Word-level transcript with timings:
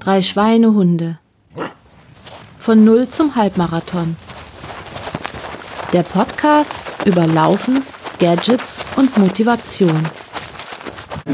Drei 0.00 0.20
Schweinehunde. 0.22 1.18
Von 2.58 2.84
Null 2.84 3.08
zum 3.08 3.34
Halbmarathon. 3.36 4.16
Der 5.92 6.02
Podcast 6.02 6.74
über 7.04 7.26
Laufen, 7.26 7.82
Gadgets 8.18 8.78
und 8.96 9.16
Motivation. 9.18 10.02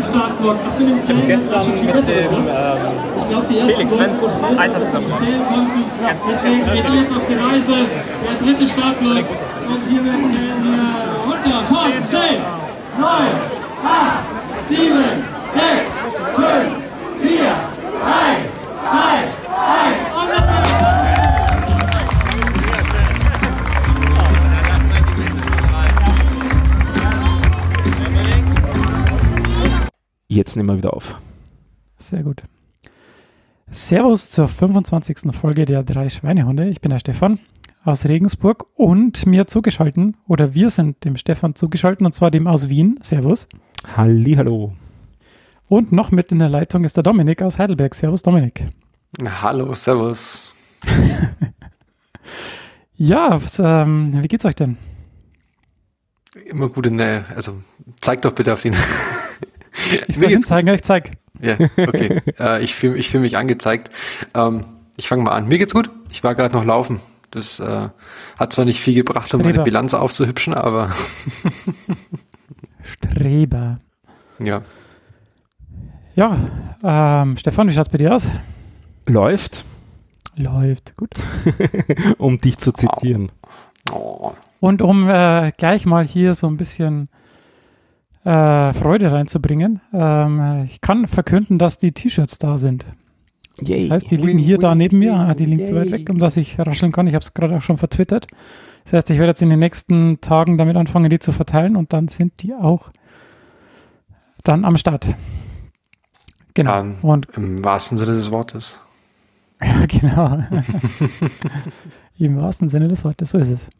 Startblock. 0.00 0.56
Was 0.64 0.78
mit 0.78 0.88
dem 0.88 1.02
Zählen 1.04 1.26
gestern 1.26 1.70
mit 1.70 1.80
dem 1.82 1.88
oder? 1.90 2.08
ähm, 2.08 2.88
Ich 3.18 3.28
glaube, 3.28 3.46
die 3.48 3.58
ersten 3.58 3.74
Felix 3.74 3.98
Wenz 3.98 4.20
Gruppen 4.20 4.40
konnten 4.42 4.58
Einser 4.58 4.78
zusammen. 4.78 5.06
zählen 5.18 5.44
konnten. 5.46 5.84
Deswegen 6.30 6.54
geht 6.74 6.88
los 6.88 7.16
auf 7.16 7.24
die 7.28 7.34
Reise. 7.34 7.86
Der 8.24 8.34
dritte 8.46 8.66
Startblock. 8.68 9.24
Und 9.68 9.84
hiermit 9.84 10.30
zählen 10.30 10.64
wir 10.64 11.32
runter 11.32 11.64
von 11.64 12.04
10, 12.04 12.20
9, 12.98 13.10
8, 13.84 14.68
7, 14.68 14.92
6, 15.54 15.92
5, 16.34 16.46
4, 17.20 17.38
3, 17.38 17.48
2, 17.48 18.06
1. 18.08 18.38
Und 18.38 18.66
das 18.68 18.77
Jetzt 30.30 30.56
nehmen 30.56 30.68
wir 30.68 30.76
wieder 30.76 30.94
auf. 30.94 31.14
Sehr 31.96 32.22
gut. 32.22 32.42
Servus 33.70 34.30
zur 34.30 34.46
25. 34.46 35.32
Folge 35.32 35.64
der 35.64 35.82
drei 35.82 36.08
Schweinehunde. 36.08 36.68
Ich 36.68 36.80
bin 36.80 36.90
der 36.90 37.00
Stefan 37.00 37.40
aus 37.84 38.06
Regensburg 38.06 38.66
und 38.76 39.26
mir 39.26 39.46
zugeschalten, 39.46 40.16
oder 40.26 40.54
wir 40.54 40.70
sind 40.70 41.04
dem 41.04 41.16
Stefan 41.16 41.54
zugeschalten, 41.54 42.06
und 42.06 42.14
zwar 42.14 42.30
dem 42.30 42.46
aus 42.46 42.68
Wien. 42.68 42.98
Servus. 43.02 43.48
Hallo. 43.96 44.72
Und 45.68 45.92
noch 45.92 46.10
mit 46.10 46.32
in 46.32 46.38
der 46.38 46.48
Leitung 46.48 46.84
ist 46.84 46.96
der 46.96 47.02
Dominik 47.02 47.42
aus 47.42 47.58
Heidelberg. 47.58 47.94
Servus, 47.94 48.22
Dominik. 48.22 48.66
Hallo, 49.42 49.72
Servus. 49.74 50.42
Ja, 53.00 53.40
was, 53.40 53.60
ähm, 53.60 54.22
wie 54.24 54.26
geht's 54.26 54.44
euch 54.44 54.56
denn? 54.56 54.76
Immer 56.46 56.68
gute 56.68 56.90
Nähe. 56.90 57.24
Also 57.34 57.62
zeig 58.00 58.22
doch 58.22 58.32
bitte 58.32 58.52
auf 58.52 58.62
den. 58.62 58.74
Ich 60.08 60.18
soll 60.18 60.30
hinzeigen, 60.30 60.74
ich 60.74 60.82
zeig. 60.82 61.12
Ja, 61.40 61.56
okay. 61.76 62.20
äh, 62.40 62.60
ich 62.60 62.74
fühle 62.74 62.96
ich 62.98 63.08
fühl 63.08 63.20
mich 63.20 63.36
angezeigt. 63.36 63.90
Ähm, 64.34 64.64
ich 64.96 65.06
fange 65.06 65.22
mal 65.22 65.30
an. 65.30 65.46
Mir 65.46 65.58
geht's 65.58 65.72
gut. 65.72 65.88
Ich 66.10 66.24
war 66.24 66.34
gerade 66.34 66.52
noch 66.56 66.64
laufen. 66.64 67.00
Das 67.30 67.60
äh, 67.60 67.88
hat 68.36 68.52
zwar 68.52 68.64
nicht 68.64 68.80
viel 68.80 68.94
gebracht, 68.94 69.32
um 69.32 69.42
meine 69.42 69.50
Streber. 69.50 69.64
Bilanz 69.64 69.94
aufzuhübschen, 69.94 70.54
aber 70.54 70.90
Streber. 72.82 73.78
ja. 74.40 74.62
Ja, 76.18 76.36
ähm, 76.82 77.36
Stefan, 77.36 77.68
wie 77.68 77.72
schaut's 77.72 77.90
bei 77.90 77.98
dir 77.98 78.12
aus? 78.12 78.28
Läuft, 79.06 79.64
Läuft, 80.34 80.96
gut. 80.96 81.10
um 82.18 82.40
dich 82.40 82.58
zu 82.58 82.72
zitieren. 82.72 83.30
Und 84.58 84.82
um 84.82 85.08
äh, 85.08 85.52
gleich 85.56 85.86
mal 85.86 86.04
hier 86.04 86.34
so 86.34 86.48
ein 86.48 86.56
bisschen 86.56 87.08
äh, 88.24 88.72
Freude 88.72 89.12
reinzubringen, 89.12 89.80
ähm, 89.92 90.64
ich 90.64 90.80
kann 90.80 91.06
verkünden, 91.06 91.56
dass 91.56 91.78
die 91.78 91.92
T-Shirts 91.92 92.38
da 92.38 92.58
sind. 92.58 92.86
Yay. 93.60 93.82
Das 93.82 93.90
heißt, 93.92 94.10
die 94.10 94.16
liegen 94.16 94.40
hier 94.40 94.58
da 94.58 94.74
neben 94.74 94.98
mir. 94.98 95.14
Ah, 95.14 95.34
die 95.34 95.44
liegen 95.44 95.66
zu 95.66 95.76
weit 95.76 95.92
weg, 95.92 96.10
um 96.10 96.18
dass 96.18 96.36
ich 96.36 96.58
rascheln 96.58 96.90
kann. 96.90 97.06
Ich 97.06 97.14
habe 97.14 97.22
es 97.22 97.32
gerade 97.32 97.56
auch 97.56 97.62
schon 97.62 97.76
vertwittert. 97.76 98.26
Das 98.82 98.92
heißt, 98.92 99.10
ich 99.10 99.18
werde 99.18 99.30
jetzt 99.30 99.42
in 99.42 99.50
den 99.50 99.60
nächsten 99.60 100.20
Tagen 100.20 100.58
damit 100.58 100.76
anfangen, 100.76 101.10
die 101.10 101.20
zu 101.20 101.30
verteilen 101.30 101.76
und 101.76 101.92
dann 101.92 102.08
sind 102.08 102.42
die 102.42 102.54
auch 102.54 102.90
dann 104.42 104.64
am 104.64 104.76
Start. 104.76 105.06
Genau. 106.58 106.80
Ähm, 106.80 106.96
Und 107.02 107.28
Im 107.36 107.64
wahrsten 107.64 107.96
Sinne 107.96 108.14
des 108.14 108.32
Wortes. 108.32 108.80
ja, 109.62 109.86
genau. 109.86 110.42
Im 112.18 112.36
wahrsten 112.36 112.68
Sinne 112.68 112.88
des 112.88 113.04
Wortes, 113.04 113.30
so 113.30 113.38
ist 113.38 113.50
es. 113.52 113.70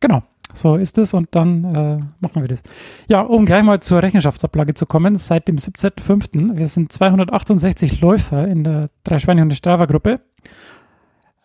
Genau, 0.00 0.24
so 0.52 0.74
ist 0.74 0.98
es 0.98 1.14
und 1.14 1.28
dann 1.30 1.64
äh, 1.64 2.00
machen 2.18 2.42
wir 2.42 2.48
das. 2.48 2.64
Ja, 3.06 3.20
um 3.20 3.46
gleich 3.46 3.62
mal 3.62 3.78
zur 3.78 4.02
Rechenschaftsablage 4.02 4.74
zu 4.74 4.84
kommen, 4.84 5.16
seit 5.16 5.46
dem 5.46 5.58
17.05. 5.58 6.56
Wir 6.56 6.66
sind 6.66 6.90
268 6.90 8.00
Läufer 8.00 8.48
in 8.48 8.64
der 8.64 8.90
Drei-Schweinehunde 9.04 9.54
Strava-Gruppe. 9.54 10.20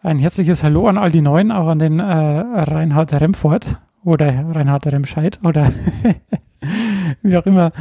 Ein 0.02 0.18
herzliches 0.18 0.64
Hallo 0.64 0.88
an 0.88 0.98
all 0.98 1.12
die 1.12 1.22
Neuen, 1.22 1.52
auch 1.52 1.68
an 1.68 1.78
den 1.78 2.00
äh, 2.00 2.04
Reinhard 2.04 3.14
Remfort 3.14 3.80
oder 4.04 4.26
Reinhard 4.26 4.88
Remscheid 4.88 5.40
oder 5.44 5.72
wie 7.22 7.38
auch 7.38 7.46
immer. 7.46 7.74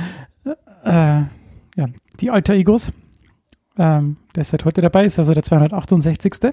Äh, 0.85 1.23
ja, 1.79 1.87
die 2.21 2.31
Alter 2.31 2.53
Egos 2.53 2.93
ähm, 3.79 4.17
der 4.35 4.45
seit 4.45 4.65
heute 4.65 4.81
dabei 4.81 5.05
ist, 5.05 5.19
also 5.19 5.35
der 5.35 5.43
268. 5.43 6.53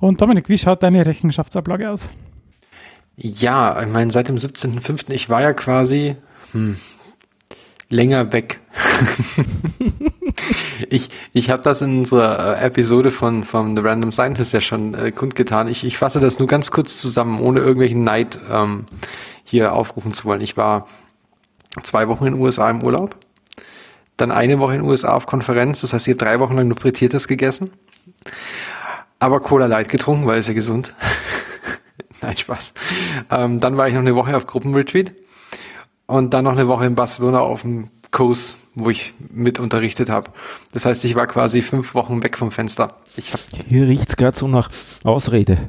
Und 0.00 0.20
Dominik, 0.20 0.48
wie 0.48 0.58
schaut 0.58 0.82
deine 0.82 1.06
Rechenschaftsablage 1.06 1.90
aus? 1.90 2.10
Ja, 3.16 3.80
ich 3.82 3.88
meine, 3.88 4.10
seit 4.10 4.28
dem 4.28 4.36
17.05. 4.36 5.10
Ich 5.10 5.28
war 5.28 5.42
ja 5.42 5.52
quasi 5.52 6.16
hm, 6.52 6.76
länger 7.90 8.32
weg. 8.32 8.60
ich 10.88 11.10
ich 11.32 11.50
habe 11.50 11.60
das 11.60 11.82
in 11.82 11.98
unserer 11.98 12.56
äh, 12.56 12.64
Episode 12.64 13.10
von, 13.10 13.44
von 13.44 13.76
The 13.76 13.82
Random 13.82 14.12
Scientist 14.12 14.54
ja 14.54 14.60
schon 14.60 14.94
äh, 14.94 15.12
kundgetan. 15.12 15.68
Ich, 15.68 15.84
ich 15.84 15.98
fasse 15.98 16.20
das 16.20 16.38
nur 16.38 16.48
ganz 16.48 16.70
kurz 16.70 16.98
zusammen, 16.98 17.40
ohne 17.40 17.60
irgendwelchen 17.60 18.04
Neid 18.04 18.38
ähm, 18.50 18.86
hier 19.44 19.74
aufrufen 19.74 20.14
zu 20.14 20.24
wollen. 20.24 20.40
Ich 20.40 20.56
war 20.56 20.86
zwei 21.82 22.08
Wochen 22.08 22.26
in 22.26 22.34
den 22.34 22.40
USA 22.40 22.70
im 22.70 22.82
Urlaub, 22.82 23.16
dann 24.20 24.30
eine 24.30 24.58
Woche 24.58 24.74
in 24.74 24.82
den 24.82 24.88
USA 24.88 25.14
auf 25.14 25.26
Konferenz. 25.26 25.80
Das 25.80 25.92
heißt, 25.92 26.06
ich 26.08 26.14
habe 26.14 26.24
drei 26.24 26.40
Wochen 26.40 26.56
lang 26.56 26.68
nur 26.68 26.76
Frittiertes 26.76 27.28
gegessen, 27.28 27.70
aber 29.18 29.40
Cola 29.40 29.66
Light 29.66 29.88
getrunken, 29.88 30.26
weil 30.26 30.38
es 30.38 30.48
ja 30.48 30.54
gesund. 30.54 30.94
Nein, 32.22 32.36
Spaß. 32.36 32.74
Ähm, 33.30 33.58
dann 33.58 33.76
war 33.76 33.88
ich 33.88 33.94
noch 33.94 34.00
eine 34.00 34.14
Woche 34.14 34.36
auf 34.36 34.46
Gruppenretreat 34.46 35.12
und 36.06 36.34
dann 36.34 36.44
noch 36.44 36.52
eine 36.52 36.68
Woche 36.68 36.84
in 36.86 36.94
Barcelona 36.94 37.40
auf 37.40 37.62
dem 37.62 37.88
Kurs, 38.10 38.56
wo 38.74 38.90
ich 38.90 39.14
mit 39.30 39.58
unterrichtet 39.58 40.10
habe. 40.10 40.32
Das 40.72 40.84
heißt, 40.84 41.04
ich 41.04 41.14
war 41.14 41.26
quasi 41.26 41.62
fünf 41.62 41.94
Wochen 41.94 42.22
weg 42.22 42.36
vom 42.36 42.50
Fenster. 42.50 42.96
Ich 43.16 43.32
habe 43.32 43.42
Hier 43.68 43.86
riecht's 43.86 44.16
gerade 44.16 44.36
so 44.36 44.48
nach 44.48 44.68
Ausrede. 45.04 45.68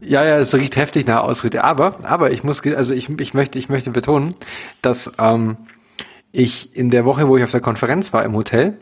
ja, 0.00 0.24
ja, 0.24 0.38
es 0.38 0.54
riecht 0.54 0.76
heftig 0.76 1.06
nach 1.06 1.22
Ausrede. 1.22 1.64
Aber, 1.64 1.98
aber 2.04 2.32
ich 2.32 2.42
muss, 2.44 2.60
also 2.66 2.92
ich, 2.92 3.08
ich 3.08 3.34
möchte, 3.34 3.58
ich 3.58 3.68
möchte 3.68 3.90
betonen, 3.90 4.34
dass 4.82 5.10
ähm, 5.18 5.56
ich 6.34 6.76
in 6.76 6.90
der 6.90 7.04
Woche, 7.04 7.28
wo 7.28 7.36
ich 7.36 7.44
auf 7.44 7.52
der 7.52 7.60
Konferenz 7.60 8.12
war 8.12 8.24
im 8.24 8.34
Hotel, 8.34 8.76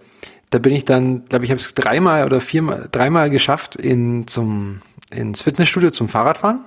da 0.50 0.58
bin 0.58 0.72
ich 0.74 0.84
dann, 0.84 1.26
glaube 1.26 1.44
ich, 1.44 1.50
habe 1.50 1.60
es 1.60 1.74
dreimal 1.74 2.24
oder 2.24 2.40
viermal, 2.40 2.88
dreimal 2.90 3.30
geschafft 3.30 3.76
in 3.76 4.26
zum 4.26 4.80
ins 5.10 5.42
Fitnessstudio 5.42 5.90
zum 5.90 6.08
Fahrradfahren. 6.08 6.60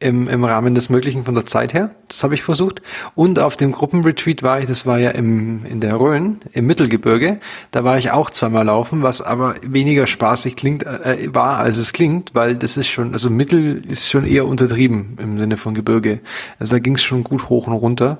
Im, 0.00 0.28
Im 0.28 0.44
Rahmen 0.44 0.76
des 0.76 0.90
Möglichen 0.90 1.24
von 1.24 1.34
der 1.34 1.44
Zeit 1.44 1.74
her. 1.74 1.90
Das 2.06 2.22
habe 2.22 2.34
ich 2.34 2.44
versucht. 2.44 2.82
Und 3.16 3.40
auf 3.40 3.56
dem 3.56 3.72
Gruppenretreat 3.72 4.44
war 4.44 4.60
ich, 4.60 4.66
das 4.66 4.86
war 4.86 4.98
ja 4.98 5.10
im, 5.10 5.64
in 5.66 5.80
der 5.80 5.98
Rhön, 5.98 6.38
im 6.52 6.66
Mittelgebirge. 6.66 7.40
Da 7.72 7.82
war 7.82 7.98
ich 7.98 8.12
auch 8.12 8.30
zweimal 8.30 8.66
laufen, 8.66 9.02
was 9.02 9.22
aber 9.22 9.56
weniger 9.62 10.06
spaßig 10.06 10.54
klingt, 10.54 10.84
äh, 10.84 11.34
war, 11.34 11.58
als 11.58 11.78
es 11.78 11.92
klingt, 11.92 12.34
weil 12.34 12.54
das 12.54 12.76
ist 12.76 12.86
schon, 12.86 13.12
also 13.12 13.28
Mittel 13.28 13.82
ist 13.88 14.08
schon 14.08 14.24
eher 14.24 14.46
untertrieben 14.46 15.18
im 15.20 15.36
Sinne 15.36 15.56
von 15.56 15.74
Gebirge. 15.74 16.20
Also 16.60 16.76
da 16.76 16.78
ging 16.78 16.94
es 16.94 17.02
schon 17.02 17.24
gut 17.24 17.48
hoch 17.48 17.66
und 17.66 17.72
runter. 17.72 18.18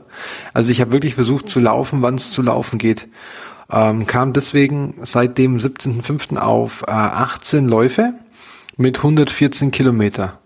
Also 0.55 0.72
ich 0.72 0.81
habe 0.81 0.91
wirklich 0.91 1.15
versucht 1.15 1.49
zu 1.49 1.60
laufen, 1.60 2.03
wann 2.03 2.16
es 2.16 2.33
zu 2.33 2.43
laufen 2.43 2.78
geht. 2.78 3.09
Ähm, 3.71 4.06
kam 4.06 4.33
deswegen 4.33 4.95
seit 5.03 5.39
dem 5.39 5.59
17.05. 5.59 6.39
auf 6.39 6.83
äh, 6.89 6.91
18 6.91 7.69
Läufe 7.69 8.15
mit 8.77 8.97
114 8.99 9.71
Kilometer. 9.71 10.39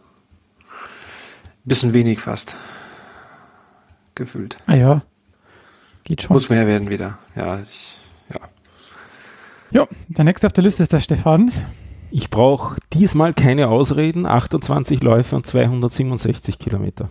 Bisschen 1.64 1.94
wenig 1.94 2.20
fast. 2.20 2.56
Gefühlt. 4.14 4.56
Ah 4.66 4.74
ja, 4.74 5.02
geht 6.04 6.22
schon. 6.22 6.34
Muss 6.34 6.50
mehr 6.50 6.66
werden 6.66 6.90
wieder. 6.90 7.18
Ja, 7.34 7.60
ich, 7.60 7.96
ja. 8.32 8.40
Ja, 9.70 9.88
der 10.08 10.24
nächste 10.24 10.46
auf 10.46 10.52
der 10.52 10.64
Liste 10.64 10.82
ist 10.82 10.92
der 10.92 11.00
Stefan. 11.00 11.50
Ich 12.10 12.28
brauche 12.28 12.76
diesmal 12.92 13.32
keine 13.32 13.68
Ausreden. 13.68 14.26
28 14.26 15.02
Läufe 15.02 15.34
und 15.36 15.46
267 15.46 16.58
Kilometer. 16.58 17.08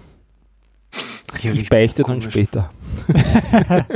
Hier 1.39 1.54
Ich 1.54 1.69
beichte 1.69 2.04
dann 2.04 2.19
komisch. 2.19 2.33
später. 2.33 2.69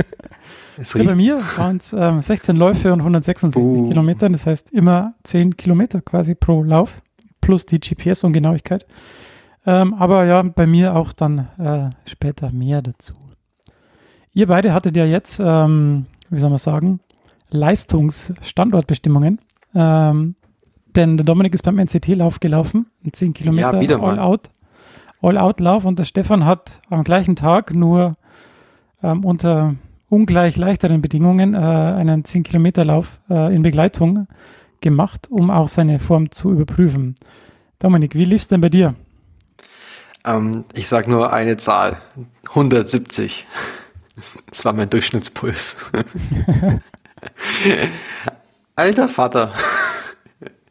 Es 0.77 0.93
Ja, 0.93 1.03
bei 1.03 1.15
mir 1.15 1.39
waren 1.55 1.77
es 1.77 1.93
ähm, 1.93 2.19
16 2.19 2.57
Läufe 2.57 2.91
und 2.91 2.99
166 2.99 3.61
Uh. 3.61 3.87
Kilometer. 3.87 4.27
Das 4.27 4.45
heißt 4.45 4.71
immer 4.71 5.13
10 5.23 5.55
Kilometer 5.55 6.01
quasi 6.01 6.35
pro 6.35 6.63
Lauf 6.63 7.01
plus 7.39 7.65
die 7.65 7.79
GPS-Ungenauigkeit. 7.79 8.85
Ähm, 9.65 9.93
aber 9.95 10.25
ja, 10.25 10.41
bei 10.43 10.67
mir 10.67 10.95
auch 10.95 11.11
dann 11.11 11.47
äh, 11.57 11.89
später 12.09 12.51
mehr 12.51 12.81
dazu. 12.81 13.13
Ihr 14.33 14.47
beide 14.47 14.73
hattet 14.73 14.97
ja 14.97 15.05
jetzt, 15.05 15.39
ähm, 15.43 16.05
wie 16.29 16.39
soll 16.39 16.49
man 16.49 16.59
sagen, 16.59 16.99
Leistungsstandortbestimmungen. 17.49 19.39
Ähm, 19.73 20.35
denn 20.95 21.17
der 21.17 21.25
Dominik 21.25 21.53
ist 21.53 21.63
beim 21.63 21.79
NCT-Lauf 21.79 22.39
gelaufen, 22.39 22.87
ein 23.03 23.13
10 23.13 23.33
Kilometer 23.33 23.97
mal. 23.97 24.19
All-Out. 24.19 24.49
All-Out-Lauf 25.21 25.85
und 25.85 25.97
der 25.99 26.03
Stefan 26.03 26.45
hat 26.45 26.81
am 26.89 27.03
gleichen 27.03 27.35
Tag 27.35 27.73
nur 27.73 28.13
ähm, 29.01 29.25
unter 29.25 29.75
ungleich 30.09 30.57
leichteren 30.57 31.01
Bedingungen 31.01 31.53
äh, 31.53 31.57
einen 31.57 32.23
10-Kilometer-Lauf 32.23 33.21
äh, 33.29 33.55
in 33.55 33.61
Begleitung 33.61 34.27
gemacht, 34.81 35.27
um 35.29 35.49
auch 35.49 35.67
seine 35.67 35.99
Form 35.99 36.31
zu 36.31 36.51
überprüfen. 36.51 37.15
Dominik, 37.79 38.15
wie 38.15 38.25
lief 38.25 38.41
es 38.41 38.47
denn 38.47 38.61
bei 38.61 38.69
dir? 38.69 38.95
Ähm, 40.25 40.65
ich 40.73 40.87
sage 40.87 41.09
nur 41.09 41.31
eine 41.31 41.57
Zahl. 41.57 41.97
170. 42.49 43.45
Das 44.49 44.65
war 44.65 44.73
mein 44.73 44.89
Durchschnittspuls. 44.89 45.75
Alter 48.75 49.09
Vater. 49.09 49.51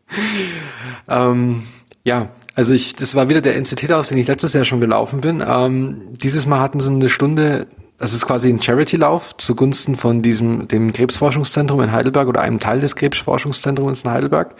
ähm, 1.08 1.62
ja, 2.04 2.28
also 2.54 2.74
ich, 2.74 2.94
das 2.94 3.14
war 3.14 3.28
wieder 3.28 3.40
der 3.40 3.56
NCT-Lauf, 3.56 4.08
den 4.08 4.18
ich 4.18 4.26
letztes 4.26 4.52
Jahr 4.52 4.64
schon 4.64 4.80
gelaufen 4.80 5.20
bin. 5.20 5.42
Ähm, 5.46 6.02
dieses 6.12 6.46
Mal 6.46 6.60
hatten 6.60 6.80
sie 6.80 6.90
eine 6.90 7.08
Stunde, 7.08 7.66
das 7.98 8.12
ist 8.12 8.26
quasi 8.26 8.48
ein 8.48 8.60
Charity-Lauf 8.60 9.36
zugunsten 9.36 9.96
von 9.96 10.22
diesem, 10.22 10.68
dem 10.68 10.92
Krebsforschungszentrum 10.92 11.80
in 11.80 11.92
Heidelberg 11.92 12.28
oder 12.28 12.42
einem 12.42 12.60
Teil 12.60 12.80
des 12.80 12.96
Krebsforschungszentrums 12.96 14.02
in 14.02 14.10
Heidelberg. 14.10 14.54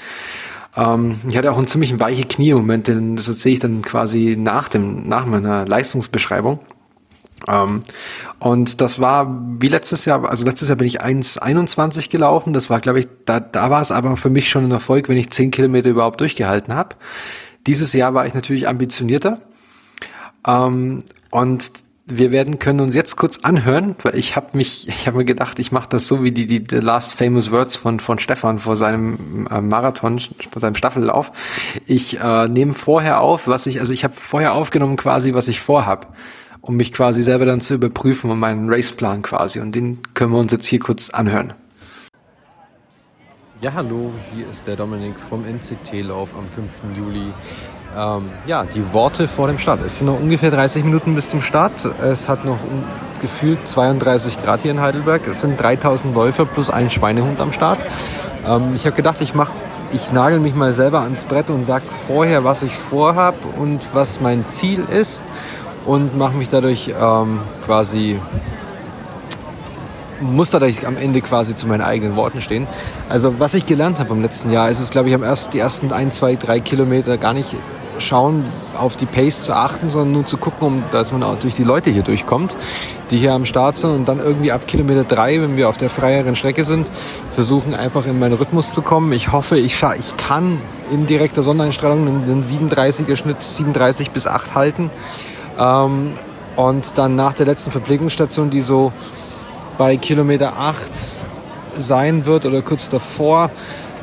Ähm, 0.77 1.21
ich 1.29 1.37
hatte 1.37 1.53
auch 1.53 1.57
einen 1.57 1.67
ziemlich 1.67 1.99
weiche 2.01 2.25
Knie 2.25 2.51
im 2.51 2.59
Moment, 2.59 2.89
denn 2.89 3.17
das 3.17 3.29
erzähle 3.29 3.55
ich 3.55 3.61
dann 3.61 3.83
quasi 3.83 4.37
nach 4.39 4.69
dem, 4.69 5.09
nach 5.09 5.27
meiner 5.27 5.67
Leistungsbeschreibung. 5.67 6.61
Ähm, 7.49 7.83
und 8.39 8.81
das 8.81 9.01
war 9.01 9.41
wie 9.61 9.69
letztes 9.69 10.05
Jahr, 10.05 10.29
also 10.29 10.45
letztes 10.45 10.69
Jahr 10.69 10.79
bin 10.79 10.87
ich 10.87 11.03
1,21 11.03 12.11
gelaufen. 12.11 12.53
Das 12.53 12.71
war, 12.71 12.81
glaube 12.81 13.01
ich, 13.01 13.09
da, 13.25 13.41
da 13.41 13.71
war 13.71 13.83
es 13.83 13.93
aber 13.93 14.17
für 14.17 14.31
mich 14.31 14.49
schon 14.49 14.65
ein 14.65 14.71
Erfolg, 14.71 15.09
wenn 15.09 15.17
ich 15.17 15.31
10 15.31 15.51
Kilometer 15.51 15.91
überhaupt 15.91 16.21
durchgehalten 16.21 16.75
habe. 16.75 16.97
Dieses 17.67 17.93
Jahr 17.93 18.15
war 18.15 18.27
ich 18.27 18.35
natürlich 18.35 18.69
ambitionierter. 18.69 19.41
Ähm, 20.47 21.05
und 21.31 21.73
wir 22.07 22.31
werden 22.33 22.59
können 22.59 22.81
uns 22.81 22.95
jetzt 22.95 23.17
kurz 23.17 23.39
anhören, 23.39 23.97
weil 24.03 24.17
ich 24.17 24.37
habe 24.37 24.57
mich, 24.57 24.89
ich 24.89 25.07
habe 25.07 25.19
mir 25.19 25.25
gedacht, 25.25 25.59
ich 25.59 25.73
mache 25.73 25.89
das 25.89 26.07
so 26.07 26.23
wie 26.23 26.33
die, 26.33 26.47
die 26.47 26.63
The 26.69 26.77
Last 26.77 27.15
Famous 27.15 27.51
Words 27.51 27.77
von 27.77 27.99
von 27.99 28.19
Stefan 28.19 28.59
vor 28.59 28.77
seinem 28.77 29.47
äh, 29.51 29.61
Marathon, 29.61 30.21
vor 30.51 30.61
seinem 30.61 30.75
Staffellauf. 30.75 31.33
Ich 31.87 32.21
äh, 32.21 32.47
nehme 32.47 32.75
vorher 32.75 33.21
auf, 33.21 33.49
was 33.49 33.67
ich, 33.67 33.81
also 33.81 33.93
ich 33.93 34.05
habe 34.05 34.15
vorher 34.15 34.53
aufgenommen 34.55 34.97
quasi, 34.97 35.33
was 35.33 35.49
ich 35.49 35.61
vorhab, 35.61 36.15
um 36.61 36.77
mich 36.77 36.93
quasi 36.93 37.23
selber 37.23 37.47
dann 37.47 37.63
zu 37.63 37.75
überprüfen 37.75 38.31
und 38.31 38.39
meinen 38.39 38.71
Raceplan 38.71 39.23
quasi. 39.23 39.61
Und 39.61 39.75
den 39.75 40.01
können 40.13 40.33
wir 40.33 40.39
uns 40.39 40.53
jetzt 40.53 40.67
hier 40.67 40.81
kurz 40.81 41.09
anhören. 41.09 41.55
Ja, 43.65 43.73
hallo, 43.73 44.13
hier 44.35 44.47
ist 44.51 44.67
der 44.67 44.77
Dominik 44.77 45.19
vom 45.19 45.47
NCT-Lauf 45.47 46.37
am 46.37 46.51
5. 46.51 46.99
Juli. 46.99 47.33
Ähm, 47.97 48.29
ja, 48.45 48.65
die 48.67 48.93
Worte 48.93 49.27
vor 49.27 49.47
dem 49.47 49.59
Start. 49.59 49.81
Es 49.83 49.97
sind 49.97 50.07
noch 50.07 50.21
ungefähr 50.21 50.51
30 50.51 50.85
Minuten 50.85 51.15
bis 51.15 51.31
zum 51.31 51.41
Start. 51.41 51.73
Es 52.03 52.29
hat 52.29 52.45
noch 52.45 52.59
gefühlt 53.23 53.67
32 53.67 54.43
Grad 54.43 54.61
hier 54.61 54.73
in 54.73 54.83
Heidelberg. 54.83 55.27
Es 55.27 55.41
sind 55.41 55.59
3000 55.59 56.15
Läufer 56.15 56.45
plus 56.45 56.69
ein 56.69 56.91
Schweinehund 56.91 57.41
am 57.41 57.55
Start. 57.55 57.79
Ähm, 58.47 58.73
ich 58.75 58.85
habe 58.85 58.97
gedacht, 58.97 59.23
ich 59.23 59.35
mache 59.35 59.53
ich 59.95 60.13
nagel 60.13 60.41
mich 60.41 60.55
mal 60.55 60.75
selber 60.75 61.01
ans 61.01 61.25
Brett 61.25 61.49
und 61.49 61.65
sage 61.65 61.87
vorher, 61.87 62.45
was 62.45 62.65
ich 62.65 62.77
vorhab 62.77 63.35
und 63.59 63.89
was 63.95 64.21
mein 64.21 64.45
Ziel 64.45 64.85
ist 64.91 65.25
und 65.87 66.19
mache 66.19 66.35
mich 66.35 66.51
dadurch 66.51 66.93
ähm, 67.01 67.41
quasi 67.65 68.21
muss 70.25 70.51
dadurch 70.51 70.87
am 70.87 70.97
Ende 70.97 71.21
quasi 71.21 71.55
zu 71.55 71.67
meinen 71.67 71.83
eigenen 71.83 72.17
Worten 72.17 72.41
stehen. 72.41 72.67
Also 73.09 73.39
was 73.39 73.55
ich 73.55 73.67
gelernt 73.67 73.99
habe 73.99 74.15
im 74.15 74.23
letzten 74.23 74.51
Jahr, 74.51 74.71
ist 74.71 74.81
es, 74.81 74.91
glaube 74.91 75.09
ich, 75.09 75.15
am 75.15 75.23
ersten, 75.23 75.53
die 75.53 75.59
ersten 75.59 75.93
ein, 75.93 76.11
zwei, 76.13 76.37
drei 76.37 76.61
Kilometer 76.61 77.19
gar 77.19 77.35
nicht 77.35 77.55
schauen, 77.99 78.45
auf 78.77 78.97
die 78.97 79.07
Pace 79.07 79.45
zu 79.45 79.55
achten, 79.55 79.91
sondern 79.91 80.13
nur 80.13 80.27
zu 80.27 80.37
gucken, 80.37 80.67
um, 80.67 80.83
dass 80.91 81.13
man 81.13 81.23
auch 81.23 81.39
durch 81.39 81.55
die 81.55 81.65
Leute 81.65 81.91
hier 81.91 82.03
durchkommt, 82.03 82.57
die 83.11 83.19
hier 83.19 83.33
am 83.33 83.45
Start 83.45 83.77
sind 83.77 83.91
und 83.91 84.09
dann 84.09 84.19
irgendwie 84.19 84.53
ab 84.53 84.67
Kilometer 84.67 85.05
drei, 85.05 85.41
wenn 85.41 85.57
wir 85.57 85.69
auf 85.69 85.77
der 85.77 85.91
freieren 85.91 86.37
Strecke 86.37 86.65
sind, 86.65 86.89
versuchen 87.31 87.75
einfach 87.75 88.07
in 88.07 88.19
meinen 88.19 88.35
Rhythmus 88.35 88.73
zu 88.73 88.83
kommen. 88.83 89.13
Ich 89.13 89.33
hoffe, 89.33 89.59
ich, 89.59 89.81
ich 89.99 90.17
kann 90.17 90.59
in 90.91 91.07
direkter 91.07 91.43
Sonneneinstrahlung 91.43 92.27
den 92.27 92.45
37er 92.45 93.17
Schnitt 93.17 93.43
37 93.43 94.11
bis 94.11 94.27
8 94.27 94.55
halten. 94.55 94.91
Ähm, 95.59 96.15
und 96.57 96.99
dann 96.99 97.17
nach 97.17 97.33
der 97.33 97.47
letzten 97.47 97.73
Verpflegungsstation, 97.73 98.51
die 98.51 98.61
so 98.61 98.93
bei 99.79 99.97
Kilometer 99.97 100.59
8 100.59 100.77
sein 101.79 102.27
wird 102.27 102.47
oder 102.47 102.63
kurz 102.63 102.89
davor, 102.89 103.51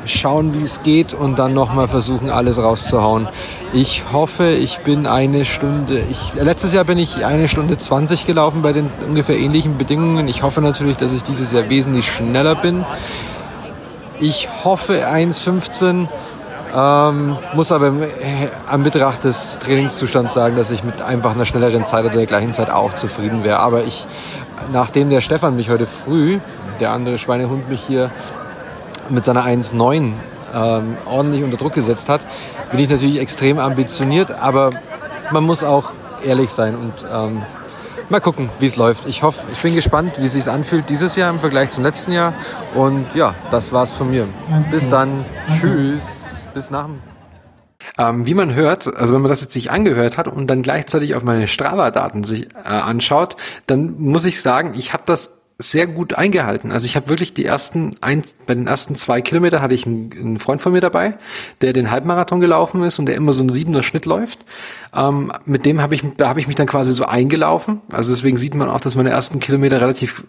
schauen, 0.04 0.54
wie 0.54 0.62
es 0.62 0.82
geht 0.82 1.14
und 1.14 1.38
dann 1.38 1.54
nochmal 1.54 1.88
versuchen, 1.88 2.30
alles 2.30 2.58
rauszuhauen. 2.58 3.28
Ich 3.72 4.02
hoffe, 4.12 4.50
ich 4.50 4.80
bin 4.80 5.06
eine 5.06 5.44
Stunde, 5.44 6.02
ich, 6.10 6.34
letztes 6.34 6.72
Jahr 6.72 6.84
bin 6.84 6.98
ich 6.98 7.24
eine 7.24 7.48
Stunde 7.48 7.78
20 7.78 8.26
gelaufen 8.26 8.62
bei 8.62 8.72
den 8.72 8.90
ungefähr 9.06 9.38
ähnlichen 9.38 9.78
Bedingungen. 9.78 10.28
Ich 10.28 10.42
hoffe 10.42 10.60
natürlich, 10.60 10.96
dass 10.96 11.12
ich 11.12 11.22
dieses 11.22 11.52
Jahr 11.52 11.70
wesentlich 11.70 12.10
schneller 12.10 12.54
bin. 12.54 12.84
Ich 14.20 14.48
hoffe 14.64 15.06
1,15. 15.08 16.08
Ähm, 16.74 17.36
muss 17.54 17.70
aber 17.70 17.88
im 17.88 18.02
Anbetracht 18.66 19.24
des 19.24 19.58
Trainingszustands 19.58 20.32
sagen, 20.32 20.56
dass 20.56 20.70
ich 20.70 20.84
mit 20.84 21.02
einfach 21.02 21.34
einer 21.34 21.44
schnelleren 21.44 21.84
Zeit 21.84 22.06
oder 22.06 22.14
der 22.14 22.26
gleichen 22.26 22.54
Zeit 22.54 22.70
auch 22.70 22.94
zufrieden 22.94 23.44
wäre. 23.44 23.58
Aber 23.58 23.84
ich 23.84 24.06
nachdem 24.72 25.10
der 25.10 25.20
Stefan 25.20 25.56
mich 25.56 25.70
heute 25.70 25.86
früh, 25.86 26.38
der 26.80 26.90
andere 26.90 27.18
Schweinehund, 27.18 27.68
mich 27.68 27.82
hier 27.82 28.10
mit 29.08 29.24
seiner 29.24 29.44
1,9 29.44 30.12
ähm, 30.54 30.96
ordentlich 31.06 31.42
unter 31.42 31.56
Druck 31.56 31.74
gesetzt 31.74 32.08
hat, 32.08 32.20
bin 32.70 32.80
ich 32.80 32.90
natürlich 32.90 33.18
extrem 33.18 33.58
ambitioniert, 33.58 34.30
aber 34.30 34.70
man 35.30 35.44
muss 35.44 35.64
auch 35.64 35.92
ehrlich 36.24 36.50
sein 36.50 36.74
und 36.74 36.92
ähm, 37.12 37.42
mal 38.08 38.20
gucken, 38.20 38.50
wie 38.60 38.66
es 38.66 38.76
läuft. 38.76 39.06
Ich 39.06 39.22
hoffe, 39.22 39.46
ich 39.50 39.60
bin 39.60 39.74
gespannt, 39.74 40.18
wie 40.18 40.26
es 40.26 40.32
sich 40.32 40.48
anfühlt 40.48 40.88
dieses 40.88 41.16
Jahr 41.16 41.30
im 41.30 41.40
Vergleich 41.40 41.70
zum 41.70 41.82
letzten 41.82 42.12
Jahr. 42.12 42.34
Und 42.74 43.06
ja, 43.14 43.34
das 43.50 43.72
war's 43.72 43.90
von 43.90 44.10
mir. 44.10 44.28
Bis 44.70 44.88
dann. 44.88 45.24
Tschüss. 45.46 46.46
Bis 46.54 46.70
nach 46.70 46.86
dem 46.86 47.11
ähm, 47.98 48.26
wie 48.26 48.34
man 48.34 48.54
hört, 48.54 48.94
also 48.96 49.14
wenn 49.14 49.22
man 49.22 49.28
das 49.28 49.40
jetzt 49.40 49.52
sich 49.52 49.70
angehört 49.70 50.18
hat 50.18 50.28
und 50.28 50.48
dann 50.48 50.62
gleichzeitig 50.62 51.14
auf 51.14 51.24
meine 51.24 51.48
Strava-Daten 51.48 52.24
sich 52.24 52.48
äh, 52.54 52.68
anschaut, 52.68 53.36
dann 53.66 53.98
muss 53.98 54.24
ich 54.24 54.40
sagen, 54.40 54.74
ich 54.76 54.92
habe 54.92 55.04
das 55.06 55.32
sehr 55.58 55.86
gut 55.86 56.14
eingehalten. 56.14 56.72
Also 56.72 56.86
ich 56.86 56.96
habe 56.96 57.08
wirklich 57.08 57.34
die 57.34 57.44
ersten 57.44 57.94
ein, 58.00 58.24
bei 58.46 58.54
den 58.54 58.66
ersten 58.66 58.96
zwei 58.96 59.22
Kilometer 59.22 59.60
hatte 59.60 59.74
ich 59.74 59.86
einen, 59.86 60.10
einen, 60.12 60.38
Freund 60.38 60.60
von 60.60 60.72
mir 60.72 60.80
dabei, 60.80 61.14
der 61.60 61.72
den 61.72 61.90
Halbmarathon 61.90 62.40
gelaufen 62.40 62.82
ist 62.82 62.98
und 62.98 63.06
der 63.06 63.14
immer 63.14 63.32
so 63.32 63.40
einen 63.40 63.52
siebener 63.52 63.82
Schnitt 63.82 64.06
läuft. 64.06 64.40
Ähm, 64.94 65.32
mit 65.44 65.64
dem 65.64 65.80
habe 65.80 65.94
ich, 65.94 66.02
da 66.16 66.28
habe 66.28 66.40
ich 66.40 66.46
mich 66.46 66.56
dann 66.56 66.66
quasi 66.66 66.94
so 66.94 67.04
eingelaufen. 67.04 67.80
Also 67.90 68.12
deswegen 68.12 68.38
sieht 68.38 68.54
man 68.54 68.68
auch, 68.68 68.80
dass 68.80 68.96
meine 68.96 69.10
ersten 69.10 69.40
Kilometer 69.40 69.80
relativ 69.80 70.24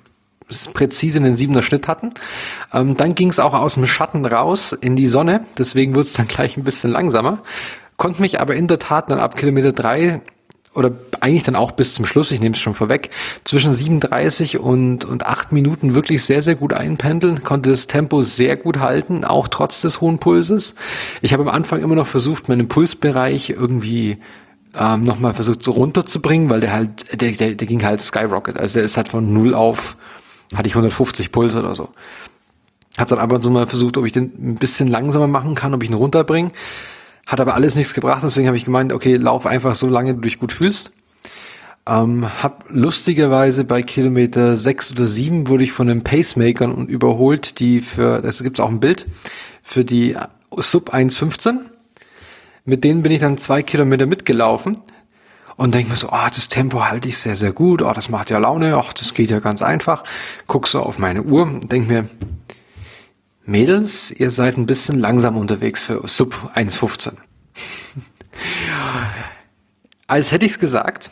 präzise 0.74 1.20
einen 1.20 1.36
siebener 1.36 1.64
Schnitt 1.64 1.88
hatten. 1.88 2.14
Ähm, 2.74 2.98
dann 2.98 3.16
ging 3.16 3.30
es 3.30 3.40
auch 3.40 3.54
aus 3.54 3.76
dem 3.76 3.88
Schatten 3.88 4.26
raus 4.26 4.74
in 4.74 4.96
die 4.96 5.08
Sonne, 5.08 5.46
deswegen 5.58 5.96
wurde 5.96 6.08
es 6.08 6.14
dann 6.14 6.28
gleich 6.28 6.58
ein 6.58 6.64
bisschen 6.64 6.92
langsamer. 6.92 7.40
Konnte 7.98 8.22
mich 8.22 8.42
aber 8.42 8.56
in 8.56 8.68
der 8.68 8.80
Tat 8.80 9.10
dann 9.12 9.20
ab 9.20 9.38
Kilometer 9.38 9.72
drei 9.72 10.22
oder 10.74 10.92
eigentlich 11.20 11.44
dann 11.44 11.56
auch 11.56 11.72
bis 11.72 11.94
zum 11.94 12.06
Schluss, 12.06 12.32
ich 12.32 12.42
nehme 12.42 12.56
es 12.56 12.62
schon 12.62 12.74
vorweg, 12.74 13.12
zwischen 13.44 13.74
37 13.74 14.60
und, 14.60 15.06
und 15.06 15.26
8 15.26 15.52
Minuten 15.52 15.96
wirklich 15.96 16.24
sehr, 16.24 16.42
sehr 16.42 16.56
gut 16.56 16.74
einpendeln, 16.74 17.44
konnte 17.44 17.70
das 17.70 17.88
Tempo 17.88 18.24
sehr 18.24 18.58
gut 18.58 18.80
halten, 18.80 19.24
auch 19.24 19.48
trotz 19.48 19.82
des 19.82 20.02
hohen 20.02 20.20
Pulses. 20.20 20.76
Ich 21.22 21.34
habe 21.34 21.44
am 21.44 21.50
Anfang 21.50 21.82
immer 21.84 21.96
noch 21.96 22.08
versucht, 22.08 22.50
meinen 22.50 22.68
Pulsbereich 22.68 23.52
irgendwie 23.52 24.18
ähm, 24.76 25.04
nochmal 25.04 25.34
versucht 25.34 25.64
so 25.64 25.72
runterzubringen, 25.72 26.50
weil 26.50 26.62
der 26.62 26.74
halt, 26.74 27.22
der, 27.22 27.32
der, 27.34 27.54
der 27.54 27.68
ging 27.68 27.84
halt 27.84 28.02
Skyrocket. 28.02 28.58
Also 28.58 28.76
der 28.76 28.84
ist 28.84 28.98
halt 28.98 29.10
von 29.10 29.32
null 29.32 29.54
auf 29.54 29.96
hatte 30.56 30.68
ich 30.68 30.74
150 30.74 31.32
Puls 31.32 31.56
oder 31.56 31.76
so. 31.76 31.90
Hab 32.98 33.08
dann 33.08 33.20
aber 33.20 33.42
so 33.42 33.50
mal 33.50 33.68
versucht, 33.68 33.98
ob 33.98 34.06
ich 34.06 34.12
den 34.12 34.32
ein 34.38 34.56
bisschen 34.56 34.88
langsamer 34.88 35.28
machen 35.28 35.56
kann, 35.56 35.74
ob 35.74 35.84
ich 35.84 35.90
ihn 35.90 35.96
runterbringe. 35.96 36.52
Hat 37.26 37.40
aber 37.40 37.56
alles 37.56 37.76
nichts 37.76 37.94
gebracht, 37.94 38.22
deswegen 38.24 38.48
habe 38.48 38.58
ich 38.58 38.66
gemeint, 38.66 38.92
okay, 38.92 39.16
lauf 39.16 39.46
einfach 39.46 39.76
so 39.76 39.88
lange 39.88 40.14
du 40.14 40.22
dich 40.22 40.40
gut 40.40 40.52
fühlst. 40.52 40.92
Ähm, 41.86 42.28
hab 42.42 42.66
lustigerweise 42.70 43.64
bei 43.64 43.82
Kilometer 43.82 44.56
6 44.56 44.94
oder 44.94 45.06
7 45.06 45.48
wurde 45.48 45.64
ich 45.64 45.72
von 45.72 45.88
den 45.88 46.04
Pacemakern 46.04 46.88
überholt, 46.88 47.60
die 47.60 47.82
für, 47.82 48.22
das 48.22 48.44
gibt's 48.44 48.60
auch 48.60 48.70
ein 48.70 48.80
Bild, 48.80 49.06
für 49.64 49.84
die 49.84 50.16
Sub 50.58 50.94
1.15. 50.94 51.60
Mit 52.66 52.84
denen 52.84 53.04
bin 53.04 53.12
ich 53.12 53.20
dann 53.20 53.38
zwei 53.38 53.64
Kilometer 53.64 54.06
mitgelaufen 54.06 54.78
und 55.56 55.74
denke 55.74 55.90
mir 55.90 55.96
so, 55.96 56.10
ah, 56.10 56.26
oh, 56.26 56.30
das 56.34 56.48
Tempo 56.48 56.84
halte 56.86 57.10
ich 57.10 57.18
sehr, 57.18 57.36
sehr 57.36 57.52
gut, 57.52 57.82
oh, 57.82 57.94
das 57.94 58.10
macht 58.10 58.30
ja 58.30 58.38
Laune, 58.38 58.78
ach, 58.78 58.94
das 58.94 59.14
geht 59.14 59.30
ja 59.30 59.40
ganz 59.40 59.62
einfach. 59.62 60.04
Guck 60.48 60.68
so 60.68 60.82
auf 60.82 61.00
meine 61.00 61.24
Uhr 61.24 61.44
und 61.44 61.72
denke 61.72 61.88
mir, 61.92 62.10
Mädels, 63.46 64.12
ihr 64.12 64.32
seid 64.32 64.58
ein 64.58 64.66
bisschen 64.66 65.00
langsam 65.00 65.38
unterwegs 65.38 65.84
für 65.84 66.08
Sub 66.08 66.52
1,15. 66.56 67.14
Als 70.08 70.32
hätte 70.32 70.46
ich 70.46 70.54
es 70.54 70.60
gesagt, 70.60 71.12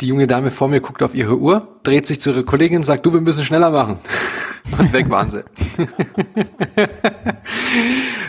die 0.00 0.08
junge 0.08 0.26
Dame 0.26 0.50
vor 0.50 0.68
mir 0.68 0.80
guckt 0.80 1.02
auf 1.02 1.14
ihre 1.14 1.38
Uhr, 1.38 1.78
dreht 1.82 2.06
sich 2.06 2.20
zu 2.20 2.30
ihrer 2.30 2.42
Kollegin 2.42 2.78
und 2.78 2.84
sagt, 2.84 3.06
du, 3.06 3.12
wir 3.12 3.20
müssen 3.20 3.44
schneller 3.44 3.70
machen. 3.70 3.98
Und 4.78 4.92
weg 4.94 5.10
waren 5.10 5.30
sie. 5.30 5.44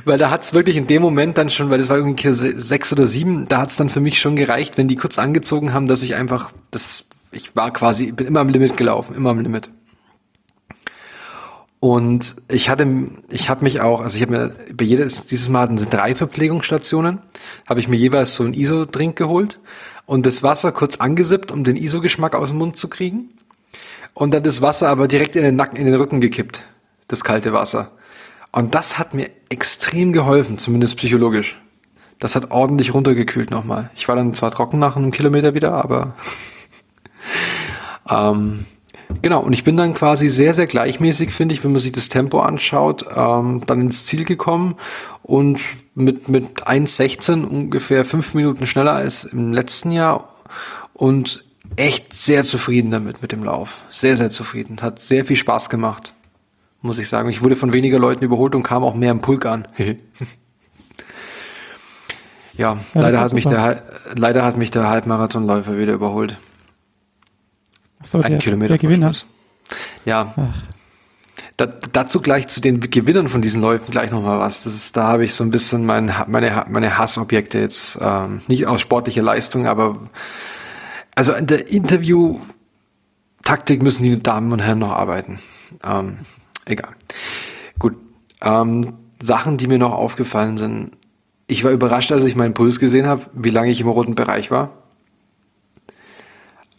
weil 0.05 0.17
da 0.17 0.29
hat's 0.29 0.53
wirklich 0.53 0.75
in 0.75 0.85
dem 0.85 1.01
Moment 1.01 1.37
dann 1.37 1.49
schon, 1.49 1.69
weil 1.69 1.77
das 1.79 1.89
war 1.89 1.95
irgendwie 1.95 2.31
sechs 2.31 2.91
oder 2.91 3.07
sieben, 3.07 3.47
da 3.47 3.61
hat's 3.61 3.77
dann 3.77 3.87
für 3.89 4.01
mich 4.01 4.19
schon 4.19 4.35
gereicht, 4.35 4.77
wenn 4.77 4.89
die 4.89 4.97
kurz 4.97 5.17
angezogen 5.17 5.73
haben, 5.73 5.87
dass 5.87 6.03
ich 6.03 6.13
einfach, 6.15 6.51
das, 6.71 7.05
ich 7.31 7.55
war 7.55 7.71
quasi, 7.71 8.11
bin 8.11 8.27
immer 8.27 8.41
am 8.41 8.49
Limit 8.49 8.75
gelaufen, 8.75 9.15
immer 9.15 9.29
am 9.29 9.39
Limit. 9.39 9.69
Und 11.79 12.35
ich 12.47 12.69
hatte, 12.69 12.87
ich 13.29 13.49
habe 13.49 13.63
mich 13.63 13.81
auch, 13.81 14.01
also 14.01 14.17
ich 14.17 14.21
habe 14.21 14.31
mir 14.31 14.55
bei 14.73 14.85
jedes, 14.85 15.25
dieses 15.25 15.49
Mal 15.49 15.61
hatten 15.61 15.77
sie 15.77 15.85
drei 15.85 16.15
Verpflegungsstationen, 16.15 17.19
habe 17.69 17.79
ich 17.79 17.87
mir 17.87 17.97
jeweils 17.97 18.35
so 18.35 18.43
einen 18.43 18.53
ISO-Drink 18.53 19.15
geholt 19.15 19.59
und 20.05 20.25
das 20.25 20.43
Wasser 20.43 20.71
kurz 20.71 20.97
angesippt, 20.97 21.51
um 21.51 21.63
den 21.63 21.75
ISO-Geschmack 21.75 22.35
aus 22.35 22.49
dem 22.49 22.57
Mund 22.57 22.77
zu 22.77 22.87
kriegen. 22.87 23.29
Und 24.13 24.33
dann 24.33 24.43
das 24.43 24.61
Wasser 24.61 24.89
aber 24.89 25.07
direkt 25.07 25.35
in 25.35 25.43
den 25.43 25.55
Nacken, 25.55 25.77
in 25.77 25.85
den 25.85 25.95
Rücken 25.95 26.21
gekippt. 26.21 26.63
Das 27.07 27.23
kalte 27.23 27.53
Wasser. 27.53 27.91
Und 28.51 28.73
das 28.73 28.97
hat 28.97 29.13
mir 29.13 29.29
extrem 29.49 30.13
geholfen, 30.13 30.57
zumindest 30.57 30.97
psychologisch. 30.97 31.59
Das 32.19 32.35
hat 32.35 32.51
ordentlich 32.51 32.93
runtergekühlt 32.93 33.51
nochmal. 33.51 33.91
Ich 33.95 34.07
war 34.07 34.15
dann 34.15 34.33
zwar 34.33 34.51
trocken 34.51 34.79
nach 34.79 34.95
einem 34.95 35.11
Kilometer 35.11 35.53
wieder, 35.53 35.73
aber 35.73 36.15
ähm, 38.09 38.65
Genau, 39.21 39.41
und 39.41 39.53
ich 39.53 39.63
bin 39.63 39.77
dann 39.77 39.93
quasi 39.93 40.29
sehr, 40.29 40.53
sehr 40.53 40.67
gleichmäßig, 40.67 41.31
finde 41.31 41.53
ich, 41.53 41.63
wenn 41.63 41.71
man 41.71 41.79
sich 41.81 41.91
das 41.91 42.09
Tempo 42.09 42.39
anschaut, 42.39 43.05
ähm, 43.15 43.61
dann 43.65 43.81
ins 43.81 44.05
Ziel 44.05 44.25
gekommen 44.25 44.75
und 45.23 45.59
mit, 45.95 46.27
mit 46.29 46.67
1,16 46.67 47.43
ungefähr 47.43 48.05
fünf 48.05 48.33
Minuten 48.33 48.67
schneller 48.67 48.93
als 48.93 49.23
im 49.23 49.53
letzten 49.53 49.91
Jahr 49.91 50.29
und 50.93 51.43
echt 51.75 52.13
sehr 52.13 52.43
zufrieden 52.43 52.91
damit, 52.91 53.21
mit 53.21 53.31
dem 53.31 53.43
Lauf. 53.43 53.79
Sehr, 53.89 54.17
sehr 54.17 54.31
zufrieden. 54.31 54.81
Hat 54.81 55.01
sehr 55.01 55.25
viel 55.25 55.35
Spaß 55.35 55.69
gemacht, 55.69 56.13
muss 56.81 56.99
ich 56.99 57.09
sagen. 57.09 57.29
Ich 57.29 57.43
wurde 57.43 57.55
von 57.55 57.73
weniger 57.73 57.99
Leuten 57.99 58.23
überholt 58.23 58.55
und 58.55 58.63
kam 58.63 58.83
auch 58.83 58.95
mehr 58.95 59.11
im 59.11 59.21
Pulk 59.21 59.45
an. 59.45 59.67
ja, 59.77 59.97
ja 62.57 62.77
leider, 62.93 63.19
hat 63.19 63.33
mich 63.33 63.45
der, 63.45 63.83
leider 64.13 64.43
hat 64.43 64.57
mich 64.57 64.71
der 64.71 64.87
Halbmarathonläufer 64.89 65.77
wieder 65.77 65.93
überholt. 65.93 66.37
So, 68.05 68.19
ein 68.19 68.31
der, 68.31 68.39
Kilometer 68.39 68.77
der 68.77 68.77
Gewinner. 68.77 69.11
Ja. 70.05 70.33
Da, 71.57 71.65
dazu 71.65 72.21
gleich 72.21 72.47
zu 72.47 72.61
den 72.61 72.79
Gewinnern 72.79 73.27
von 73.27 73.41
diesen 73.41 73.61
Läufen 73.61 73.91
gleich 73.91 74.11
nochmal 74.11 74.39
was. 74.39 74.63
Das 74.63 74.73
ist, 74.73 74.95
da 74.95 75.07
habe 75.07 75.25
ich 75.25 75.33
so 75.33 75.43
ein 75.43 75.51
bisschen 75.51 75.85
mein, 75.85 76.13
meine, 76.27 76.65
meine 76.69 76.97
Hassobjekte 76.97 77.59
jetzt, 77.59 77.99
ähm, 78.01 78.41
nicht 78.47 78.67
aus 78.67 78.81
sportlicher 78.81 79.23
Leistung, 79.23 79.67
aber 79.67 79.99
also 81.15 81.33
in 81.33 81.47
der 81.47 81.69
Interview-Taktik 81.69 83.81
müssen 83.81 84.03
die 84.03 84.21
Damen 84.21 84.51
und 84.51 84.59
Herren 84.59 84.79
noch 84.79 84.91
arbeiten. 84.91 85.39
Ähm, 85.83 86.17
egal. 86.65 86.91
Gut. 87.79 87.95
Ähm, 88.41 88.93
Sachen, 89.23 89.57
die 89.57 89.67
mir 89.67 89.79
noch 89.79 89.93
aufgefallen 89.93 90.57
sind. 90.57 90.91
Ich 91.47 91.63
war 91.63 91.71
überrascht, 91.71 92.11
als 92.11 92.25
ich 92.25 92.35
meinen 92.35 92.53
Puls 92.53 92.79
gesehen 92.79 93.07
habe, 93.07 93.21
wie 93.33 93.49
lange 93.49 93.71
ich 93.71 93.79
im 93.79 93.87
roten 93.87 94.15
Bereich 94.15 94.51
war. 94.51 94.71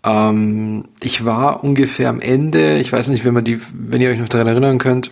Ähm, 0.06 0.84
ich 1.02 1.24
war 1.24 1.64
ungefähr 1.64 2.08
am 2.08 2.20
Ende, 2.20 2.78
ich 2.78 2.92
weiß 2.92 3.08
nicht, 3.08 3.24
wenn 3.24 3.34
man 3.34 3.44
die, 3.44 3.60
wenn 3.74 4.00
ihr 4.00 4.10
euch 4.10 4.20
noch 4.20 4.28
daran 4.28 4.46
erinnern 4.46 4.78
könnt, 4.78 5.10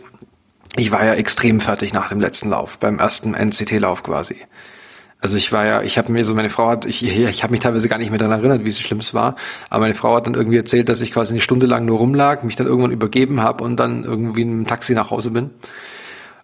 ich 0.77 0.93
war 0.93 1.05
ja 1.05 1.15
extrem 1.15 1.61
fertig 1.61 1.93
nach 1.93 2.09
dem 2.09 2.21
letzten 2.21 2.51
Lauf, 2.51 2.79
beim 2.79 2.99
ersten 2.99 3.35
NCT-Lauf 3.35 4.03
quasi. 4.05 4.37
Also 5.21 5.37
ich 5.37 5.53
war 5.53 5.65
ja, 5.67 5.83
ich 5.83 5.99
habe 5.99 6.13
mir 6.13 6.25
so, 6.25 6.35
meine 6.35 6.51
Frau 6.51 6.69
hat, 6.69 6.85
ich, 6.85 7.03
ich 7.03 7.43
habe 7.43 7.51
mich 7.51 7.61
teilweise 7.61 7.89
gar 7.89 7.99
nicht 7.99 8.11
mehr 8.11 8.19
daran 8.19 8.41
erinnert, 8.41 8.65
wie 8.65 8.69
es 8.69 8.79
schlimm 8.79 9.01
war, 9.13 9.37
aber 9.71 9.81
meine 9.81 9.95
Frau 9.95 10.15
hat 10.15 10.27
dann 10.27 10.35
irgendwie 10.35 10.59
erzählt, 10.59 10.89
dass 10.89 11.01
ich 11.01 11.13
quasi 11.13 11.33
eine 11.33 11.41
Stunde 11.41 11.67
lang 11.67 11.87
nur 11.87 11.99
rumlag, 11.99 12.43
mich 12.43 12.57
dann 12.57 12.67
irgendwann 12.67 12.93
übergeben 12.93 13.43
habe 13.43 13.65
und 13.65 13.77
dann 13.77 14.05
irgendwie 14.05 14.43
in 14.43 14.51
einem 14.51 14.67
Taxi 14.67 14.95
nach 14.95 15.11
Hause 15.11 15.31
bin. 15.31 15.51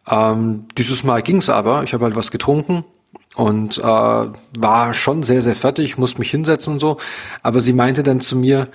Ähm, 0.08 0.64
dieses 0.78 1.04
Mal 1.04 1.22
ging's 1.22 1.50
aber, 1.50 1.82
ich 1.82 1.92
habe 1.92 2.04
halt 2.04 2.16
was 2.16 2.30
getrunken, 2.30 2.84
und 3.34 3.78
äh, 3.78 3.82
war 3.82 4.94
schon 4.94 5.22
sehr, 5.22 5.42
sehr 5.42 5.56
fertig, 5.56 5.98
musste 5.98 6.18
mich 6.18 6.30
hinsetzen 6.30 6.74
und 6.74 6.80
so. 6.80 6.98
Aber 7.42 7.60
sie 7.60 7.72
meinte 7.72 8.02
dann 8.02 8.20
zu 8.20 8.36
mir, 8.36 8.68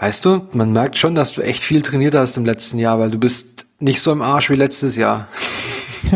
weißt 0.00 0.24
du, 0.24 0.46
man 0.52 0.72
merkt 0.72 0.96
schon, 0.96 1.14
dass 1.14 1.32
du 1.32 1.42
echt 1.42 1.62
viel 1.62 1.82
trainiert 1.82 2.14
hast 2.14 2.36
im 2.36 2.44
letzten 2.44 2.78
Jahr, 2.78 2.98
weil 2.98 3.10
du 3.10 3.18
bist 3.18 3.66
nicht 3.78 4.00
so 4.00 4.10
im 4.12 4.22
Arsch 4.22 4.50
wie 4.50 4.56
letztes 4.56 4.96
Jahr. 4.96 5.28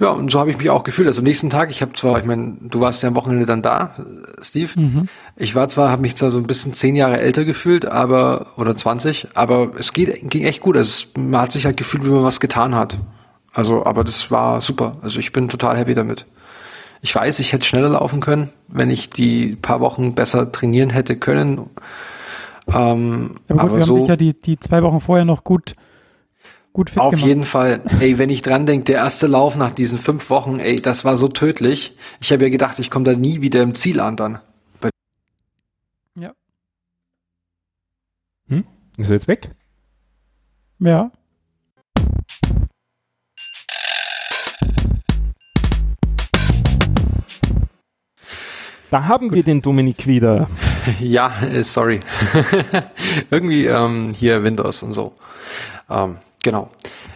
ja, 0.00 0.08
und 0.08 0.30
so 0.32 0.40
habe 0.40 0.50
ich 0.50 0.58
mich 0.58 0.70
auch 0.70 0.82
gefühlt. 0.82 1.06
Also 1.06 1.20
am 1.20 1.24
nächsten 1.24 1.50
Tag, 1.50 1.70
ich 1.70 1.80
habe 1.80 1.92
zwar, 1.92 2.18
ich 2.18 2.24
meine, 2.24 2.56
du 2.60 2.80
warst 2.80 3.02
ja 3.04 3.08
am 3.08 3.14
Wochenende 3.14 3.46
dann 3.46 3.62
da, 3.62 3.94
Steve. 4.40 4.72
Mhm. 4.74 5.08
Ich 5.36 5.54
war 5.54 5.68
zwar, 5.68 5.90
habe 5.90 6.02
mich 6.02 6.16
zwar 6.16 6.32
so 6.32 6.38
ein 6.38 6.46
bisschen 6.46 6.74
zehn 6.74 6.96
Jahre 6.96 7.20
älter 7.20 7.44
gefühlt, 7.44 7.86
aber 7.86 8.48
oder 8.56 8.74
20, 8.74 9.28
aber 9.34 9.72
es 9.78 9.92
geht, 9.92 10.28
ging 10.28 10.44
echt 10.44 10.60
gut. 10.60 10.76
Also 10.76 10.88
es, 10.88 11.08
man 11.16 11.40
hat 11.40 11.52
sich 11.52 11.66
halt 11.66 11.76
gefühlt, 11.76 12.04
wie 12.04 12.10
man 12.10 12.24
was 12.24 12.40
getan 12.40 12.74
hat. 12.74 12.98
Also, 13.52 13.84
aber 13.84 14.04
das 14.04 14.30
war 14.30 14.60
super. 14.60 14.96
Also 15.02 15.18
ich 15.18 15.32
bin 15.32 15.48
total 15.48 15.76
happy 15.76 15.94
damit. 15.94 16.26
Ich 17.02 17.14
weiß, 17.14 17.40
ich 17.40 17.52
hätte 17.52 17.66
schneller 17.66 17.90
laufen 17.90 18.20
können, 18.20 18.50
wenn 18.68 18.88
ich 18.88 19.10
die 19.10 19.56
paar 19.56 19.80
Wochen 19.80 20.14
besser 20.14 20.52
trainieren 20.52 20.90
hätte 20.90 21.16
können. 21.16 21.68
Ähm, 22.68 23.34
ja, 23.48 23.56
aber, 23.56 23.62
gut, 23.62 23.70
aber 23.70 23.76
wir 23.76 23.84
so, 23.84 23.94
haben 23.94 24.00
dich 24.02 24.08
ja 24.08 24.16
die, 24.16 24.40
die 24.40 24.58
zwei 24.58 24.82
Wochen 24.82 25.00
vorher 25.00 25.24
noch 25.24 25.42
gut, 25.42 25.74
gut 26.72 26.90
fit 26.90 27.00
Auf 27.00 27.10
gemacht. 27.10 27.26
jeden 27.26 27.44
Fall. 27.44 27.80
Ey, 28.00 28.18
wenn 28.18 28.30
ich 28.30 28.42
dran 28.42 28.66
denke, 28.66 28.84
der 28.84 28.96
erste 28.96 29.26
Lauf 29.26 29.56
nach 29.56 29.72
diesen 29.72 29.98
fünf 29.98 30.30
Wochen, 30.30 30.60
ey, 30.60 30.80
das 30.80 31.04
war 31.04 31.16
so 31.16 31.26
tödlich. 31.28 31.96
Ich 32.20 32.32
habe 32.32 32.44
ja 32.44 32.50
gedacht, 32.50 32.78
ich 32.78 32.90
komme 32.90 33.04
da 33.04 33.14
nie 33.14 33.40
wieder 33.40 33.62
im 33.62 33.74
Ziel 33.74 34.00
an 34.00 34.16
dann. 34.16 34.38
Ja. 36.14 36.32
Hm? 38.48 38.64
Ist 38.96 39.10
er 39.10 39.14
jetzt 39.14 39.28
weg? 39.28 39.50
Ja. 40.78 41.10
Da 48.92 49.08
haben 49.08 49.32
wir 49.32 49.42
den 49.42 49.62
Dominik 49.62 50.06
wieder. 50.06 50.48
Ja, 51.00 51.32
äh, 51.42 51.62
sorry. 51.62 52.00
Irgendwie 53.30 53.66
ähm, 53.66 54.10
hier 54.14 54.42
Windows 54.42 54.82
und 54.82 54.92
so. 54.92 55.14
Ähm, 55.88 56.18
genau. 56.42 56.68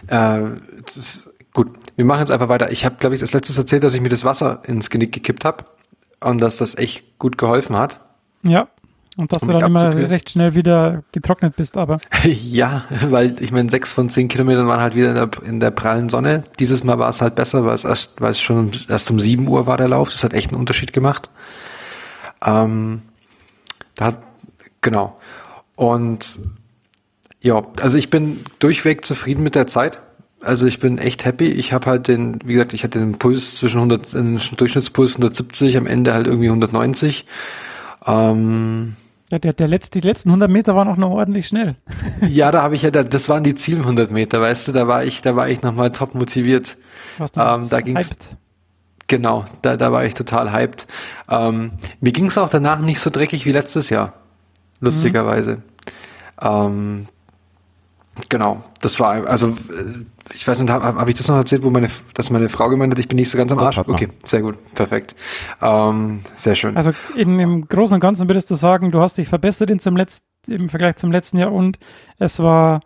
Äh, 0.07 0.39
gut, 1.53 1.67
wir 1.95 2.05
machen 2.05 2.21
jetzt 2.21 2.31
einfach 2.31 2.47
weiter. 2.47 2.71
Ich 2.71 2.85
habe, 2.85 2.95
glaube 2.95 3.13
ich, 3.13 3.21
das 3.21 3.33
letztes 3.33 3.57
erzählt, 3.57 3.83
dass 3.83 3.93
ich 3.93 4.01
mir 4.01 4.09
das 4.09 4.23
Wasser 4.23 4.61
ins 4.65 4.89
Genick 4.89 5.11
gekippt 5.11 5.43
habe 5.45 5.65
und 6.21 6.39
dass 6.39 6.57
das 6.57 6.75
echt 6.75 7.19
gut 7.19 7.37
geholfen 7.37 7.75
hat. 7.75 7.99
Ja. 8.41 8.69
Und 9.17 9.33
dass 9.33 9.43
um 9.43 9.49
du 9.49 9.59
dann 9.59 9.69
immer 9.69 10.09
recht 10.09 10.31
schnell 10.31 10.55
wieder 10.55 11.03
getrocknet 11.11 11.57
bist, 11.57 11.77
aber. 11.77 11.99
ja, 12.23 12.85
weil 13.09 13.35
ich 13.43 13.51
meine, 13.51 13.69
sechs 13.69 13.91
von 13.91 14.09
zehn 14.09 14.29
Kilometern 14.29 14.67
waren 14.67 14.81
halt 14.81 14.95
wieder 14.95 15.09
in 15.09 15.15
der, 15.15 15.29
in 15.43 15.59
der 15.59 15.71
prallen 15.71 16.09
Sonne. 16.09 16.43
Dieses 16.57 16.83
Mal 16.83 16.97
war 16.97 17.09
es 17.09 17.21
halt 17.21 17.35
besser, 17.35 17.65
weil 17.65 17.75
es 17.75 17.83
erst, 17.83 18.13
weil 18.19 18.31
es 18.31 18.39
schon 18.39 18.71
erst 18.89 19.11
um 19.11 19.19
sieben 19.19 19.47
Uhr 19.47 19.67
war 19.67 19.77
der 19.77 19.89
Lauf. 19.89 20.09
Das 20.09 20.23
hat 20.23 20.33
echt 20.33 20.51
einen 20.51 20.59
Unterschied 20.59 20.93
gemacht. 20.93 21.29
Ähm, 22.45 23.01
da 23.95 24.05
hat, 24.05 24.19
genau. 24.81 25.15
Und 25.75 26.39
ja, 27.41 27.63
also 27.81 27.97
ich 27.97 28.09
bin 28.09 28.39
durchweg 28.59 29.05
zufrieden 29.05 29.43
mit 29.43 29.55
der 29.55 29.67
Zeit. 29.67 29.99
Also 30.41 30.65
ich 30.65 30.79
bin 30.79 30.97
echt 30.97 31.25
happy. 31.25 31.45
Ich 31.45 31.73
habe 31.73 31.89
halt 31.89 32.07
den, 32.07 32.39
wie 32.45 32.53
gesagt, 32.53 32.73
ich 32.73 32.83
hatte 32.83 32.99
den 32.99 33.17
Puls 33.17 33.55
zwischen 33.55 33.77
100, 33.77 34.13
den 34.13 34.39
Durchschnittspuls 34.55 35.13
170, 35.13 35.77
am 35.77 35.87
Ende 35.87 36.13
halt 36.13 36.27
irgendwie 36.27 36.47
190. 36.47 37.25
Ähm, 38.05 38.95
ja, 39.29 39.39
der, 39.39 39.53
der 39.53 39.67
letzte, 39.67 39.99
die 39.99 40.07
letzten 40.07 40.29
100 40.29 40.49
Meter 40.49 40.75
waren 40.75 40.87
auch 40.87 40.95
noch 40.95 41.09
ordentlich 41.09 41.47
schnell. 41.47 41.75
ja, 42.21 42.51
da 42.51 42.61
habe 42.61 42.75
ich 42.75 42.83
ja, 42.83 42.91
das 42.91 43.27
waren 43.27 43.43
die 43.43 43.55
Ziel 43.55 43.79
100 43.79 44.09
Meter, 44.09 44.39
weißt 44.39 44.69
du, 44.69 44.71
da 44.71 44.87
war 44.87 45.03
ich, 45.03 45.21
da 45.21 45.35
war 45.35 45.49
ich 45.49 45.61
nochmal 45.63 45.91
top 45.91 46.15
motiviert. 46.15 46.77
Was 47.17 47.33
du 47.33 47.41
ähm, 47.41 47.67
da 47.69 47.81
ging's, 47.81 48.11
hyped. 48.11 48.37
Genau, 49.07 49.45
da, 49.61 49.77
da 49.77 49.91
war 49.91 50.03
ich 50.03 50.13
total 50.13 50.51
hyped. 50.51 50.85
Ähm, 51.29 51.71
mir 52.01 52.11
ging's 52.11 52.37
auch 52.37 52.49
danach 52.49 52.79
nicht 52.79 52.99
so 52.99 53.09
dreckig 53.09 53.45
wie 53.45 53.51
letztes 53.51 53.89
Jahr, 53.89 54.13
lustigerweise. 54.81 55.55
Mhm. 55.55 55.61
Ähm, 56.41 57.07
genau, 58.27 58.63
das 58.81 58.99
war, 58.99 59.25
also 59.25 59.49
äh, 59.49 60.33
ich 60.33 60.45
weiß 60.45 60.59
nicht, 60.59 60.69
habe 60.69 60.83
hab 60.83 61.07
ich 61.07 61.15
das 61.15 61.27
noch 61.29 61.37
erzählt, 61.37 61.63
wo 61.63 61.69
meine, 61.69 61.89
dass 62.13 62.29
meine 62.29 62.49
Frau 62.49 62.67
gemeint 62.67 62.91
hat, 62.91 62.99
ich 62.99 63.07
bin 63.07 63.15
nicht 63.15 63.29
so 63.29 63.37
ganz 63.37 63.51
am 63.51 63.59
Arsch? 63.59 63.77
Okay, 63.77 64.09
sehr 64.25 64.41
gut, 64.41 64.57
perfekt. 64.73 65.15
Ähm, 65.61 66.21
sehr 66.35 66.55
schön. 66.55 66.75
Also 66.75 66.91
in, 67.15 67.39
im 67.39 67.67
Großen 67.67 67.95
und 67.95 68.01
Ganzen 68.01 68.27
würdest 68.27 68.51
du 68.51 68.55
sagen, 68.55 68.91
du 68.91 68.99
hast 68.99 69.17
dich 69.17 69.29
verbessert 69.29 69.69
in 69.69 69.79
zum 69.79 69.95
Letzt, 69.95 70.25
im 70.47 70.67
Vergleich 70.67 70.97
zum 70.97 71.11
letzten 71.11 71.37
Jahr 71.37 71.53
und 71.53 71.79
es 72.19 72.39
war 72.39 72.81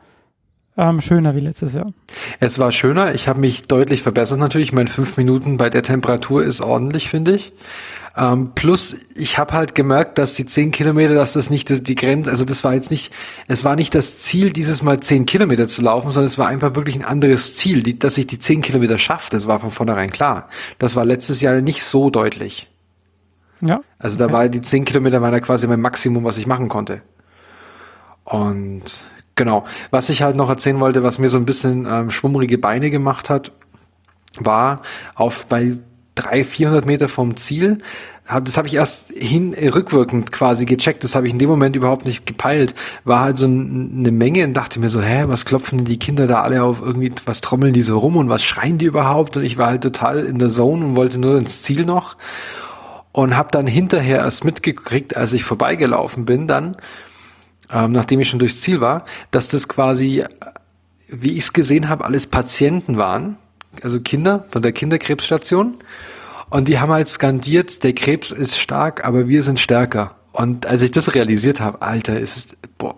ähm, 0.78 1.02
schöner 1.02 1.36
wie 1.36 1.42
letztes 1.42 1.74
Jahr. 1.74 1.94
Es 2.40 2.58
war 2.58 2.72
schöner, 2.72 3.14
ich 3.14 3.28
habe 3.28 3.40
mich 3.40 3.64
deutlich 3.64 4.04
verbessert 4.04 4.40
natürlich. 4.40 4.72
Meine 4.72 4.90
fünf 4.90 5.18
Minuten 5.18 5.58
bei 5.58 5.70
der 5.70 5.84
Temperatur 5.84 6.44
ist 6.44 6.62
ordentlich, 6.62 7.10
finde 7.10 7.36
ich. 7.36 7.54
Ähm, 8.18 8.52
plus, 8.56 8.96
ich 9.16 9.38
habe 9.38 9.54
halt 9.54 9.74
gemerkt, 9.74 10.18
dass 10.18 10.34
die 10.34 10.46
zehn 10.46 10.72
Kilometer, 10.72 11.14
dass 11.14 11.34
das 11.34 11.50
nicht 11.50 11.70
die, 11.70 11.82
die 11.82 11.96
Grenze, 11.96 12.30
also 12.30 12.44
das 12.44 12.64
war 12.64 12.74
jetzt 12.74 12.92
nicht, 12.92 13.14
es 13.48 13.64
war 13.64 13.76
nicht 13.76 13.96
das 13.96 14.18
Ziel, 14.20 14.52
dieses 14.52 14.84
Mal 14.84 15.00
zehn 15.00 15.26
Kilometer 15.26 15.68
zu 15.68 15.82
laufen, 15.82 16.12
sondern 16.12 16.28
es 16.28 16.38
war 16.38 16.48
einfach 16.48 16.76
wirklich 16.76 16.96
ein 16.96 17.06
anderes 17.06 17.56
Ziel, 17.56 17.84
die, 17.84 17.98
dass 17.98 18.18
ich 18.18 18.28
die 18.28 18.40
zehn 18.40 18.62
Kilometer 18.62 19.00
schaffe. 19.00 19.30
Das 19.32 19.48
war 19.48 19.60
von 19.60 19.72
vornherein 19.72 20.10
klar. 20.10 20.50
Das 20.78 20.96
war 20.96 21.06
letztes 21.06 21.40
Jahr 21.40 21.62
nicht 21.62 21.84
so 21.84 22.10
deutlich. 22.10 22.70
Ja. 23.62 23.82
Also 23.98 24.18
da 24.18 24.26
okay. 24.26 24.34
war 24.34 24.50
die 24.50 24.62
zehn 24.62 24.84
Kilometer 24.84 25.20
da 25.20 25.40
quasi 25.40 25.68
mein 25.68 25.82
Maximum, 25.82 26.24
was 26.24 26.38
ich 26.38 26.48
machen 26.48 26.68
konnte. 26.68 27.02
Und 28.26 29.06
genau, 29.42 29.66
was 29.90 30.10
ich 30.10 30.22
halt 30.22 30.36
noch 30.36 30.50
erzählen 30.50 30.80
wollte, 30.80 31.02
was 31.02 31.18
mir 31.18 31.30
so 31.30 31.38
ein 31.38 31.46
bisschen 31.46 31.88
ähm, 31.90 32.12
schwummrige 32.12 32.60
Beine 32.60 32.92
gemacht 32.92 33.32
hat, 33.32 33.52
war 34.40 34.84
auf 35.16 35.48
bei 35.48 35.80
300, 36.16 36.46
400 36.46 36.86
Meter 36.86 37.10
vom 37.10 37.38
Ziel 37.38 37.80
das 38.40 38.56
habe 38.56 38.68
ich 38.68 38.76
erst 38.76 39.12
hin 39.12 39.54
äh, 39.54 39.68
rückwirkend 39.70 40.32
quasi 40.32 40.66
gecheckt, 40.66 41.04
das 41.04 41.16
habe 41.16 41.28
ich 41.28 41.34
in 41.34 41.40
dem 41.40 41.50
Moment 41.50 41.76
überhaupt 41.76 42.06
nicht 42.06 42.26
gepeilt. 42.26 42.74
War 43.04 43.20
halt 43.20 43.38
so 43.38 43.46
ein, 43.46 43.94
eine 43.98 44.12
Menge 44.12 44.46
und 44.46 44.54
dachte 44.54 44.80
mir 44.80 44.90
so, 44.90 45.02
hä, 45.02 45.24
was 45.28 45.44
klopfen 45.44 45.80
denn 45.80 45.86
die 45.86 46.00
Kinder 46.00 46.28
da 46.28 46.42
alle 46.42 46.64
auf 46.64 46.82
irgendwie, 46.82 47.12
was 47.26 47.42
trommeln 47.42 47.74
die 47.74 47.82
so 47.82 47.98
rum 48.00 48.16
und 48.16 48.30
was 48.30 48.44
schreien 48.44 48.78
die 48.78 48.86
überhaupt? 48.86 49.36
Und 49.36 49.44
ich 49.44 49.58
war 49.58 49.68
halt 49.68 49.84
total 49.84 50.26
in 50.26 50.40
der 50.40 50.50
Zone 50.50 50.86
und 50.86 50.96
wollte 50.96 51.18
nur 51.18 51.38
ins 51.38 51.64
Ziel 51.64 51.84
noch 51.86 52.16
und 53.12 53.36
habe 53.36 53.50
dann 53.52 53.68
hinterher 53.68 54.20
erst 54.20 54.46
mitgekriegt, 54.46 55.18
als 55.18 55.34
ich 55.34 55.44
vorbeigelaufen 55.44 56.24
bin, 56.24 56.48
dann, 56.48 56.78
ähm, 57.74 57.92
nachdem 57.92 58.20
ich 58.20 58.30
schon 58.30 58.40
durchs 58.40 58.62
Ziel 58.62 58.82
war, 58.82 59.06
dass 59.32 59.48
das 59.48 59.68
quasi, 59.68 60.24
wie 61.08 61.32
ich 61.32 61.46
es 61.46 61.54
gesehen 61.54 61.90
habe, 61.90 62.06
alles 62.06 62.28
Patienten 62.28 62.98
waren, 62.98 63.38
also 63.82 64.00
Kinder 64.00 64.46
von 64.52 64.62
der 64.62 64.72
Kinderkrebsstation. 64.72 65.78
Und 66.50 66.68
die 66.68 66.80
haben 66.80 66.92
halt 66.92 67.08
skandiert, 67.08 67.84
der 67.84 67.94
Krebs 67.94 68.32
ist 68.32 68.60
stark, 68.60 69.06
aber 69.06 69.28
wir 69.28 69.42
sind 69.42 69.60
stärker. 69.60 70.16
Und 70.34 70.66
als 70.66 70.82
ich 70.82 70.92
das 70.92 71.14
realisiert 71.16 71.62
habe, 71.62 71.82
Alter, 71.82 72.20
ist 72.20 72.38
es, 72.38 72.48
boah, 72.78 72.96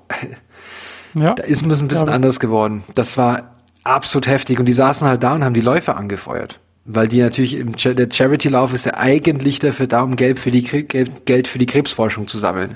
ja, 1.14 1.34
da 1.34 1.44
ist 1.44 1.66
es 1.66 1.80
ein 1.80 1.88
bisschen 1.88 2.10
anders 2.10 2.40
geworden. 2.40 2.84
Das 2.96 3.18
war 3.18 3.56
absolut 3.84 4.28
heftig. 4.28 4.60
Und 4.60 4.66
die 4.66 4.74
saßen 4.74 5.08
halt 5.08 5.24
da 5.24 5.34
und 5.34 5.44
haben 5.44 5.54
die 5.54 5.62
Läufer 5.62 5.98
angefeuert. 5.98 6.60
Weil 6.86 7.08
die 7.08 7.22
natürlich, 7.22 7.56
im, 7.56 7.74
der 7.74 8.08
Charity-Lauf 8.12 8.74
ist 8.74 8.86
ja 8.86 8.96
eigentlich 8.96 9.60
dafür 9.60 9.88
da, 9.88 10.02
um 10.02 10.16
Geld 10.16 10.40
für 10.40 10.52
die, 10.52 10.64
Geld 10.64 11.48
für 11.48 11.60
die 11.60 11.66
Krebsforschung 11.66 12.28
zu 12.28 12.38
sammeln. 12.38 12.76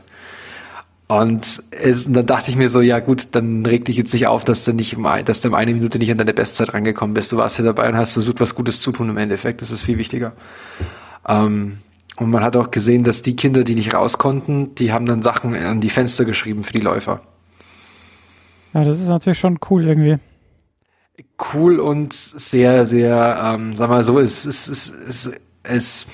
Und, 1.07 1.63
es, 1.71 2.05
und 2.05 2.13
dann 2.13 2.25
dachte 2.25 2.51
ich 2.51 2.57
mir 2.57 2.69
so, 2.69 2.81
ja 2.81 2.99
gut, 2.99 3.29
dann 3.31 3.65
reg 3.65 3.85
dich 3.85 3.95
jetzt 3.95 4.13
nicht 4.13 4.27
auf, 4.27 4.43
dass 4.43 4.65
du 4.65 4.73
nicht, 4.73 4.97
dass 5.25 5.39
du 5.39 5.47
in 5.47 5.53
einer 5.53 5.71
Minute 5.71 5.99
nicht 5.99 6.11
an 6.11 6.17
deine 6.17 6.33
Bestzeit 6.33 6.73
rangekommen 6.73 7.13
bist. 7.13 7.31
Du 7.31 7.37
warst 7.37 7.55
hier 7.55 7.65
dabei 7.65 7.87
und 7.87 7.95
hast 7.95 8.13
versucht, 8.13 8.41
was 8.41 8.55
Gutes 8.55 8.81
zu 8.81 8.91
tun 8.91 9.09
im 9.09 9.17
Endeffekt. 9.17 9.61
Das 9.61 9.71
ist 9.71 9.83
viel 9.83 9.97
wichtiger. 9.97 10.33
Ähm, 11.25 11.77
und 12.17 12.29
man 12.29 12.43
hat 12.43 12.57
auch 12.57 12.71
gesehen, 12.71 13.05
dass 13.05 13.21
die 13.21 13.37
Kinder, 13.37 13.63
die 13.63 13.75
nicht 13.75 13.93
raus 13.93 14.17
konnten, 14.17 14.75
die 14.75 14.91
haben 14.91 15.05
dann 15.05 15.23
Sachen 15.23 15.55
an 15.55 15.79
die 15.79 15.89
Fenster 15.89 16.25
geschrieben 16.25 16.63
für 16.63 16.73
die 16.73 16.81
Läufer. 16.81 17.21
Ja, 18.73 18.83
das 18.83 18.99
ist 18.99 19.07
natürlich 19.07 19.39
schon 19.39 19.59
cool 19.69 19.85
irgendwie. 19.85 20.17
Cool 21.53 21.79
und 21.79 22.13
sehr, 22.13 22.85
sehr, 22.85 23.39
ähm, 23.43 23.77
sag 23.77 23.89
mal 23.89 24.03
so, 24.03 24.19
es, 24.19 24.45
es, 24.45 24.67
es, 24.67 24.89
es, 25.07 25.31
es 25.63 26.07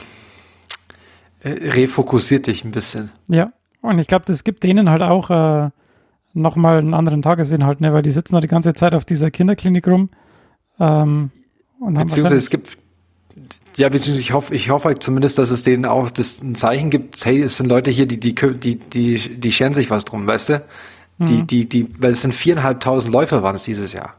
refokussiert 1.43 2.47
dich 2.47 2.63
ein 2.63 2.71
bisschen. 2.71 3.11
Ja, 3.27 3.51
und 3.83 3.99
ich 3.99 4.07
glaube, 4.07 4.23
das 4.25 4.45
gibt 4.45 4.63
denen 4.63 4.89
halt 4.89 5.01
auch 5.01 5.29
äh, 5.29 5.69
nochmal 6.33 6.79
einen 6.79 6.93
anderen 6.93 7.21
Tagesinhalt, 7.21 7.81
ne? 7.81 7.93
weil 7.93 8.01
die 8.01 8.11
sitzen 8.11 8.33
da 8.33 8.41
die 8.41 8.47
ganze 8.47 8.73
Zeit 8.73 8.95
auf 8.95 9.03
dieser 9.03 9.29
Kinderklinik 9.29 9.85
rum. 9.87 10.09
Ähm, 10.79 11.31
beziehungsweise 11.79 12.37
es 12.37 12.49
gibt, 12.49 12.77
ja, 13.75 13.89
beziehungsweise 13.89 14.21
ich 14.21 14.31
hoffe, 14.31 14.55
ich 14.55 14.69
hoffe 14.69 14.87
halt 14.87 15.03
zumindest, 15.03 15.37
dass 15.37 15.51
es 15.51 15.63
denen 15.63 15.85
auch 15.85 16.09
das 16.09 16.41
ein 16.41 16.55
Zeichen 16.55 16.91
gibt, 16.91 17.23
hey, 17.25 17.41
es 17.41 17.57
sind 17.57 17.67
Leute 17.67 17.91
hier, 17.91 18.05
die, 18.05 18.21
die, 18.21 18.33
die, 18.33 18.77
die, 18.77 19.17
die 19.17 19.51
scheren 19.51 19.73
sich 19.73 19.89
was 19.89 20.05
drum, 20.05 20.25
weißt 20.25 20.49
du? 20.49 20.63
Die, 21.19 21.33
mhm. 21.33 21.47
die, 21.47 21.67
die, 21.67 21.89
weil 21.99 22.11
es 22.11 22.21
sind 22.21 22.33
viereinhalbtausend 22.33 23.13
Läufer 23.13 23.43
waren 23.43 23.55
es 23.55 23.63
dieses 23.63 23.91
Jahr. 23.91 24.15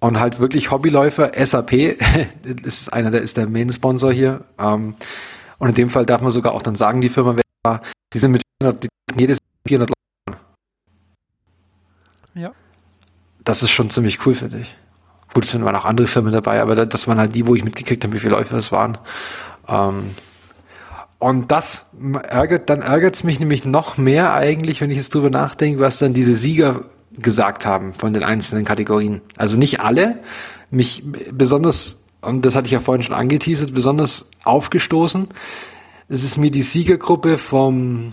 Und 0.00 0.20
halt 0.20 0.38
wirklich 0.38 0.70
Hobbyläufer, 0.70 1.32
SAP, 1.34 1.96
das 2.62 2.82
ist 2.82 2.92
einer, 2.92 3.10
der 3.10 3.22
ist 3.22 3.38
der 3.38 3.48
Main-Sponsor 3.48 4.12
hier. 4.12 4.44
Ähm, 4.58 4.94
und 5.56 5.70
in 5.70 5.74
dem 5.74 5.88
Fall 5.88 6.04
darf 6.04 6.20
man 6.20 6.30
sogar 6.30 6.52
auch 6.52 6.60
dann 6.60 6.74
sagen, 6.74 7.00
die 7.00 7.08
Firma, 7.08 7.34
die 8.12 8.18
sind 8.18 8.32
mit 8.32 8.42
400, 8.62 8.84
die 8.84 8.88
jedes 9.18 9.38
400 9.66 9.90
Leute. 9.90 10.40
Ja. 12.34 12.52
Das 13.44 13.62
ist 13.62 13.70
schon 13.70 13.90
ziemlich 13.90 14.24
cool, 14.26 14.34
finde 14.34 14.60
ich. 14.60 14.76
Gut, 15.34 15.44
es 15.44 15.50
sind 15.50 15.60
immer 15.60 15.72
noch 15.72 15.84
andere 15.84 16.06
Firmen 16.06 16.32
dabei, 16.32 16.60
aber 16.62 16.86
das 16.86 17.08
waren 17.08 17.18
halt 17.18 17.34
die, 17.34 17.46
wo 17.46 17.54
ich 17.54 17.64
mitgekriegt 17.64 18.04
habe, 18.04 18.14
wie 18.14 18.18
viele 18.18 18.32
Läufer 18.32 18.56
es 18.56 18.72
waren. 18.72 18.98
Ähm, 19.68 20.10
und 21.18 21.50
das 21.50 21.86
ärgert, 22.28 22.68
dann 22.68 22.82
ärgert 22.82 23.14
es 23.14 23.24
mich 23.24 23.40
nämlich 23.40 23.64
noch 23.64 23.96
mehr 23.96 24.34
eigentlich, 24.34 24.80
wenn 24.80 24.90
ich 24.90 24.96
jetzt 24.96 25.14
drüber 25.14 25.30
nachdenke, 25.30 25.80
was 25.80 25.98
dann 25.98 26.12
diese 26.12 26.34
Sieger 26.34 26.84
gesagt 27.18 27.64
haben 27.64 27.94
von 27.94 28.12
den 28.12 28.22
einzelnen 28.22 28.64
Kategorien. 28.64 29.22
Also 29.36 29.56
nicht 29.56 29.80
alle, 29.80 30.18
mich 30.70 31.02
besonders, 31.32 31.98
und 32.20 32.44
das 32.44 32.54
hatte 32.54 32.66
ich 32.66 32.72
ja 32.72 32.80
vorhin 32.80 33.02
schon 33.02 33.14
angeteasert, 33.14 33.72
besonders 33.72 34.26
aufgestoßen, 34.44 35.28
es 36.08 36.22
ist 36.22 36.36
mir 36.36 36.50
die 36.50 36.62
Siegergruppe 36.62 37.38
vom 37.38 38.12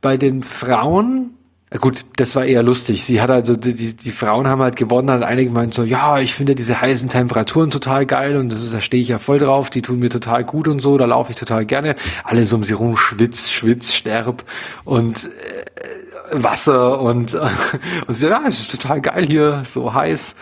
bei 0.00 0.16
den 0.16 0.42
Frauen. 0.42 1.34
Gut, 1.78 2.04
das 2.16 2.34
war 2.34 2.44
eher 2.44 2.64
lustig. 2.64 3.04
Sie 3.04 3.20
hat 3.20 3.30
also 3.30 3.54
die, 3.54 3.74
die, 3.74 3.94
die 3.94 4.10
Frauen 4.10 4.48
haben 4.48 4.60
halt 4.60 4.74
gewonnen, 4.74 5.08
hat 5.08 5.22
einige 5.22 5.50
gemeint 5.50 5.72
so, 5.72 5.84
ja, 5.84 6.18
ich 6.18 6.34
finde 6.34 6.56
diese 6.56 6.80
heißen 6.80 7.08
Temperaturen 7.08 7.70
total 7.70 8.06
geil 8.06 8.36
und 8.36 8.52
das 8.52 8.64
ist, 8.64 8.74
da 8.74 8.80
stehe 8.80 9.00
ich 9.00 9.08
ja 9.08 9.20
voll 9.20 9.38
drauf, 9.38 9.70
die 9.70 9.80
tun 9.80 10.00
mir 10.00 10.10
total 10.10 10.42
gut 10.42 10.66
und 10.66 10.80
so, 10.80 10.98
da 10.98 11.04
laufe 11.04 11.30
ich 11.30 11.38
total 11.38 11.64
gerne. 11.66 11.94
Alle 12.24 12.44
so 12.44 12.56
um 12.56 12.64
sie 12.64 12.72
rum, 12.72 12.96
schwitz, 12.96 13.50
schwitz, 13.50 13.92
sterb 13.92 14.42
und 14.84 15.26
äh, 15.26 16.42
Wasser 16.42 17.00
und, 17.00 17.34
und 18.06 18.14
sie, 18.14 18.26
ja, 18.26 18.42
es 18.48 18.60
ist 18.60 18.72
total 18.72 19.00
geil 19.00 19.26
hier, 19.26 19.62
so 19.64 19.94
heiß. 19.94 20.34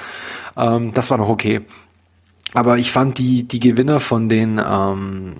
Ähm, 0.56 0.94
das 0.94 1.10
war 1.10 1.18
noch 1.18 1.28
okay. 1.28 1.60
Aber 2.54 2.78
ich 2.78 2.90
fand 2.90 3.18
die, 3.18 3.42
die 3.42 3.58
Gewinner 3.58 4.00
von 4.00 4.28
den, 4.28 4.60
ähm, 4.64 5.36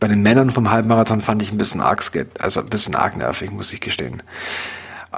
bei 0.00 0.08
den 0.08 0.22
Männern 0.22 0.50
vom 0.50 0.70
Halbmarathon 0.70 1.20
fand 1.20 1.42
ich 1.42 1.52
ein 1.52 1.58
bisschen 1.58 1.80
arg, 1.80 2.02
also 2.38 2.60
ein 2.60 2.68
bisschen 2.68 2.94
arg 2.94 3.16
nervig, 3.16 3.50
muss 3.50 3.72
ich 3.72 3.80
gestehen. 3.80 4.22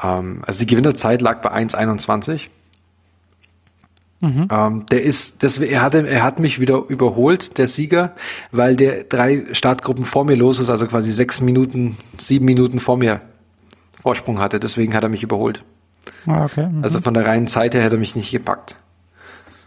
Ähm, 0.03 0.43
also 0.47 0.61
die 0.61 0.67
Gewinnerzeit 0.67 1.21
lag 1.21 1.43
bei 1.43 1.53
1,21. 1.53 2.49
Mhm. 4.23 4.49
Ähm, 4.51 4.87
der 4.87 5.03
ist, 5.03 5.43
das, 5.43 5.57
er, 5.59 5.81
hat, 5.81 5.95
er 5.95 6.23
hat 6.23 6.39
mich 6.39 6.61
wieder 6.61 6.85
überholt, 6.89 7.57
der 7.57 7.69
Sieger, 7.69 8.15
weil 8.53 8.77
der 8.77 9.05
drei 9.05 9.47
Startgruppen 9.53 10.05
vor 10.05 10.25
mir 10.25 10.37
los 10.37 10.59
ist, 10.61 10.69
also 10.69 10.87
quasi 10.87 11.11
sechs 11.11 11.41
Minuten, 11.41 11.97
sieben 12.19 12.45
Minuten 12.45 12.81
vor 12.81 12.99
mir 12.99 13.23
Vorsprung 14.01 14.39
hatte. 14.39 14.61
Deswegen 14.61 14.95
hat 14.95 15.03
er 15.03 15.09
mich 15.09 15.23
überholt. 15.23 15.65
Ah, 16.27 16.45
okay. 16.45 16.69
Mhm. 16.69 16.85
Also 16.85 17.01
von 17.01 17.15
der 17.15 17.27
reinen 17.27 17.47
Zeit 17.47 17.75
her 17.75 17.83
hätte 17.83 17.97
er 17.97 18.01
mich 18.01 18.15
nicht 18.15 18.31
gepackt. 18.31 18.77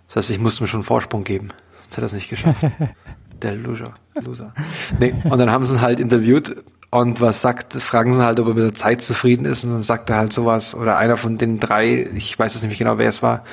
Das 0.07 0.17
heißt, 0.17 0.29
ich 0.31 0.39
musste 0.39 0.63
mir 0.63 0.67
schon 0.67 0.83
Vorsprung 0.83 1.23
geben. 1.23 1.49
Sonst 1.83 1.97
hat 1.97 2.03
er 2.03 2.07
es 2.07 2.13
nicht 2.13 2.29
geschafft. 2.29 2.65
Der 3.41 3.55
Loser. 3.55 3.93
Loser. 4.21 4.53
Nee, 4.99 5.13
und 5.23 5.37
dann 5.37 5.51
haben 5.51 5.65
sie 5.65 5.75
ihn 5.75 5.81
halt 5.81 5.99
interviewt 5.99 6.63
und 6.93 7.21
was 7.21 7.41
sagt, 7.41 7.73
fragen 7.73 8.13
sie 8.13 8.23
halt, 8.23 8.39
ob 8.39 8.49
er 8.49 8.53
mit 8.53 8.63
der 8.63 8.75
Zeit 8.75 9.01
zufrieden 9.01 9.45
ist 9.45 9.63
und 9.63 9.71
dann 9.71 9.81
sagt 9.81 10.11
er 10.11 10.17
halt 10.17 10.31
sowas, 10.31 10.75
oder 10.75 10.97
einer 10.97 11.17
von 11.17 11.39
den 11.39 11.59
drei, 11.59 12.07
ich 12.13 12.37
weiß 12.37 12.53
jetzt 12.53 12.63
nicht 12.63 12.77
genau, 12.77 12.99
wer 12.99 13.09
es 13.09 13.23
war, 13.23 13.43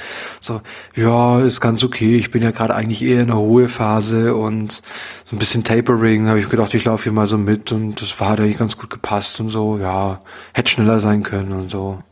so, 0.43 0.61
ja, 0.95 1.41
ist 1.41 1.63
ganz 1.63 1.83
okay, 1.83 2.17
ich 2.17 2.31
bin 2.31 2.43
ja 2.43 2.51
gerade 2.51 2.75
eigentlich 2.75 3.03
eher 3.03 3.23
in 3.23 3.31
einer 3.31 3.39
Ruhephase 3.39 4.37
und 4.37 4.83
so 5.25 5.35
ein 5.37 5.39
bisschen 5.39 5.65
Tapering, 5.65 6.29
habe 6.29 6.39
ich 6.39 6.51
gedacht, 6.51 6.75
ich 6.75 6.85
laufe 6.85 7.05
hier 7.05 7.13
mal 7.13 7.27
so 7.27 7.39
mit 7.39 7.73
und 7.73 8.03
das 8.03 8.21
war, 8.21 8.29
hat 8.29 8.41
eigentlich 8.41 8.59
ganz 8.59 8.77
gut 8.77 8.91
gepasst 8.91 9.41
und 9.41 9.49
so, 9.49 9.79
ja, 9.79 10.21
hätte 10.53 10.71
schneller 10.71 11.01
sein 11.01 11.23
können 11.23 11.53
und 11.53 11.71
so. 11.71 12.03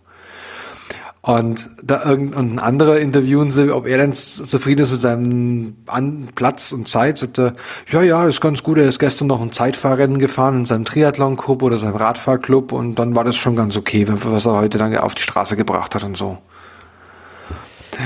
Und 1.29 1.69
da 1.83 2.03
irgendein 2.07 2.59
anderer 2.59 3.01
interviewen 3.01 3.51
sie, 3.51 3.71
ob 3.71 3.87
er 3.87 3.99
denn 3.99 4.15
zufrieden 4.15 4.81
ist 4.81 4.93
mit 4.93 5.01
seinem 5.03 5.77
An 5.85 6.31
Platz 6.35 6.73
und 6.73 6.89
Zeit. 6.89 7.19
Sagt 7.19 7.39
er, 7.39 7.53
ja, 7.91 8.01
ja, 8.01 8.27
ist 8.27 8.41
ganz 8.41 8.63
gut. 8.63 8.79
Er 8.79 8.89
ist 8.89 8.99
gestern 8.99 9.29
noch 9.29 9.43
ein 9.43 9.53
Zeitfahrrennen 9.53 10.21
gefahren 10.21 10.57
in 10.57 10.65
seinem 10.65 10.87
Triathlon-Club 10.87 11.63
oder 11.63 11.77
seinem 11.77 11.97
Radfahrclub 11.97 12.73
und 12.73 12.95
dann 12.95 13.15
war 13.15 13.25
das 13.25 13.37
schon 13.37 13.57
ganz 13.57 13.77
okay, 13.77 14.07
was 14.09 14.47
er 14.47 14.55
heute 14.55 14.79
dann 14.79 14.97
auf 14.97 15.15
die 15.15 15.21
Straße 15.21 15.55
gebracht 15.55 15.95
hat 15.95 16.03
und 16.03 16.17
so. 16.17 16.39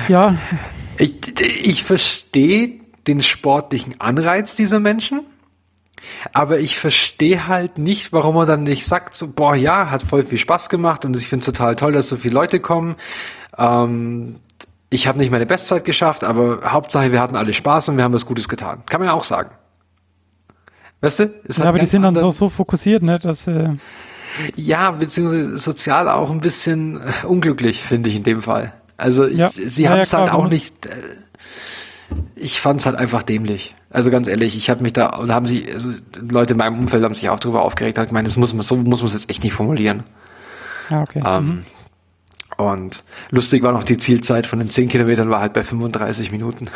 Ja. 0.08 0.34
Ich, 0.98 1.14
ich 1.62 1.84
verstehe 1.84 2.80
den 3.06 3.20
sportlichen 3.20 4.00
Anreiz 4.00 4.56
dieser 4.56 4.80
Menschen. 4.80 5.20
Aber 6.32 6.58
ich 6.58 6.78
verstehe 6.78 7.46
halt 7.46 7.78
nicht, 7.78 8.12
warum 8.12 8.34
man 8.34 8.46
dann 8.46 8.62
nicht 8.62 8.86
sagt, 8.86 9.14
so, 9.14 9.32
boah, 9.32 9.54
ja, 9.54 9.90
hat 9.90 10.02
voll 10.02 10.24
viel 10.24 10.38
Spaß 10.38 10.68
gemacht 10.68 11.04
und 11.04 11.16
ich 11.16 11.28
finde 11.28 11.40
es 11.40 11.46
total 11.46 11.76
toll, 11.76 11.92
dass 11.92 12.08
so 12.08 12.16
viele 12.16 12.34
Leute 12.34 12.60
kommen. 12.60 12.96
Ähm, 13.56 14.36
ich 14.90 15.06
habe 15.06 15.18
nicht 15.18 15.30
meine 15.30 15.46
Bestzeit 15.46 15.84
geschafft, 15.84 16.24
aber 16.24 16.60
Hauptsache, 16.70 17.12
wir 17.12 17.20
hatten 17.20 17.36
alle 17.36 17.54
Spaß 17.54 17.88
und 17.88 17.96
wir 17.96 18.04
haben 18.04 18.12
was 18.12 18.26
Gutes 18.26 18.48
getan. 18.48 18.82
Kann 18.86 19.00
man 19.00 19.08
ja 19.08 19.14
auch 19.14 19.24
sagen. 19.24 19.50
Weißt 21.00 21.18
du? 21.20 21.24
Ist 21.44 21.58
ja, 21.58 21.64
aber 21.64 21.78
die 21.78 21.86
sind 21.86 22.02
dann 22.02 22.14
so, 22.14 22.30
so 22.30 22.48
fokussiert, 22.48 23.02
ne, 23.02 23.18
dass. 23.18 23.48
Äh 23.48 23.76
ja, 24.56 24.92
beziehungsweise 24.92 25.58
sozial 25.58 26.08
auch 26.08 26.30
ein 26.30 26.40
bisschen 26.40 27.00
unglücklich, 27.26 27.82
finde 27.82 28.08
ich 28.08 28.16
in 28.16 28.22
dem 28.22 28.42
Fall. 28.42 28.72
Also 28.96 29.26
ja. 29.26 29.48
ich, 29.48 29.74
sie 29.74 29.82
ja, 29.84 29.90
haben 29.90 30.00
es 30.00 30.12
ja, 30.12 30.20
halt 30.20 30.32
auch 30.32 30.48
nicht. 30.48 30.86
Äh, 30.86 30.90
ich 32.34 32.60
fand 32.60 32.80
es 32.80 32.86
halt 32.86 32.96
einfach 32.96 33.22
dämlich. 33.22 33.74
Also 33.90 34.10
ganz 34.10 34.28
ehrlich, 34.28 34.56
ich 34.56 34.68
habe 34.70 34.82
mich 34.82 34.92
da, 34.92 35.16
und 35.16 35.32
haben 35.32 35.46
sich, 35.46 35.72
also 35.72 35.90
Leute 36.20 36.52
in 36.52 36.58
meinem 36.58 36.78
Umfeld 36.78 37.04
haben 37.04 37.14
sich 37.14 37.28
auch 37.28 37.40
darüber 37.40 37.62
aufgeregt, 37.62 37.98
hat 37.98 38.08
gemeint, 38.08 38.26
das 38.26 38.36
muss 38.36 38.52
man, 38.52 38.62
so 38.62 38.76
muss 38.76 39.00
man 39.00 39.06
es 39.06 39.14
jetzt 39.14 39.30
echt 39.30 39.44
nicht 39.44 39.52
formulieren. 39.52 40.02
Ja, 40.90 41.02
okay. 41.02 41.22
Ähm, 41.24 41.46
mhm. 41.46 41.64
Und 42.56 43.04
lustig 43.30 43.62
war 43.62 43.72
noch 43.72 43.84
die 43.84 43.96
Zielzeit 43.96 44.46
von 44.46 44.58
den 44.58 44.68
10 44.68 44.88
Kilometern 44.88 45.30
war 45.30 45.40
halt 45.40 45.52
bei 45.52 45.62
35 45.62 46.32
Minuten. 46.32 46.68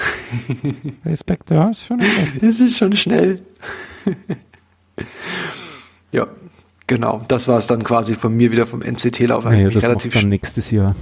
Respekt, 1.05 1.51
ja, 1.51 1.69
ist 1.69 1.87
schon 1.87 2.01
schnell. 2.03 2.29
Das 2.41 2.61
ist 2.61 2.77
schon 2.77 2.97
schnell. 2.97 3.41
ja, 6.13 6.27
genau. 6.87 7.23
Das 7.29 7.47
war 7.47 7.59
es 7.59 7.67
dann 7.67 7.85
quasi 7.85 8.15
von 8.15 8.35
mir 8.35 8.53
wieder 8.53 8.67
vom 8.67 8.83
NCT-Lauf. 8.83 9.45
Naja, 9.45 9.69
das 9.69 9.83
relativ 9.83 10.15
dann 10.15 10.29
nächstes 10.29 10.71
Jahr. 10.71 10.97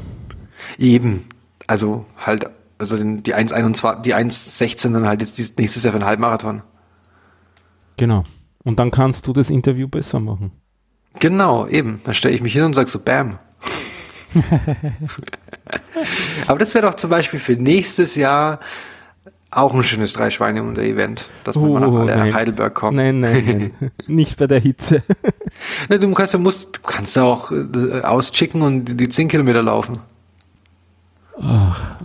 Eben. 0.78 1.24
Also 1.66 2.04
halt 2.18 2.50
also 2.78 2.96
den, 2.96 3.22
die 3.22 3.34
1,21, 3.34 4.02
die 4.02 4.14
1,16 4.14 4.92
dann 4.92 5.06
halt 5.06 5.20
jetzt 5.20 5.58
nächstes 5.58 5.82
Jahr 5.84 5.92
für 5.92 5.98
einen 5.98 6.06
Halbmarathon. 6.06 6.62
Genau. 7.96 8.24
Und 8.64 8.78
dann 8.78 8.90
kannst 8.90 9.26
du 9.26 9.32
das 9.32 9.50
Interview 9.50 9.88
besser 9.88 10.20
machen. 10.20 10.52
Genau, 11.20 11.66
eben. 11.68 12.00
Dann 12.04 12.14
stelle 12.14 12.34
ich 12.34 12.40
mich 12.42 12.52
hin 12.54 12.64
und 12.64 12.74
sage 12.74 12.88
so, 12.88 12.98
bam. 12.98 13.38
Aber 16.46 16.58
das 16.58 16.74
wäre 16.74 16.86
doch 16.86 16.94
zum 16.94 17.10
Beispiel 17.10 17.38
für 17.40 17.52
nächstes 17.54 18.16
Jahr 18.16 18.60
auch 19.50 19.72
ein 19.72 19.84
schönes 19.84 20.12
drei 20.12 20.30
Schweine 20.30 20.64
unter 20.64 20.82
Event, 20.82 21.28
dass 21.44 21.54
man 21.56 21.70
Oh, 21.70 21.90
mal 21.90 22.06
nach 22.06 22.16
nein. 22.16 22.34
Heidelberg 22.34 22.74
kommt. 22.74 22.96
Nein, 22.96 23.20
nein, 23.20 23.70
nein. 23.80 23.90
Nicht 24.08 24.38
bei 24.38 24.48
der 24.48 24.58
Hitze. 24.58 25.02
Ne, 25.88 26.00
du 26.00 26.12
kannst, 26.12 26.34
du 26.34 26.40
musst, 26.40 26.78
du 26.78 26.80
kannst 26.82 27.14
ja 27.14 27.22
auch 27.22 27.52
äh, 27.52 28.00
auschecken 28.02 28.62
und 28.62 28.86
die, 28.86 28.96
die 28.96 29.08
10 29.08 29.28
Kilometer 29.28 29.62
laufen. 29.62 30.00
Ach, 31.40 31.96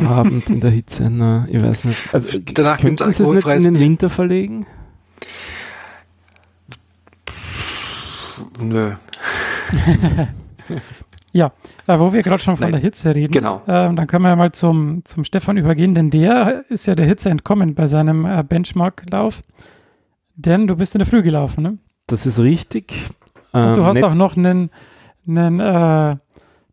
am 0.00 0.06
Abend 0.08 0.50
in 0.50 0.60
der 0.60 0.70
Hitze, 0.70 1.08
na, 1.10 1.46
ich 1.50 1.62
weiß 1.62 1.84
nicht. 1.84 2.12
Also, 2.12 2.38
Danach 2.54 2.80
Sie 2.80 2.88
es 2.88 3.20
nicht 3.20 3.46
in 3.46 3.62
den. 3.62 3.78
Winter 3.78 4.10
verlegen? 4.10 4.66
Nö. 8.60 8.92
Ja, 11.32 11.52
äh, 11.86 11.98
wo 11.98 12.14
wir 12.14 12.22
gerade 12.22 12.42
schon 12.42 12.56
von 12.56 12.64
Nein. 12.64 12.72
der 12.72 12.80
Hitze 12.80 13.14
reden, 13.14 13.30
Genau. 13.30 13.60
ähm, 13.68 13.94
dann 13.94 14.06
können 14.06 14.22
wir 14.22 14.30
ja 14.30 14.36
mal 14.36 14.52
zum, 14.52 15.04
zum 15.04 15.22
Stefan 15.22 15.58
übergehen, 15.58 15.94
denn 15.94 16.08
der 16.08 16.64
ist 16.70 16.86
ja 16.86 16.94
der 16.94 17.04
Hitze 17.04 17.28
entkommen 17.28 17.74
bei 17.74 17.86
seinem 17.86 18.24
äh, 18.24 18.42
Benchmark-Lauf. 18.42 19.42
Denn 20.34 20.66
du 20.66 20.76
bist 20.76 20.94
in 20.94 21.00
der 21.00 21.06
Früh 21.06 21.20
gelaufen, 21.22 21.62
ne? 21.62 21.78
Das 22.06 22.24
ist 22.24 22.38
richtig. 22.38 22.94
Und 23.52 23.60
Ähm, 23.60 23.74
du 23.74 23.84
hast 23.84 24.02
auch 24.02 24.14
noch 24.14 24.38
einen, 24.38 24.70
einen 25.28 25.60
äh, 25.60 26.16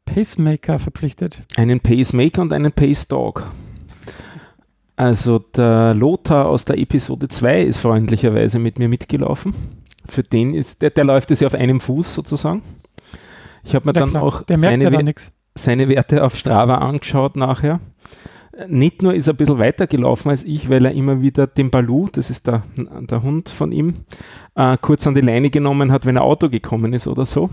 Pacemaker 0.05 0.79
verpflichtet. 0.79 1.41
einen 1.55 1.79
Pacemaker 1.79 2.41
und 2.41 2.53
einen 2.53 2.71
Pace 2.71 3.07
Dog. 3.07 3.49
Also 4.95 5.39
der 5.39 5.93
Lothar 5.95 6.45
aus 6.47 6.65
der 6.65 6.77
Episode 6.77 7.27
2 7.27 7.61
ist 7.63 7.79
freundlicherweise 7.79 8.59
mit 8.59 8.77
mir 8.77 8.87
mitgelaufen. 8.89 9.53
Für 10.07 10.21
den 10.23 10.53
ist, 10.53 10.81
der, 10.81 10.91
der 10.91 11.03
läuft 11.03 11.31
es 11.31 11.39
ja 11.39 11.47
auf 11.47 11.55
einem 11.55 11.79
Fuß 11.79 12.13
sozusagen. 12.13 12.61
Ich 13.63 13.73
habe 13.73 13.87
mir 13.87 13.93
Ja, 13.95 14.01
dann 14.01 14.09
klar, 14.09 14.23
auch 14.23 14.43
seine, 14.55 14.83
ja 14.83 14.91
We- 14.91 15.13
seine 15.55 15.89
Werte 15.89 16.23
auf 16.23 16.35
Strava 16.35 16.75
angeschaut 16.75 17.35
nachher. 17.35 17.79
Nicht 18.67 19.01
nur 19.01 19.15
ist 19.15 19.25
er 19.27 19.33
ein 19.33 19.37
bisschen 19.37 19.57
weiter 19.57 19.87
gelaufen 19.87 20.29
als 20.29 20.43
ich, 20.43 20.69
weil 20.69 20.85
er 20.85 20.91
immer 20.91 21.21
wieder 21.21 21.47
den 21.47 21.71
Balu, 21.71 22.07
das 22.11 22.29
ist 22.29 22.45
der, 22.45 22.61
der 22.77 23.23
Hund 23.23 23.49
von 23.49 23.71
ihm, 23.71 24.03
äh, 24.53 24.77
kurz 24.79 25.07
an 25.07 25.15
die 25.15 25.21
Leine 25.21 25.49
genommen 25.49 25.91
hat, 25.91 26.05
wenn 26.05 26.17
er 26.17 26.21
Auto 26.23 26.49
gekommen 26.49 26.93
ist 26.93 27.07
oder 27.07 27.25
so, 27.25 27.49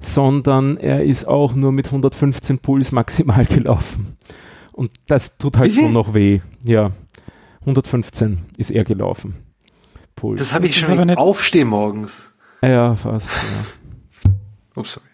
sondern 0.00 0.76
er 0.76 1.04
ist 1.04 1.26
auch 1.26 1.54
nur 1.54 1.72
mit 1.72 1.86
115 1.86 2.58
Puls 2.58 2.92
maximal 2.92 3.44
gelaufen. 3.46 4.16
Und 4.72 4.92
das 5.06 5.38
tut 5.38 5.56
halt 5.56 5.72
viel? 5.72 5.84
schon 5.84 5.92
noch 5.92 6.14
weh. 6.14 6.40
Ja, 6.64 6.90
115 7.60 8.38
ist 8.58 8.70
er 8.70 8.84
gelaufen. 8.84 9.36
Puls. 10.16 10.38
Das 10.40 10.52
habe 10.52 10.66
ich 10.66 10.78
Das 10.78 10.88
schon, 10.88 11.06
nicht- 11.06 11.18
aufstehe 11.18 11.64
morgens. 11.64 12.32
ja, 12.62 12.94
fast. 12.94 13.28
Ja. 13.30 14.30
Ups, 14.80 14.92
sorry. 14.92 15.06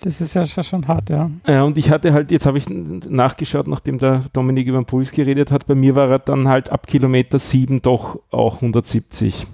Das 0.00 0.20
ist 0.20 0.34
ja 0.34 0.44
schon- 0.46 0.86
hart, 0.86 1.08
ja. 1.08 1.30
Ja, 1.48 1.62
und 1.62 1.78
ich 1.78 1.90
hatte 1.90 2.12
halt, 2.12 2.30
jetzt 2.30 2.44
habe 2.46 2.58
ich 2.58 2.66
nachgeschaut, 2.68 3.66
nachdem 3.66 3.98
der 3.98 4.24
Dominik 4.34 4.66
über 4.66 4.78
den 4.78 4.84
Puls 4.84 5.12
geredet 5.12 5.50
hat, 5.50 5.66
bei 5.66 5.74
mir 5.74 5.96
war 5.96 6.10
er 6.10 6.18
dann 6.18 6.46
halt 6.48 6.68
ab 6.70 6.86
Kilometer 6.86 7.38
7 7.38 7.80
doch 7.80 8.20
auch 8.30 8.56
170. 8.56 9.46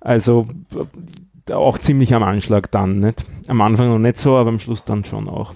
Also 0.00 0.46
auch 1.52 1.78
ziemlich 1.78 2.14
am 2.14 2.22
Anschlag 2.22 2.70
dann, 2.70 3.00
nicht? 3.00 3.24
Am 3.48 3.60
Anfang 3.60 3.88
noch 3.88 3.98
nicht 3.98 4.16
so, 4.18 4.36
aber 4.36 4.48
am 4.50 4.58
Schluss 4.58 4.84
dann 4.84 5.04
schon 5.04 5.28
auch. 5.28 5.54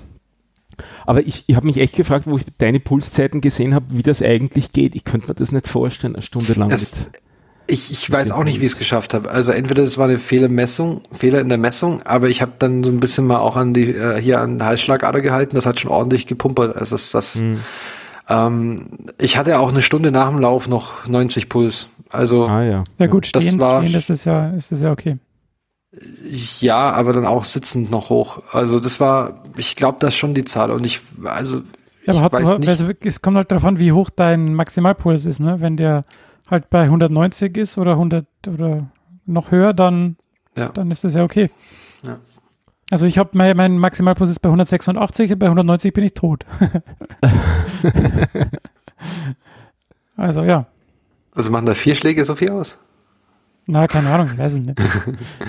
Aber 1.07 1.21
ich, 1.27 1.45
ich 1.47 1.57
habe 1.57 1.67
mich 1.67 1.77
echt 1.77 1.95
gefragt, 1.97 2.27
wo 2.27 2.37
ich 2.39 2.45
deine 2.59 2.81
Pulszeiten 2.81 3.41
gesehen 3.41 3.75
habe, 3.75 3.87
wie 3.91 4.03
das 4.03 4.23
eigentlich 4.23 4.73
geht. 4.73 4.95
Ich 4.95 5.05
könnte 5.05 5.29
mir 5.29 5.35
das 5.35 5.53
nicht 5.53 5.69
vorstellen, 5.69 6.15
eine 6.15 6.23
Stunde 6.23 6.55
lang. 6.55 6.71
Es- 6.71 6.97
mit. 6.97 7.07
Ich, 7.67 7.93
ich 7.93 8.11
weiß 8.11 8.33
auch 8.33 8.43
nicht, 8.43 8.61
wie 8.61 8.65
ich 8.65 8.73
es 8.73 8.79
geschafft 8.79 9.15
habe. 9.15 9.31
Also 9.31 9.53
entweder 9.53 9.85
das 9.85 9.97
war 9.97 10.09
eine 10.09 10.19
Fehlermessung, 10.19 11.03
Fehler 11.13 11.41
in 11.41 11.49
der 11.49 11.59
Messung, 11.59 12.03
aber 12.03 12.29
ich 12.29 12.43
habe 12.43 12.53
dann 12.59 12.83
so 12.83 12.91
ein 12.91 12.99
bisschen 12.99 13.27
mal 13.29 13.39
auch 13.39 13.57
an 13.57 13.75
die 13.75 13.91
äh, 13.95 14.21
hier 14.21 14.41
an 14.41 14.59
die 14.59 14.65
Halsschlagader 14.65 15.21
gehalten. 15.21 15.55
Das 15.55 15.67
hat 15.67 15.79
schon 15.79 15.93
ordentlich 15.93 16.27
gepumpert. 16.27 16.75
Also 16.75 16.95
das, 16.97 17.13
das 17.13 17.37
Hm. 17.37 17.59
ähm, 18.29 18.87
ich 19.19 19.37
hatte 19.37 19.61
auch 19.61 19.69
eine 19.69 19.83
Stunde 19.83 20.11
nach 20.11 20.31
dem 20.31 20.41
Lauf 20.41 20.67
noch 20.67 21.07
90 21.07 21.49
Puls. 21.49 21.89
Also 22.11 22.47
Ah 22.49 22.65
ja. 22.65 22.85
Ja 22.99 23.07
gut, 23.07 23.31
Das 23.37 23.45
stehen, 23.45 23.61
war- 23.61 23.83
stehen 23.85 23.95
ist 23.95 24.11
es 24.11 24.25
ja, 24.25 24.49
ist 24.51 24.73
es 24.73 24.83
ja 24.83 24.91
okay. 24.91 25.19
Ja, 26.61 26.93
aber 26.93 27.13
dann 27.13 27.27
auch 27.27 27.45
sitzend 27.45 27.91
noch 27.91 28.11
hoch. 28.11 28.43
Also 28.53 28.79
das 28.81 29.01
war, 29.01 29.43
ich 29.57 29.75
glaube, 29.77 29.99
das 30.01 30.15
ist 30.15 30.19
schon 30.19 30.35
die 30.35 30.45
Zahl. 30.45 30.71
Und 30.71 30.87
ich, 30.87 31.01
also 31.25 31.57
Ja, 31.57 31.63
ich 32.05 32.11
aber 32.11 32.21
hat, 32.23 32.33
weiß 32.33 32.59
nicht. 32.59 32.69
also 32.69 32.89
es 33.01 33.23
kommt 33.23 33.37
halt 33.37 33.51
darauf 33.51 33.65
an, 33.65 33.79
wie 33.81 33.93
hoch 33.93 34.11
dein 34.11 34.55
Maximalpuls 34.55 35.27
ist, 35.27 35.41
ne? 35.41 35.61
Wenn 35.61 35.77
der 35.77 36.03
halt 36.49 36.71
bei 36.71 36.83
190 36.83 37.57
ist 37.57 37.79
oder 37.79 37.93
100 37.93 38.27
oder 38.49 38.91
noch 39.27 39.51
höher, 39.51 39.73
dann, 39.73 40.17
Ja. 40.57 40.69
dann 40.69 40.91
ist 40.91 41.05
das 41.05 41.15
ja 41.15 41.25
okay. 41.25 41.51
Ja. 42.05 42.19
Also 42.93 43.07
ich 43.07 43.19
habe 43.19 43.31
mein, 43.35 43.57
mein 43.57 43.79
Maximalpuls 43.79 44.31
ist 44.31 44.41
bei 44.41 44.49
186, 44.49 45.39
bei 45.39 45.47
190 45.47 45.93
bin 45.93 46.05
ich 46.05 46.15
tot. 46.15 46.45
also 50.17 50.43
ja, 50.43 50.67
Also 51.35 51.51
machen 51.51 51.67
da 51.67 51.75
vier 51.75 51.95
Schläge 51.95 52.25
so 52.25 52.35
viel 52.35 52.51
aus? 52.51 52.79
Na 53.71 53.87
keine 53.87 54.09
Ahnung, 54.11 54.29
ich 54.33 54.39
weiß 54.39 54.55
es 54.55 54.61
nicht. 54.61 54.79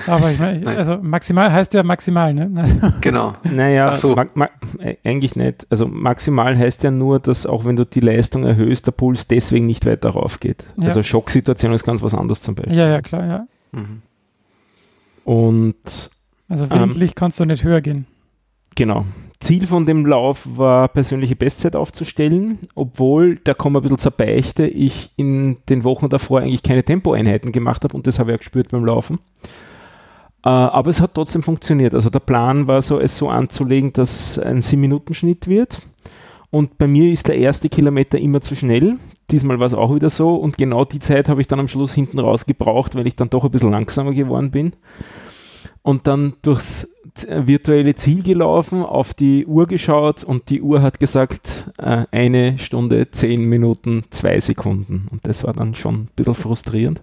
Aber 0.08 0.32
ich 0.32 0.40
meine, 0.40 0.66
also 0.78 0.98
maximal 1.02 1.52
heißt 1.52 1.74
ja 1.74 1.84
maximal, 1.84 2.34
ne? 2.34 2.50
Also, 2.56 2.80
Genau. 3.02 3.36
Naja, 3.44 3.90
Ach 3.92 3.96
so. 3.96 4.16
ma 4.16 4.26
ma 4.34 4.50
äh, 4.80 4.96
eigentlich 5.04 5.36
nicht. 5.36 5.68
Also 5.70 5.88
maximal 5.88 6.58
heißt 6.58 6.84
ja 6.84 6.92
nur, 6.92 7.20
dass 7.20 7.46
auch 7.46 7.66
wenn 7.66 7.76
du 7.76 7.86
die 7.86 8.00
Leistung 8.00 8.44
erhöhst, 8.46 8.88
der 8.88 8.92
Puls 8.92 9.28
deswegen 9.28 9.66
nicht 9.66 9.86
weiter 9.86 10.10
raufgeht. 10.10 10.66
Ja. 10.78 10.88
Also 10.90 11.04
Schocksituation 11.04 11.74
ist 11.74 11.84
ganz 11.84 12.02
was 12.02 12.14
anderes 12.14 12.42
zum 12.42 12.56
Beispiel. 12.56 12.76
ja, 12.78 12.88
ja, 12.88 13.02
klar, 13.02 13.26
ja. 13.26 13.48
Mhm. 13.72 14.02
Und 15.24 16.10
Also 16.50 16.66
Ähm. 16.66 16.72
willentlich 16.72 17.16
kannst 17.16 17.40
du 17.40 17.46
nicht 17.46 17.64
höher 17.64 17.82
gehen. 17.82 18.06
genau. 18.76 19.06
Ziel 19.41 19.67
von 19.67 19.86
dem 19.86 20.06
Lauf 20.06 20.47
war, 20.56 20.88
persönliche 20.88 21.36
Bestzeit 21.36 21.75
aufzustellen, 21.75 22.60
obwohl, 22.75 23.39
da 23.43 23.54
kommen 23.54 23.75
wir 23.75 23.80
ein 23.80 23.84
bisschen 23.84 23.97
zur 23.97 24.12
Beichte, 24.12 24.67
ich 24.67 25.12
in 25.17 25.58
den 25.67 25.84
Wochen 25.84 26.10
davor 26.10 26.41
eigentlich 26.41 26.63
keine 26.63 26.84
Tempoeinheiten 26.84 27.51
gemacht 27.51 27.84
habe 27.84 27.95
und 27.95 28.08
das 28.08 28.19
habe 28.19 28.32
ich 28.32 28.36
auch 28.36 28.39
gespürt 28.39 28.69
beim 28.69 28.86
Laufen. 28.86 29.19
Äh, 30.43 30.49
aber 30.49 30.89
es 30.89 31.01
hat 31.01 31.13
trotzdem 31.13 31.43
funktioniert. 31.43 31.93
Also 31.93 32.10
der 32.10 32.19
Plan 32.19 32.67
war 32.67 32.82
so, 32.82 32.99
es 32.99 33.17
so 33.17 33.30
anzulegen, 33.30 33.93
dass 33.93 34.39
ein 34.39 34.60
7-Minuten-Schnitt 34.60 35.47
wird. 35.47 35.82
Und 36.49 36.77
bei 36.77 36.88
mir 36.88 37.12
ist 37.12 37.27
der 37.27 37.38
erste 37.38 37.69
Kilometer 37.69 38.19
immer 38.19 38.41
zu 38.41 38.56
schnell. 38.56 38.97
Diesmal 39.30 39.60
war 39.60 39.67
es 39.67 39.73
auch 39.73 39.93
wieder 39.95 40.10
so. 40.10 40.36
Und 40.36 40.58
genau 40.58 40.84
die 40.84 40.99
Zeit 40.99 41.30
habe 41.30 41.41
ich 41.41 41.47
dann 41.47 41.60
am 41.60 41.67
Schluss 41.67 41.93
hinten 41.93 42.19
raus 42.19 42.45
gebraucht, 42.45 42.95
weil 42.95 43.08
ich 43.08 43.15
dann 43.15 43.30
doch 43.30 43.45
ein 43.45 43.51
bisschen 43.51 43.71
langsamer 43.71 44.13
geworden 44.13 44.51
bin. 44.51 44.73
Und 45.84 46.06
dann 46.08 46.34
durchs 46.44 46.88
virtuelle 47.28 47.96
Ziel 47.96 48.24
gelaufen, 48.24 48.84
auf 48.84 49.13
die 49.13 49.46
Uhr 49.46 49.67
geschaut 49.67 50.24
und 50.24 50.50
die 50.50 50.62
Uhr 50.62 50.82
hat 50.82 51.00
gesagt, 51.00 51.72
äh, 51.78 52.06
eine 52.12 52.58
Stunde, 52.60 53.08
zehn 53.08 53.46
Minuten, 53.46 54.06
zwei 54.12 54.39
Sekunden. 54.39 55.08
Und 55.12 55.28
das 55.28 55.44
war 55.44 55.54
dann 55.54 55.76
schon 55.76 55.96
ein 55.96 56.10
bisschen 56.15 56.36
frustrierend. 56.36 57.02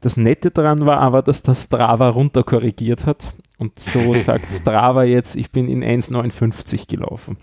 Das 0.00 0.16
Nette 0.16 0.50
daran 0.50 0.86
war 0.86 0.98
aber, 0.98 1.22
dass 1.22 1.42
das 1.42 1.64
Strava 1.64 2.10
runterkorrigiert 2.10 3.06
hat. 3.06 3.34
Und 3.58 3.78
so 3.78 4.14
sagt 4.24 4.50
Strava 4.50 5.04
jetzt, 5.04 5.34
ich 5.34 5.50
bin 5.50 5.68
in 5.68 5.82
1,59 5.82 6.88
gelaufen. 6.88 7.36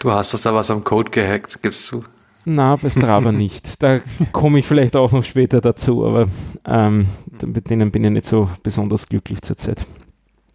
Du 0.00 0.10
hast 0.10 0.32
doch 0.32 0.40
da 0.40 0.54
was 0.54 0.70
am 0.70 0.84
Code 0.84 1.10
gehackt, 1.10 1.60
gibst 1.62 1.90
du. 1.92 2.02
Na, 2.50 2.76
bei 2.76 2.88
Strava 2.88 3.30
nicht. 3.30 3.82
Da 3.82 4.00
komme 4.32 4.58
ich 4.60 4.66
vielleicht 4.66 4.96
auch 4.96 5.12
noch 5.12 5.22
später 5.22 5.60
dazu, 5.60 6.06
aber 6.06 6.28
ähm, 6.64 7.06
mit 7.44 7.68
denen 7.68 7.90
bin 7.90 8.04
ich 8.04 8.10
nicht 8.10 8.26
so 8.26 8.48
besonders 8.62 9.06
glücklich 9.06 9.42
zurzeit. 9.42 9.86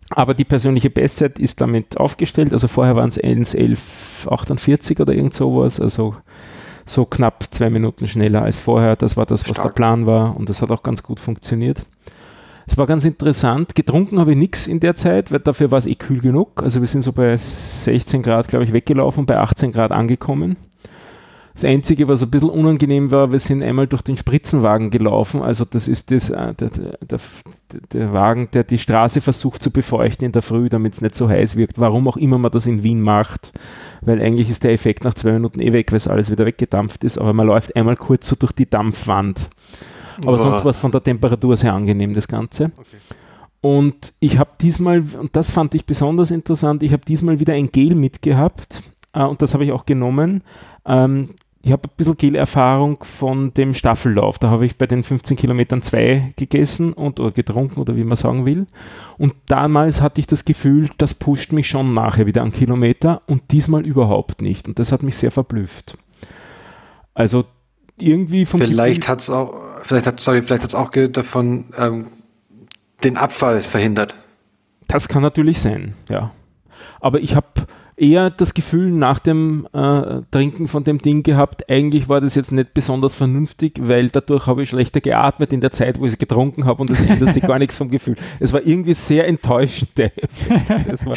Aber 0.10 0.34
die 0.34 0.44
persönliche 0.44 0.90
Bestzeit 0.90 1.38
ist 1.40 1.62
damit 1.62 1.98
aufgestellt. 1.98 2.52
Also 2.52 2.68
vorher 2.68 2.96
waren 2.96 3.10
es 3.10 3.22
1,1148 3.22 5.02
oder 5.02 5.14
irgend 5.14 5.36
sowas. 5.36 5.80
Also 5.80 6.16
so 6.86 7.06
knapp 7.06 7.46
zwei 7.52 7.70
Minuten 7.70 8.08
schneller 8.08 8.42
als 8.42 8.60
vorher. 8.60 8.96
Das 8.96 9.16
war 9.16 9.28
das, 9.28 9.48
was 9.48 9.58
Stark. 9.58 9.70
der 9.70 9.74
Plan 9.74 10.08
war 10.08 10.36
und 10.36 10.50
das 10.50 10.62
hat 10.62 10.72
auch 10.72 10.84
ganz 10.84 11.04
gut 11.04 11.20
funktioniert. 11.20 11.86
Es 12.66 12.78
war 12.78 12.88
ganz 12.88 13.06
interessant. 13.06 13.76
Getrunken 13.76 14.20
habe 14.20 14.32
ich 14.32 14.38
nichts 14.38 14.66
in 14.68 14.80
der 14.80 14.96
Zeit, 14.96 15.32
weil 15.32 15.40
dafür 15.40 15.70
war 15.70 15.78
es 15.78 15.86
eh 15.86 15.96
kühl 15.96 16.22
genug. 16.22 16.64
Also 16.64 16.82
wir 16.82 16.88
sind 16.88 17.04
so 17.04 17.12
bei 17.12 17.38
16 17.38 18.24
Grad, 18.24 18.48
glaube 18.48 18.66
ich, 18.66 18.74
weggelaufen, 18.74 19.26
bei 19.26 19.38
18 19.38 19.72
Grad 19.72 19.92
angekommen. 19.92 20.58
Das 21.54 21.66
Einzige, 21.66 22.08
was 22.08 22.24
ein 22.24 22.32
bisschen 22.32 22.50
unangenehm 22.50 23.12
war, 23.12 23.32
wir 23.32 23.38
sind 23.38 23.62
einmal 23.62 23.86
durch 23.86 24.02
den 24.02 24.18
Spritzenwagen 24.18 24.90
gelaufen. 24.90 25.44
Also 25.44 25.66
das 25.66 25.88
ist 25.88 26.10
das, 26.10 26.32
äh, 26.32 26.56
der, 26.56 26.70
der, 26.70 27.20
der, 27.94 28.14
Wagen, 28.14 28.50
der 28.54 28.64
die 28.64 28.80
Straße 28.80 29.22
versucht 29.22 29.62
zu 29.62 29.70
befeuchten 29.70 30.26
in 30.26 30.32
der 30.32 30.42
Früh, 30.42 30.70
damit 30.70 30.96
es 30.96 31.02
nicht 31.02 31.14
so 31.14 31.30
heiß 31.30 31.56
wirkt. 31.56 31.80
Warum 31.80 32.08
auch 32.08 32.18
immer 32.18 32.40
man 32.40 32.52
das 32.52 32.66
in 32.66 32.82
Wien 32.82 33.02
macht. 33.02 33.52
Weil 34.02 34.20
eigentlich 34.20 34.50
ist 34.50 34.64
der 34.64 34.72
Effekt 34.72 35.04
nach 35.04 35.14
zwei 35.14 35.34
Minuten 35.34 35.60
eh 35.60 35.74
weg, 35.74 35.92
weil 35.92 35.98
es 35.98 36.08
alles 36.08 36.32
wieder 36.32 36.46
weggedampft 36.46 37.04
ist. 37.04 37.20
Aber 37.20 37.34
man 37.34 37.46
läuft 37.46 37.76
einmal 37.76 37.98
kurz 37.98 38.28
so 38.28 38.36
durch 38.36 38.54
die 38.54 38.68
Dampfwand. 38.68 39.50
Aber 40.26 40.38
Boah. 40.38 40.40
sonst 40.40 40.64
war 40.64 40.72
es 40.72 40.78
von 40.80 40.92
der 40.92 41.04
Temperatur 41.04 41.56
sehr 41.56 41.74
angenehm, 41.74 42.14
das 42.14 42.28
Ganze. 42.28 42.72
Und 43.62 44.14
ich 44.20 44.40
habe 44.40 44.52
diesmal, 44.60 45.04
und 45.20 45.36
das 45.36 45.52
fand 45.52 45.76
ich 45.76 45.86
besonders 45.86 46.32
interessant, 46.32 46.82
ich 46.82 46.92
habe 46.94 47.06
diesmal 47.06 47.40
wieder 47.40 47.54
ein 47.54 47.72
Gel 47.72 47.96
mitgehabt 47.96 48.82
äh, 49.14 49.24
und 49.24 49.42
das 49.42 49.54
habe 49.54 49.66
ich 49.66 49.72
auch 49.72 49.86
genommen. 49.86 50.44
Ähm, 50.86 51.30
ich 51.66 51.72
habe 51.72 51.88
ein 51.88 51.96
bisschen 51.96 52.18
Gelerfahrung 52.18 53.02
von 53.06 53.54
dem 53.54 53.74
Staffellauf. 53.74 54.38
Da 54.38 54.50
habe 54.50 54.66
ich 54.66 54.78
bei 54.78 54.86
den 54.86 55.02
15 55.02 55.38
Kilometern 55.38 55.82
zwei 55.82 56.34
gegessen 56.36 56.92
und 56.92 57.22
oder 57.22 57.32
getrunken 57.32 57.80
oder 57.80 57.96
wie 57.96 58.04
man 58.04 58.18
sagen 58.18 58.46
will. 58.46 58.68
Und 59.18 59.34
damals 59.48 60.02
hatte 60.02 60.20
ich 60.20 60.28
das 60.28 60.44
Gefühl, 60.44 60.90
das 60.98 61.14
pusht 61.14 61.54
mich 61.54 61.70
schon 61.70 61.94
nachher 61.94 62.26
wieder 62.26 62.42
an 62.42 62.52
Kilometer 62.52 63.22
und 63.28 63.44
diesmal 63.52 63.88
überhaupt 63.88 64.42
nicht. 64.42 64.68
Und 64.68 64.78
das 64.78 64.92
hat 64.92 65.04
mich 65.04 65.16
sehr 65.16 65.32
verblüfft. 65.32 65.98
Also 67.14 67.46
irgendwie 67.98 68.46
vom 68.46 68.60
Vielleicht 68.60 69.08
hat 69.08 69.22
es 69.22 69.30
auch, 69.30 69.54
vielleicht 69.84 70.06
hat, 70.06 70.20
sorry, 70.20 70.42
vielleicht 70.42 70.64
hat 70.64 70.70
es 70.72 70.76
auch 70.76 70.92
davon 70.92 71.68
ähm, 71.78 72.08
den 73.06 73.16
Abfall 73.16 73.62
verhindert. 73.62 74.16
Das 74.90 75.08
kann 75.08 75.22
natürlich 75.22 75.62
sein, 75.62 75.94
ja. 76.10 76.32
Aber 77.00 77.22
ich 77.22 77.38
habe 77.38 77.48
eher 78.04 78.30
das 78.30 78.54
Gefühl 78.54 78.92
nach 78.92 79.20
dem 79.20 79.66
äh, 79.72 80.22
Trinken 80.30 80.68
von 80.68 80.84
dem 80.84 81.00
Ding 81.00 81.24
gehabt, 81.24 81.70
eigentlich 81.70 82.10
war 82.10 82.20
das 82.20 82.36
jetzt 82.36 82.52
nicht 82.52 82.74
besonders 82.74 83.16
vernünftig, 83.16 83.80
weil 83.82 84.10
dadurch 84.10 84.46
habe 84.46 84.64
ich 84.64 84.70
schlechter 84.70 85.00
geatmet 85.00 85.54
in 85.54 85.62
der 85.62 85.72
Zeit, 85.72 86.00
wo 86.00 86.06
ich 86.06 86.14
es 86.14 86.18
getrunken 86.18 86.66
habe 86.66 86.82
und 86.82 86.90
es 86.90 87.00
ändert 87.00 87.34
sich 87.34 87.44
gar 87.44 87.60
nichts 87.60 87.78
vom 87.78 87.90
Gefühl. 87.90 88.16
Es 88.40 88.52
war 88.52 88.62
irgendwie 88.66 88.94
sehr 88.94 89.28
enttäuschend. 89.28 89.90
Das, 89.96 91.06
war 91.06 91.16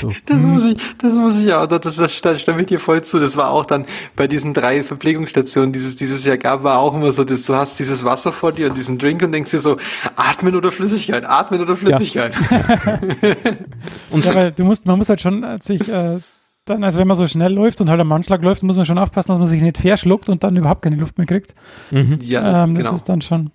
so. 0.00 0.12
das, 0.26 0.42
muss 0.42 0.64
ich, 0.64 0.76
das 0.98 1.14
muss 1.14 1.38
ich 1.38 1.52
auch, 1.52 1.66
das, 1.66 1.94
das, 1.94 2.20
das 2.20 2.40
stimme 2.40 2.62
ich 2.62 2.66
dir 2.66 2.80
voll 2.80 3.02
zu. 3.02 3.18
Das 3.18 3.36
war 3.36 3.50
auch 3.50 3.64
dann 3.64 3.86
bei 4.16 4.26
diesen 4.26 4.52
drei 4.52 4.82
Verpflegungsstationen, 4.82 5.72
die 5.72 5.78
es 5.78 5.94
dieses 5.96 6.24
Jahr 6.24 6.38
gab, 6.38 6.64
war 6.64 6.80
auch 6.80 6.94
immer 6.94 7.12
so, 7.12 7.22
dass 7.22 7.44
du 7.44 7.54
hast 7.54 7.78
dieses 7.78 8.04
Wasser 8.04 8.32
vor 8.32 8.52
dir 8.52 8.68
und 8.68 8.76
diesen 8.76 8.98
Drink 8.98 9.22
und 9.22 9.32
denkst 9.32 9.52
dir 9.52 9.60
so, 9.60 9.76
atmen 10.16 10.56
oder 10.56 10.72
Flüssigkeit, 10.72 11.24
atmen 11.24 11.60
oder 11.60 11.76
Flüssigkeit. 11.76 12.34
Ja. 12.50 12.98
und 14.10 14.24
ja, 14.24 14.34
weil 14.34 14.52
du 14.52 14.64
musst, 14.64 14.86
man 14.86 14.98
muss 14.98 15.08
halt 15.08 15.20
schon 15.20 15.46
sich 15.60 15.88
äh, 15.88 15.99
dann, 16.64 16.84
also 16.84 17.00
wenn 17.00 17.08
man 17.08 17.16
so 17.16 17.26
schnell 17.26 17.52
läuft 17.52 17.80
und 17.80 17.90
halt 17.90 18.00
am 18.00 18.12
Anschlag 18.12 18.42
läuft, 18.42 18.62
muss 18.62 18.76
man 18.76 18.86
schon 18.86 18.98
aufpassen, 18.98 19.30
dass 19.30 19.38
man 19.38 19.46
sich 19.46 19.62
nicht 19.62 19.78
verschluckt 19.78 20.28
und 20.28 20.44
dann 20.44 20.56
überhaupt 20.56 20.82
keine 20.82 20.96
Luft 20.96 21.18
mehr 21.18 21.26
kriegt. 21.26 21.54
Mhm. 21.90 22.18
Ja, 22.22 22.64
ähm, 22.64 22.74
das 22.74 22.84
genau. 22.84 22.94
ist 22.94 23.08
dann 23.08 23.20
schon. 23.22 23.50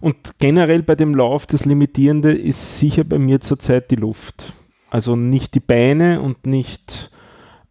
Und 0.00 0.38
generell 0.38 0.82
bei 0.82 0.94
dem 0.94 1.14
Lauf, 1.14 1.46
das 1.46 1.64
Limitierende 1.64 2.32
ist 2.32 2.78
sicher 2.78 3.04
bei 3.04 3.18
mir 3.18 3.40
zurzeit 3.40 3.90
die 3.90 3.96
Luft. 3.96 4.52
Also 4.90 5.16
nicht 5.16 5.54
die 5.54 5.60
Beine 5.60 6.20
und 6.20 6.46
nicht 6.46 7.10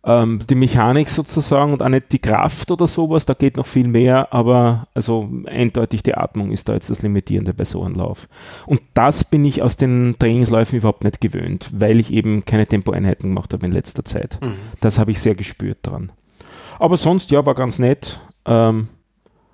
ähm, 0.06 0.42
die 0.50 0.56
Mechanik 0.56 1.10
sozusagen 1.10 1.72
und 1.72 1.82
auch 1.82 1.90
nicht 1.90 2.12
die 2.12 2.20
Kraft 2.20 2.72
oder 2.72 2.88
sowas, 2.88 3.26
da 3.26 3.34
geht 3.34 3.56
noch 3.58 3.66
viel 3.66 3.88
mehr, 3.88 4.34
aber 4.34 4.88
also 4.94 5.30
eindeutig 5.46 6.04
die 6.04 6.16
Atmung 6.16 6.52
ist 6.52 6.68
da 6.68 6.74
jetzt 6.74 6.90
das 6.90 7.02
Limitierende 7.02 7.54
bei 7.54 7.64
so 7.64 7.84
einem 7.84 7.96
Lauf. 7.96 8.28
Und 8.66 8.82
das 8.94 9.24
bin 9.24 9.46
ich 9.46 9.62
aus 9.62 9.78
den 9.78 10.16
Trainingsläufen 10.20 10.78
überhaupt 10.78 11.04
nicht 11.04 11.22
gewöhnt, 11.22 11.70
weil 11.74 12.00
ich 12.00 12.12
eben 12.12 12.44
keine 12.44 12.68
Tempoeinheiten 12.68 13.30
gemacht 13.30 13.54
habe 13.54 13.66
in 13.66 13.72
letzter 13.72 14.04
Zeit. 14.04 14.40
Mhm. 14.42 14.56
Das 14.82 15.00
habe 15.00 15.12
ich 15.12 15.20
sehr 15.20 15.36
gespürt 15.36 15.80
dran. 15.84 16.12
Aber 16.80 16.98
sonst, 16.98 17.32
ja, 17.32 17.46
war 17.46 17.56
ganz 17.56 17.80
nett. 17.80 18.20
Ähm, 18.46 18.90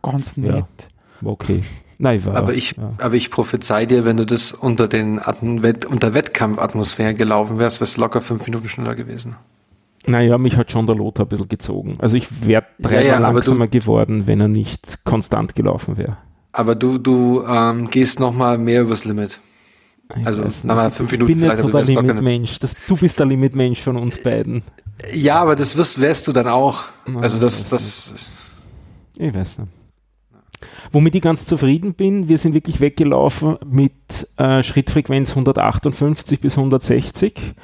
ganz 0.02 0.36
nett. 0.36 0.66
Ja, 1.22 1.28
okay. 1.28 1.62
Nein, 2.02 2.26
war, 2.26 2.38
aber 2.38 2.54
ich, 2.54 2.78
ja. 2.78 2.94
aber 2.98 3.16
ich 3.16 3.30
prophezei 3.30 3.86
dir, 3.86 4.06
wenn 4.06 4.16
du 4.16 4.26
das 4.26 4.54
unter 4.54 4.88
den 4.88 5.20
unter 5.20 6.14
Wettkampfatmosphäre 6.14 7.14
gelaufen 7.14 7.60
wärst, 7.60 7.82
wärst 7.82 7.98
du 7.98 8.02
locker 8.02 8.22
fünf 8.22 8.46
Minuten 8.46 8.70
schneller 8.70 8.96
gewesen. 8.96 9.36
Naja, 10.06 10.38
mich 10.38 10.56
hat 10.58 10.72
schon 10.72 10.88
der 10.88 10.96
Lothar 10.96 11.26
ein 11.26 11.30
bisschen 11.30 11.50
gezogen. 11.50 11.98
Also 12.00 12.18
ich 12.18 12.28
wäre 12.46 12.64
dreimal 12.80 13.06
ja, 13.06 13.14
ja, 13.14 13.20
langsamer 13.20 13.68
du, 13.68 13.80
geworden, 13.80 14.28
wenn 14.28 14.40
er 14.40 14.48
nicht 14.48 15.04
konstant 15.04 15.56
gelaufen 15.56 15.98
wäre. 15.98 16.18
Aber 16.52 16.76
du, 16.76 16.98
du 16.98 17.44
ähm, 17.46 17.90
gehst 17.90 18.20
nochmal 18.20 18.58
mehr 18.58 18.82
übers 18.82 19.06
Limit. 19.06 19.40
also 20.24 20.44
nochmal 20.66 20.92
fünf 20.92 21.12
Minuten. 21.12 21.32
Ich 21.32 21.40
bin 21.40 21.48
nicht 21.48 21.58
so 21.58 21.70
der 21.70 21.84
Limitmensch. 21.84 22.60
Du 22.88 22.98
bist 22.98 23.20
der 23.20 23.26
Limitmensch 23.26 23.82
von 23.82 23.98
uns 23.98 24.22
beiden. 24.22 24.64
Ja, 25.14 25.42
aber 25.42 25.56
das 25.56 25.78
wirst, 25.78 26.02
wärst 26.02 26.28
du 26.28 26.32
dann 26.32 26.48
auch. 26.48 26.86
Na, 27.06 27.22
also 27.22 27.40
das, 27.40 27.70
das. 27.70 28.14
Ich 29.16 29.34
weiß 29.34 29.60
nicht. 29.60 29.72
Womit 30.92 31.16
ich 31.16 31.22
ganz 31.22 31.46
zufrieden 31.46 31.94
bin, 31.94 32.28
wir 32.28 32.38
sind 32.38 32.54
wirklich 32.54 32.82
weggelaufen 32.82 33.58
mit 33.66 34.28
äh, 34.38 34.64
Schrittfrequenz 34.64 35.32
158 35.32 36.42
bis 36.42 36.58
160 36.58 37.56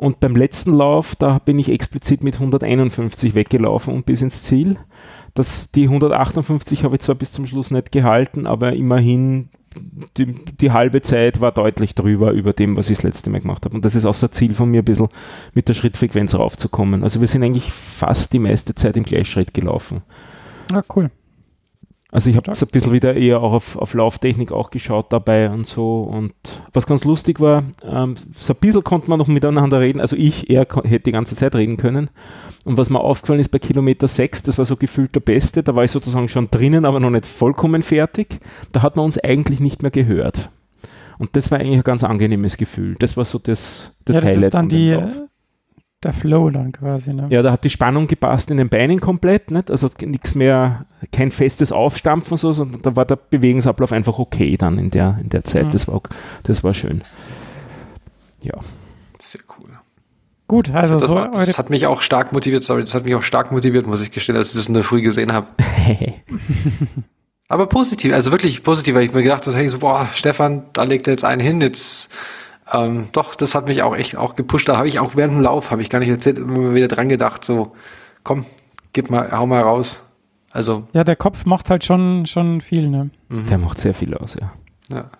und 0.00 0.18
beim 0.18 0.34
letzten 0.34 0.72
Lauf, 0.72 1.14
da 1.14 1.38
bin 1.38 1.58
ich 1.58 1.68
explizit 1.68 2.24
mit 2.24 2.36
151 2.36 3.34
weggelaufen 3.34 3.92
und 3.92 4.06
bis 4.06 4.22
ins 4.22 4.44
Ziel. 4.44 4.78
Das, 5.34 5.70
die 5.72 5.84
158 5.84 6.84
habe 6.84 6.96
ich 6.96 7.02
zwar 7.02 7.16
bis 7.16 7.32
zum 7.32 7.46
Schluss 7.46 7.70
nicht 7.70 7.92
gehalten, 7.92 8.46
aber 8.46 8.72
immerhin 8.72 9.50
die, 10.16 10.42
die, 10.56 10.70
halbe 10.70 11.02
Zeit 11.02 11.42
war 11.42 11.52
deutlich 11.52 11.94
drüber 11.94 12.32
über 12.32 12.54
dem, 12.54 12.78
was 12.78 12.88
ich 12.88 12.96
das 12.96 13.02
letzte 13.04 13.28
Mal 13.28 13.42
gemacht 13.42 13.66
habe. 13.66 13.74
Und 13.74 13.84
das 13.84 13.94
ist 13.94 14.06
ein 14.06 14.32
Ziel 14.32 14.54
von 14.54 14.70
mir, 14.70 14.80
ein 14.80 14.86
bisschen 14.86 15.08
mit 15.52 15.68
der 15.68 15.74
Schrittfrequenz 15.74 16.34
raufzukommen. 16.34 17.02
Also 17.04 17.20
wir 17.20 17.28
sind 17.28 17.42
eigentlich 17.42 17.70
fast 17.70 18.32
die 18.32 18.38
meiste 18.38 18.74
Zeit 18.74 18.96
im 18.96 19.04
Gleichschritt 19.04 19.52
gelaufen. 19.52 20.00
Ah, 20.72 20.82
cool. 20.96 21.10
Also 22.12 22.28
ich 22.28 22.36
habe 22.36 22.54
so 22.54 22.66
ein 22.66 22.70
bisschen 22.70 22.92
wieder 22.92 23.14
eher 23.14 23.40
auch 23.40 23.52
auf, 23.52 23.76
auf 23.76 23.94
Lauftechnik 23.94 24.50
auch 24.50 24.70
geschaut 24.70 25.12
dabei 25.12 25.48
und 25.50 25.66
so. 25.66 26.02
Und 26.02 26.32
was 26.72 26.86
ganz 26.86 27.04
lustig 27.04 27.38
war, 27.38 27.64
ähm, 27.84 28.14
so 28.38 28.52
ein 28.52 28.56
bisschen 28.60 28.82
konnte 28.82 29.08
man 29.08 29.18
noch 29.18 29.28
miteinander 29.28 29.80
reden. 29.80 30.00
Also 30.00 30.16
ich, 30.16 30.50
er 30.50 30.66
hätte 30.84 31.04
die 31.04 31.12
ganze 31.12 31.36
Zeit 31.36 31.54
reden 31.54 31.76
können. 31.76 32.10
Und 32.64 32.76
was 32.76 32.90
mir 32.90 33.00
aufgefallen 33.00 33.40
ist 33.40 33.50
bei 33.50 33.58
Kilometer 33.58 34.08
6, 34.08 34.42
das 34.42 34.58
war 34.58 34.66
so 34.66 34.76
gefühlt 34.76 35.14
der 35.14 35.20
Beste, 35.20 35.62
da 35.62 35.74
war 35.74 35.84
ich 35.84 35.90
sozusagen 35.92 36.28
schon 36.28 36.50
drinnen, 36.50 36.84
aber 36.84 37.00
noch 37.00 37.10
nicht 37.10 37.26
vollkommen 37.26 37.82
fertig. 37.82 38.40
Da 38.72 38.82
hat 38.82 38.96
man 38.96 39.04
uns 39.04 39.18
eigentlich 39.18 39.60
nicht 39.60 39.82
mehr 39.82 39.90
gehört. 39.90 40.50
Und 41.18 41.36
das 41.36 41.50
war 41.50 41.58
eigentlich 41.58 41.76
ein 41.76 41.84
ganz 41.84 42.02
angenehmes 42.02 42.56
Gefühl. 42.56 42.96
Das 42.98 43.16
war 43.16 43.24
so 43.24 43.38
das, 43.38 43.92
das 44.04 44.16
ja, 44.16 44.20
das 44.20 44.30
Highlight. 44.30 44.44
Ist 44.44 44.54
dann 44.54 44.68
die, 44.68 44.96
der 46.02 46.12
Flow 46.14 46.48
dann 46.50 46.72
quasi. 46.72 47.12
Ne? 47.12 47.26
Ja, 47.30 47.42
da 47.42 47.52
hat 47.52 47.64
die 47.64 47.70
Spannung 47.70 48.06
gepasst 48.06 48.50
in 48.50 48.56
den 48.56 48.68
Beinen 48.68 49.00
komplett, 49.00 49.50
nicht? 49.50 49.70
also 49.70 49.90
nichts 50.00 50.34
mehr, 50.34 50.86
kein 51.12 51.30
festes 51.30 51.72
Aufstampfen, 51.72 52.36
so, 52.38 52.52
sondern 52.52 52.80
da 52.82 52.96
war 52.96 53.04
der 53.04 53.16
Bewegungsablauf 53.16 53.92
einfach 53.92 54.18
okay 54.18 54.56
dann 54.56 54.78
in 54.78 54.90
der, 54.90 55.18
in 55.22 55.28
der 55.28 55.44
Zeit. 55.44 55.66
Mhm. 55.66 55.70
Das, 55.72 55.88
war, 55.88 56.00
das 56.44 56.64
war 56.64 56.72
schön. 56.72 57.02
Ja. 58.40 58.54
Sehr 59.20 59.42
cool. 59.58 59.70
Gut, 60.48 60.70
also 60.72 60.98
das, 60.98 61.08
so 61.08 61.14
das 61.14 61.58
hat 61.58 61.70
mich 61.70 61.86
auch 61.86 62.00
stark 62.02 62.32
motiviert, 62.32 62.64
sorry, 62.64 62.80
das 62.80 62.94
hat 62.94 63.04
mich 63.04 63.14
auch 63.14 63.22
stark 63.22 63.52
motiviert, 63.52 63.86
muss 63.86 64.02
ich 64.02 64.10
gestehen, 64.10 64.36
als 64.36 64.48
ich 64.48 64.56
das 64.56 64.66
in 64.66 64.74
der 64.74 64.82
Früh 64.82 65.00
gesehen 65.00 65.32
habe. 65.32 65.46
Aber 67.48 67.66
positiv, 67.66 68.12
also 68.12 68.32
wirklich 68.32 68.62
positiv, 68.62 68.94
weil 68.94 69.04
ich 69.04 69.12
mir 69.12 69.22
gedacht 69.22 69.46
habe, 69.46 69.56
hey, 69.56 69.68
so, 69.68 69.78
boah, 69.80 70.08
Stefan, 70.14 70.64
da 70.72 70.84
legt 70.84 71.06
er 71.06 71.12
jetzt 71.12 71.24
einen 71.24 71.40
hin, 71.40 71.60
jetzt 71.60 72.10
ähm, 72.72 73.08
doch, 73.12 73.34
das 73.34 73.54
hat 73.54 73.68
mich 73.68 73.82
auch 73.82 73.96
echt 73.96 74.16
auch 74.16 74.34
gepusht. 74.34 74.68
Da 74.68 74.76
habe 74.76 74.88
ich 74.88 74.98
auch 74.98 75.16
während 75.16 75.34
dem 75.34 75.42
Lauf, 75.42 75.70
habe 75.70 75.82
ich 75.82 75.90
gar 75.90 75.98
nicht 75.98 76.08
erzählt, 76.08 76.38
immer 76.38 76.74
wieder 76.74 76.88
dran 76.88 77.08
gedacht, 77.08 77.44
so, 77.44 77.72
komm, 78.22 78.46
gib 78.92 79.10
mal, 79.10 79.30
hau 79.32 79.46
mal 79.46 79.62
raus. 79.62 80.02
Also. 80.52 80.88
Ja, 80.92 81.04
der 81.04 81.16
Kopf 81.16 81.46
macht 81.46 81.70
halt 81.70 81.84
schon, 81.84 82.26
schon 82.26 82.60
viel, 82.60 82.88
ne? 82.88 83.10
Mhm. 83.28 83.46
Der 83.46 83.58
macht 83.58 83.78
sehr 83.78 83.94
viel 83.94 84.14
aus, 84.14 84.36
ja. 84.40 84.52
Ja. 84.92 85.10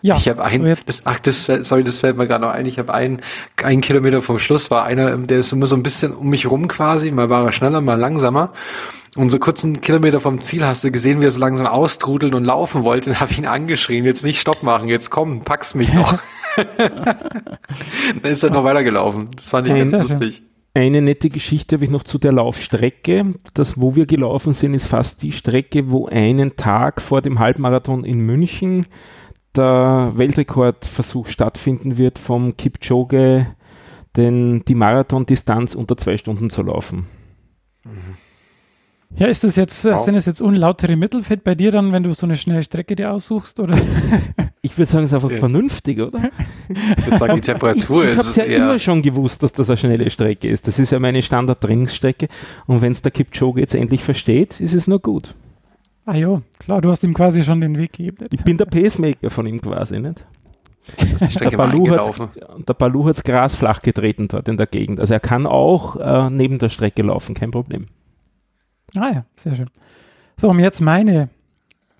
Ja, 0.00 0.16
ich 0.16 0.28
habe 0.28 0.44
ein, 0.44 0.62
so 0.62 0.82
das, 0.86 1.02
ach, 1.06 1.18
das, 1.18 1.44
sorry, 1.46 1.82
das 1.82 1.98
fällt 1.98 2.16
mir 2.16 2.28
gerade 2.28 2.44
noch 2.44 2.52
ein. 2.52 2.66
Ich 2.66 2.78
habe 2.78 2.94
einen, 2.94 3.20
einen 3.62 3.80
Kilometer 3.80 4.22
vom 4.22 4.38
Schluss 4.38 4.70
war 4.70 4.84
einer, 4.84 5.16
der 5.16 5.38
ist 5.38 5.52
immer 5.52 5.66
so 5.66 5.74
ein 5.74 5.82
bisschen 5.82 6.14
um 6.14 6.28
mich 6.28 6.48
rum 6.48 6.68
quasi. 6.68 7.10
Mal 7.10 7.30
war 7.30 7.44
er 7.44 7.52
schneller, 7.52 7.80
mal 7.80 7.98
langsamer. 7.98 8.52
Und 9.18 9.30
so 9.30 9.40
kurzen 9.40 9.80
Kilometer 9.80 10.20
vom 10.20 10.40
Ziel 10.42 10.64
hast 10.64 10.84
du 10.84 10.92
gesehen, 10.92 11.20
wie 11.20 11.24
er 11.24 11.32
so 11.32 11.40
langsam 11.40 11.66
austrudeln 11.66 12.34
und 12.34 12.44
laufen 12.44 12.84
wollte. 12.84 13.10
Dann 13.10 13.18
habe 13.18 13.32
ich 13.32 13.38
ihn 13.38 13.46
angeschrien, 13.46 14.04
jetzt 14.04 14.24
nicht 14.24 14.40
Stopp 14.40 14.62
machen, 14.62 14.88
jetzt 14.88 15.10
komm, 15.10 15.40
pack's 15.40 15.74
mich 15.74 15.92
noch. 15.92 16.20
Dann 16.56 18.30
ist 18.30 18.44
er 18.44 18.50
noch 18.50 18.62
weitergelaufen. 18.62 19.28
Das 19.34 19.50
fand 19.50 19.66
ich 19.66 19.74
ganz 19.74 19.90
lustig. 19.90 20.44
Eine 20.72 21.02
nette 21.02 21.30
Geschichte 21.30 21.74
habe 21.74 21.84
ich 21.84 21.90
noch 21.90 22.04
zu 22.04 22.18
der 22.18 22.30
Laufstrecke. 22.30 23.34
Das, 23.54 23.80
wo 23.80 23.96
wir 23.96 24.06
gelaufen 24.06 24.52
sind, 24.52 24.74
ist 24.74 24.86
fast 24.86 25.20
die 25.22 25.32
Strecke, 25.32 25.90
wo 25.90 26.06
einen 26.06 26.54
Tag 26.54 27.02
vor 27.02 27.20
dem 27.20 27.40
Halbmarathon 27.40 28.04
in 28.04 28.20
München 28.20 28.86
der 29.56 30.12
Weltrekordversuch 30.14 31.26
stattfinden 31.26 31.98
wird, 31.98 32.20
vom 32.20 32.56
Kipchoge 32.56 33.48
den, 34.16 34.64
die 34.66 34.76
Marathondistanz 34.76 35.74
unter 35.74 35.96
zwei 35.96 36.16
Stunden 36.16 36.50
zu 36.50 36.62
laufen. 36.62 37.06
Mhm. 37.84 38.27
Ja, 39.16 39.26
ist 39.26 39.42
das 39.42 39.56
jetzt, 39.56 39.84
wow. 39.84 39.98
sind 39.98 40.14
es 40.14 40.26
jetzt 40.26 40.40
unlautere 40.40 40.96
Mittelfett 40.96 41.42
bei 41.42 41.54
dir 41.54 41.72
dann, 41.72 41.92
wenn 41.92 42.02
du 42.02 42.12
so 42.14 42.26
eine 42.26 42.36
schnelle 42.36 42.62
Strecke 42.62 42.94
dir 42.94 43.12
aussuchst? 43.12 43.60
Oder? 43.60 43.76
Ich 44.60 44.76
würde 44.76 44.90
sagen, 44.90 45.04
es 45.04 45.10
ist 45.10 45.14
einfach 45.14 45.30
ja. 45.30 45.38
vernünftig, 45.38 46.00
oder? 46.00 46.30
Ich 46.68 47.06
würde 47.06 47.18
sagen, 47.18 47.34
die 47.36 47.40
Temperatur 47.40 48.04
ich, 48.04 48.10
ich 48.10 48.18
ist. 48.18 48.36
Ich 48.36 48.42
habe 48.42 48.52
ja 48.52 48.56
immer 48.56 48.78
schon 48.78 49.02
gewusst, 49.02 49.42
dass 49.42 49.52
das 49.52 49.70
eine 49.70 49.76
schnelle 49.76 50.10
Strecke 50.10 50.48
ist. 50.48 50.66
Das 50.66 50.80
ist 50.80 50.90
ja 50.90 50.98
meine 50.98 51.22
Standard-Trainingsstrecke. 51.22 52.28
Und 52.66 52.82
wenn 52.82 52.90
es 52.90 53.00
der 53.00 53.12
Kipchoge 53.12 53.60
jetzt 53.60 53.76
endlich 53.76 54.02
versteht, 54.02 54.60
ist 54.60 54.74
es 54.74 54.88
nur 54.88 54.98
gut. 54.98 55.34
Ah 56.06 56.16
ja, 56.16 56.42
klar, 56.58 56.80
du 56.80 56.90
hast 56.90 57.04
ihm 57.04 57.14
quasi 57.14 57.44
schon 57.44 57.60
den 57.60 57.78
Weg 57.78 57.92
gegeben. 57.92 58.16
Ich 58.30 58.42
bin 58.42 58.58
der 58.58 58.64
Pacemaker 58.66 59.30
von 59.30 59.46
ihm 59.46 59.60
quasi, 59.60 60.00
nicht? 60.00 60.26
der 61.40 61.50
Balu, 61.50 61.88
hat, 61.90 62.38
der 62.68 62.74
Balu 62.74 63.04
hat 63.04 63.16
das 63.16 63.24
Gras 63.24 63.56
flach 63.56 63.82
getreten 63.82 64.26
dort 64.28 64.48
in 64.48 64.56
der 64.56 64.66
Gegend. 64.66 65.00
Also 65.00 65.14
er 65.14 65.20
kann 65.20 65.46
auch 65.46 65.96
äh, 65.96 66.30
neben 66.30 66.58
der 66.58 66.68
Strecke 66.68 67.02
laufen, 67.02 67.34
kein 67.34 67.50
Problem. 67.50 67.86
Ah 68.96 69.10
ja, 69.12 69.24
sehr 69.36 69.54
schön. 69.54 69.70
So, 70.36 70.48
um 70.48 70.58
jetzt 70.58 70.80
meine 70.80 71.28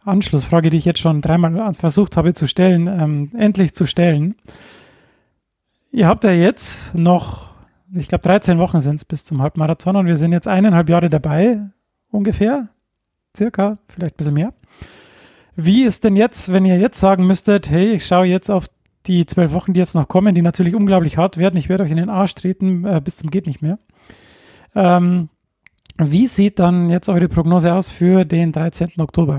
Anschlussfrage, 0.05 0.70
die 0.70 0.79
ich 0.79 0.85
jetzt 0.85 1.01
schon 1.01 1.20
dreimal 1.20 1.74
versucht 1.74 2.16
habe 2.16 2.35
zu 2.35 2.46
stellen, 2.46 2.87
ähm, 2.87 3.31
endlich 3.37 3.74
zu 3.74 3.85
stellen. 3.85 4.37
Ihr 5.90 6.07
habt 6.07 6.24
ja 6.24 6.33
jetzt 6.33 6.94
noch 6.94 7.48
ich 7.94 8.09
glaube 8.09 8.22
13 8.22 8.59
Wochen 8.59 8.81
sind 8.81 8.96
es 8.96 9.05
bis 9.05 9.24
zum 9.24 9.40
Halbmarathon 9.42 9.96
und 9.96 10.07
wir 10.07 10.16
sind 10.16 10.33
jetzt 10.33 10.48
eineinhalb 10.48 10.88
Jahre 10.88 11.09
dabei, 11.09 11.61
ungefähr, 12.11 12.68
circa, 13.37 13.79
vielleicht 13.88 14.14
ein 14.14 14.18
bisschen 14.18 14.35
mehr. 14.35 14.53
Wie 15.57 15.85
ist 15.85 16.05
denn 16.05 16.16
jetzt, 16.16 16.53
wenn 16.53 16.64
ihr 16.64 16.79
jetzt 16.79 17.01
sagen 17.01 17.27
müsstet, 17.27 17.70
hey, 17.70 17.92
ich 17.92 18.07
schaue 18.07 18.27
jetzt 18.27 18.51
auf 18.51 18.66
die 19.07 19.27
zwölf 19.27 19.53
Wochen, 19.53 19.72
die 19.72 19.81
jetzt 19.81 19.94
noch 19.94 20.09
kommen, 20.09 20.35
die 20.35 20.42
natürlich 20.42 20.74
unglaublich 20.74 21.16
hart 21.16 21.38
werden, 21.38 21.57
ich 21.57 21.68
werde 21.68 21.85
euch 21.85 21.90
in 21.90 21.96
den 21.96 22.11
Arsch 22.11 22.35
treten 22.35 22.85
äh, 22.85 23.01
bis 23.03 23.16
zum 23.16 23.31
geht 23.31 23.46
nicht 23.46 23.62
mehr. 23.62 23.79
Ähm, 24.74 25.31
wie 25.98 26.26
sieht 26.26 26.58
dann 26.58 26.90
jetzt 26.90 27.08
eure 27.08 27.28
Prognose 27.28 27.72
aus 27.74 27.90
für 27.90 28.24
den 28.24 28.52
13. 28.52 28.92
Oktober? 28.98 29.38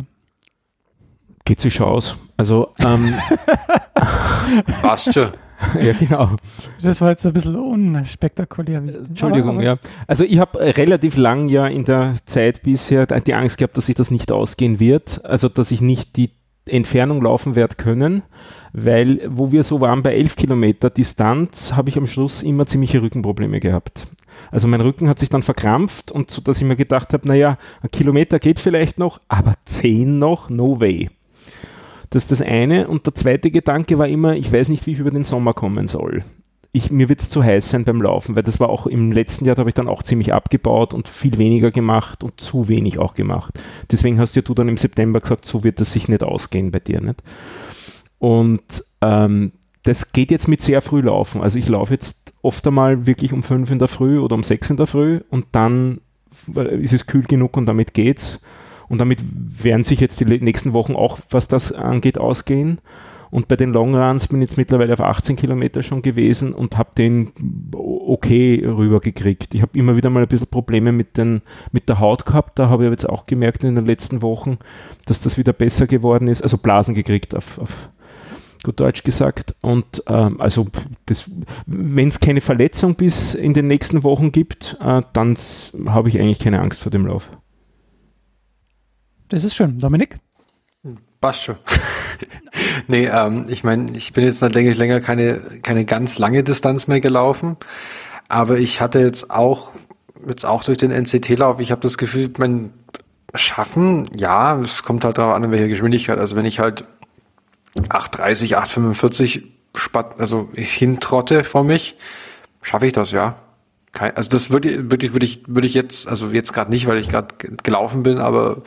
Geht 1.45 1.59
sich 1.61 1.73
schon 1.73 1.87
aus. 1.87 2.15
Also, 2.37 2.69
ähm, 2.79 3.13
Passt 4.81 5.13
schon. 5.13 5.31
ja, 5.81 5.91
genau. 5.93 6.35
Das 6.81 7.01
war 7.01 7.09
jetzt 7.11 7.25
ein 7.25 7.33
bisschen 7.33 7.55
unspektakulär. 7.55 8.77
Entschuldigung, 8.77 9.55
Aber- 9.55 9.63
ja. 9.63 9.77
Also 10.07 10.23
ich 10.23 10.39
habe 10.39 10.59
relativ 10.59 11.17
lang 11.17 11.49
ja 11.49 11.67
in 11.67 11.83
der 11.85 12.15
Zeit 12.25 12.61
bisher 12.63 13.05
die 13.05 13.33
Angst 13.33 13.57
gehabt, 13.57 13.75
dass 13.77 13.87
sich 13.87 13.95
das 13.95 14.11
nicht 14.11 14.31
ausgehen 14.31 14.79
wird. 14.79 15.23
Also 15.25 15.49
dass 15.49 15.71
ich 15.71 15.81
nicht 15.81 16.15
die 16.15 16.31
Entfernung 16.65 17.21
laufen 17.21 17.55
werde 17.55 17.75
können, 17.75 18.21
weil 18.73 19.21
wo 19.27 19.51
wir 19.51 19.63
so 19.63 19.81
waren 19.81 20.03
bei 20.03 20.13
11 20.15 20.35
Kilometer 20.35 20.89
Distanz, 20.89 21.73
habe 21.75 21.89
ich 21.89 21.97
am 21.97 22.05
Schluss 22.07 22.43
immer 22.43 22.65
ziemliche 22.65 23.01
Rückenprobleme 23.01 23.59
gehabt. 23.59 24.07
Also 24.52 24.67
mein 24.67 24.82
Rücken 24.82 25.08
hat 25.08 25.19
sich 25.19 25.30
dann 25.30 25.43
verkrampft 25.43 26.12
und 26.12 26.32
so, 26.32 26.41
dass 26.41 26.58
ich 26.58 26.63
mir 26.63 26.75
gedacht 26.75 27.13
habe, 27.13 27.28
naja, 27.28 27.58
ein 27.82 27.91
Kilometer 27.91 28.39
geht 28.39 28.60
vielleicht 28.60 28.99
noch, 28.99 29.19
aber 29.28 29.54
10 29.65 30.17
noch, 30.19 30.49
no 30.49 30.80
way. 30.80 31.10
Das 32.10 32.23
ist 32.23 32.32
das 32.32 32.41
eine. 32.41 32.88
Und 32.88 33.06
der 33.06 33.15
zweite 33.15 33.52
Gedanke 33.52 33.97
war 33.97 34.08
immer, 34.08 34.36
ich 34.36 34.52
weiß 34.52 34.69
nicht, 34.69 34.86
wie 34.86 34.93
ich 34.93 34.99
über 34.99 35.12
den 35.12 35.23
Sommer 35.23 35.54
kommen 35.54 35.88
soll. 35.88 36.23
Ich, 36.71 36.91
mir 36.91 37.10
wird 37.10 37.21
es 37.21 37.30
zu 37.30 37.43
heiß 37.43 37.69
sein 37.69 37.84
beim 37.84 38.02
Laufen, 38.02 38.36
weil 38.36 38.43
das 38.43 38.60
war 38.60 38.69
auch 38.69 38.86
im 38.86 39.12
letzten 39.12 39.45
Jahr, 39.45 39.56
da 39.56 39.62
habe 39.62 39.71
ich 39.71 39.75
dann 39.75 39.88
auch 39.88 40.04
ziemlich 40.04 40.34
abgebaut 40.34 40.93
und 40.93 41.08
viel 41.08 41.39
weniger 41.39 41.71
gemacht 41.71 42.23
und 42.23 42.39
zu 42.39 42.67
wenig 42.67 42.99
auch 42.99 43.15
gemacht. 43.15 43.60
Deswegen 43.91 44.19
hast 44.19 44.36
ja 44.36 44.43
du 44.43 44.54
dann 44.54 44.69
im 44.69 44.78
September 44.78 45.19
gesagt, 45.19 45.45
so 45.45 45.63
wird 45.63 45.80
das 45.80 45.91
sich 45.91 46.08
nicht 46.08 46.23
ausgehen 46.23 46.69
bei 46.69 46.80
dir. 46.80 47.02
Nicht? 47.02 47.23
Und 48.19 48.84
ähm, 49.02 49.54
das 49.84 50.12
geht 50.12 50.30
jetzt 50.30 50.47
mit 50.47 50.62
sehr 50.62 50.82
früh 50.82 51.02
laufen. 51.02 51.41
Also 51.41 51.58
ich 51.58 51.67
laufe 51.67 51.93
jetzt 51.93 52.18
oft 52.41 52.65
einmal 52.67 53.06
wirklich 53.06 53.34
um 53.34 53.43
fünf 53.43 53.71
in 53.71 53.80
der 53.80 53.88
Früh 53.88 54.19
oder 54.19 54.36
um 54.36 54.43
sechs 54.43 54.69
in 54.69 54.78
der 54.78 54.88
Früh 54.88 55.21
und 55.30 55.47
dann 55.52 56.02
ist 56.54 56.93
es 56.93 57.08
kühl 57.08 57.23
genug 57.23 57.58
und 57.58 57.65
damit 57.65 57.93
geht's. 57.93 58.41
Und 58.88 58.99
damit 58.99 59.19
werden 59.32 59.84
sich 59.84 59.99
jetzt 59.99 60.19
die 60.19 60.25
nächsten 60.25 60.73
Wochen 60.73 60.95
auch, 60.95 61.19
was 61.30 61.47
das 61.47 61.71
angeht, 61.71 62.17
ausgehen. 62.17 62.80
Und 63.32 63.47
bei 63.47 63.56
den 63.56 63.71
Longruns 63.71 64.28
bin 64.28 64.41
ich 64.41 64.49
jetzt 64.49 64.58
mittlerweile 64.58 64.93
auf 64.93 65.02
18 65.02 65.36
Kilometer 65.36 65.84
schon 65.84 66.02
gewesen 66.02 66.54
und 66.54 66.78
habe 66.78 66.89
den 66.97 67.32
okay 67.71 68.63
rübergekriegt. 68.65 69.54
Ich 69.54 69.62
habe 69.62 69.78
immer 69.78 69.95
wieder 69.95 70.10
mal 70.10 70.23
ein 70.23 70.28
bisschen 70.28 70.47
Probleme 70.47 70.91
mit, 70.91 71.17
den, 71.17 71.43
mit 71.71 71.89
der 71.89 71.99
Haut 71.99 72.25
gehabt. 72.25 72.58
Da 72.58 72.69
habe 72.69 72.86
ich 72.86 72.89
jetzt 72.89 73.08
auch 73.08 73.28
gemerkt 73.28 73.63
in 73.63 73.75
den 73.75 73.86
letzten 73.86 74.23
Wochen, 74.23 74.58
dass 75.06 75.21
das 75.21 75.38
wieder 75.38 75.54
besser 75.54 75.86
geworden 75.86 76.28
ist. 76.28 76.41
Also 76.41 76.58
Blasen 76.58 76.95
gekriegt 76.95 77.36
auf, 77.36 77.60
auf 77.60 77.89
gut 78.63 78.79
Deutsch 78.79 79.03
gesagt. 79.03 79.55
Und 79.61 80.03
ähm, 80.07 80.39
also 80.39 80.67
wenn 81.65 82.07
es 82.07 82.19
keine 82.19 82.41
Verletzung 82.41 82.95
bis 82.95 83.33
in 83.33 83.53
den 83.53 83.67
nächsten 83.67 84.03
Wochen 84.03 84.31
gibt, 84.31 84.77
äh, 84.81 85.01
dann 85.13 85.37
habe 85.87 86.09
ich 86.09 86.19
eigentlich 86.19 86.39
keine 86.39 86.59
Angst 86.61 86.81
vor 86.81 86.91
dem 86.91 87.05
Lauf. 87.05 87.29
Das 89.29 89.43
ist 89.43 89.55
schön. 89.55 89.77
Dominik? 89.77 90.17
Passt 91.21 91.43
schon. 91.43 91.57
nee, 92.87 93.05
ähm, 93.05 93.45
ich 93.49 93.63
meine, 93.63 93.91
ich 93.91 94.13
bin 94.13 94.23
jetzt 94.23 94.41
natürlich 94.41 94.77
länger 94.77 95.01
keine, 95.01 95.39
keine 95.61 95.85
ganz 95.85 96.17
lange 96.17 96.43
Distanz 96.43 96.87
mehr 96.87 97.01
gelaufen, 97.01 97.57
aber 98.27 98.57
ich 98.57 98.79
hatte 98.79 98.99
jetzt 98.99 99.29
auch, 99.29 99.73
jetzt 100.27 100.45
auch 100.45 100.63
durch 100.63 100.77
den 100.77 100.91
NCT-Lauf, 100.91 101.59
ich 101.59 101.71
habe 101.71 101.81
das 101.81 101.97
Gefühl, 101.97 102.29
mein 102.37 102.71
Schaffen, 103.35 104.09
ja, 104.17 104.59
es 104.59 104.83
kommt 104.83 105.03
halt 105.03 105.17
darauf 105.17 105.35
an, 105.35 105.43
in 105.43 105.51
welcher 105.51 105.67
Geschwindigkeit. 105.67 106.17
Also 106.17 106.35
wenn 106.35 106.45
ich 106.45 106.59
halt 106.59 106.85
8,30, 107.75 108.55
8,45 108.58 109.43
spat, 109.75 110.19
also 110.19 110.49
hintrotte 110.53 111.43
vor 111.43 111.63
mich, 111.63 111.95
schaffe 112.62 112.88
ich 112.88 112.93
das, 112.93 113.12
ja. 113.12 113.36
Kein, 113.91 114.15
also 114.15 114.29
das 114.29 114.49
würde, 114.49 114.91
würde, 114.91 115.05
ich- 115.08 115.13
würde 115.13 115.25
ich, 115.25 115.43
würde 115.47 115.67
ich 115.67 115.73
jetzt, 115.73 116.08
also 116.08 116.27
jetzt 116.27 116.53
gerade 116.53 116.69
nicht, 116.71 116.86
weil 116.88 116.97
ich 116.97 117.10
gerade 117.10 117.36
ge- 117.38 117.51
gelaufen 117.63 118.03
bin, 118.03 118.17
aber 118.19 118.62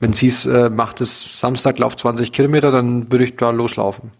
wenn 0.00 0.10
es 0.10 0.18
hieß, 0.18 0.46
äh, 0.46 0.70
macht 0.70 1.00
es 1.00 1.40
Samstag, 1.40 1.78
lauf 1.78 1.96
20 1.96 2.32
Kilometer, 2.32 2.70
dann 2.70 3.10
würde 3.12 3.24
ich 3.24 3.36
da 3.36 3.50
loslaufen. 3.50 4.10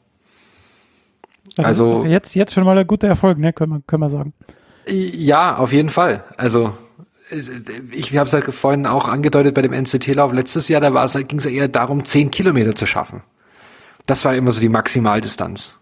Das 1.57 1.67
Also- 1.67 2.05
jetzt, 2.05 2.35
jetzt 2.35 2.53
schon 2.55 2.65
mal 2.65 2.77
ein 2.77 2.87
guter 2.87 3.09
Erfolg, 3.09 3.39
ne? 3.39 3.53
können, 3.53 3.73
wir, 3.73 3.83
können 3.87 4.03
wir 4.03 4.09
sagen. 4.09 4.33
Ja, 4.89 5.57
auf 5.57 5.73
jeden 5.73 5.89
Fall. 5.91 6.23
Also 6.37 6.73
äh, 7.31 7.37
ich 7.93 8.17
habe 8.17 8.27
es 8.27 8.33
ja 8.33 8.41
vorhin 8.53 8.87
auch 8.87 9.09
angedeutet 9.09 9.55
bei 9.55 9.62
dem 9.62 9.73
NCT-Lauf 9.73 10.33
letztes 10.33 10.69
Jahr, 10.69 10.81
es, 11.05 11.12
da 11.12 11.23
ging 11.23 11.39
es 11.39 11.45
ja 11.45 11.51
eher 11.51 11.69
darum, 11.69 12.05
10 12.05 12.31
Kilometer 12.31 12.75
zu 12.75 12.87
schaffen. 12.87 13.23
Das 14.07 14.25
war 14.25 14.35
immer 14.35 14.53
so 14.53 14.61
die 14.61 14.69
Maximaldistanz. 14.69 15.79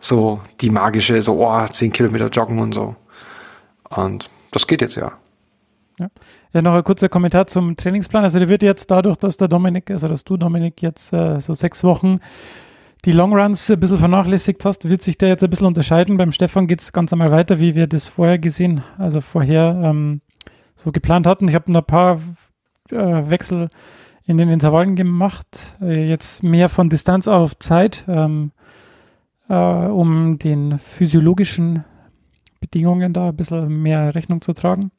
So 0.00 0.40
die 0.60 0.70
magische, 0.70 1.20
so 1.22 1.46
oh, 1.46 1.66
10 1.66 1.92
Kilometer 1.92 2.28
joggen 2.28 2.58
und 2.58 2.74
so. 2.74 2.96
Und 3.90 4.28
das 4.50 4.66
geht 4.66 4.80
jetzt 4.80 4.96
ja. 4.96 5.12
Ja, 6.52 6.62
noch 6.62 6.74
ein 6.74 6.84
kurzer 6.84 7.08
Kommentar 7.08 7.46
zum 7.46 7.76
Trainingsplan. 7.76 8.24
Also 8.24 8.38
der 8.38 8.48
wird 8.48 8.62
jetzt 8.62 8.90
dadurch, 8.90 9.16
dass 9.16 9.36
der 9.36 9.48
Dominik, 9.48 9.90
also 9.90 10.08
dass 10.08 10.24
du 10.24 10.36
Dominik 10.36 10.82
jetzt 10.82 11.12
äh, 11.12 11.40
so 11.40 11.54
sechs 11.54 11.84
Wochen 11.84 12.18
die 13.04 13.12
Longruns 13.12 13.70
ein 13.70 13.78
bisschen 13.78 13.98
vernachlässigt 13.98 14.64
hast, 14.64 14.88
wird 14.88 15.02
sich 15.02 15.18
der 15.18 15.28
jetzt 15.28 15.44
ein 15.44 15.50
bisschen 15.50 15.66
unterscheiden. 15.66 16.16
Beim 16.16 16.32
Stefan 16.32 16.66
geht 16.66 16.80
es 16.80 16.92
ganz 16.92 17.12
einmal 17.12 17.30
weiter, 17.30 17.60
wie 17.60 17.74
wir 17.74 17.86
das 17.86 18.08
vorher 18.08 18.38
gesehen, 18.38 18.82
also 18.98 19.20
vorher 19.20 19.80
ähm, 19.84 20.20
so 20.74 20.90
geplant 20.90 21.26
hatten. 21.26 21.48
Ich 21.48 21.54
habe 21.54 21.70
ein 21.72 21.84
paar 21.84 22.20
äh, 22.90 22.96
Wechsel 23.30 23.68
in 24.26 24.36
den 24.36 24.48
Intervallen 24.48 24.94
gemacht. 24.96 25.76
Äh, 25.80 26.08
jetzt 26.08 26.42
mehr 26.42 26.68
von 26.68 26.88
Distanz 26.88 27.28
auf 27.28 27.56
Zeit, 27.58 28.04
ähm, 28.08 28.52
äh, 29.48 29.54
um 29.54 30.38
den 30.38 30.78
physiologischen 30.78 31.84
Bedingungen 32.60 33.12
da 33.12 33.28
ein 33.28 33.36
bisschen 33.36 33.82
mehr 33.82 34.14
Rechnung 34.14 34.40
zu 34.40 34.52
tragen. 34.54 34.90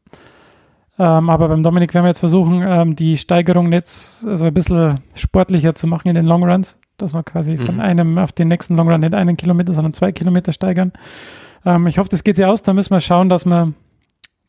Ähm, 0.98 1.30
aber 1.30 1.50
beim 1.50 1.64
Dominik 1.64 1.94
werden 1.94 2.06
wir 2.06 2.10
jetzt 2.10 2.20
versuchen, 2.20 2.62
ähm, 2.66 2.96
die 2.96 3.18
Steigerung 3.18 3.72
jetzt 3.74 4.26
also 4.26 4.46
ein 4.46 4.54
bisschen 4.54 5.00
sportlicher 5.14 5.76
zu 5.76 5.88
machen 5.88 6.08
in 6.08 6.16
den 6.16 6.26
Longruns, 6.26 6.80
dass 6.98 7.14
wir 7.14 7.24
quasi 7.24 7.56
Mhm. 7.56 7.66
von 7.66 7.80
einem 7.82 8.18
auf 8.18 8.32
den 8.32 8.48
nächsten 8.48 8.78
Longrun 8.78 9.02
nicht 9.02 9.14
einen 9.14 9.36
Kilometer, 9.36 9.74
sondern 9.74 9.94
zwei 9.94 10.12
Kilometer 10.12 10.54
steigern. 10.54 10.94
Ähm, 11.66 11.88
ich 11.88 11.98
hoffe, 11.98 12.10
das 12.10 12.24
geht 12.24 12.38
sich 12.38 12.46
aus. 12.46 12.62
Da 12.64 12.74
müssen 12.74 12.92
wir 12.94 13.02
schauen, 13.02 13.28
dass 13.28 13.46
wir 13.46 13.74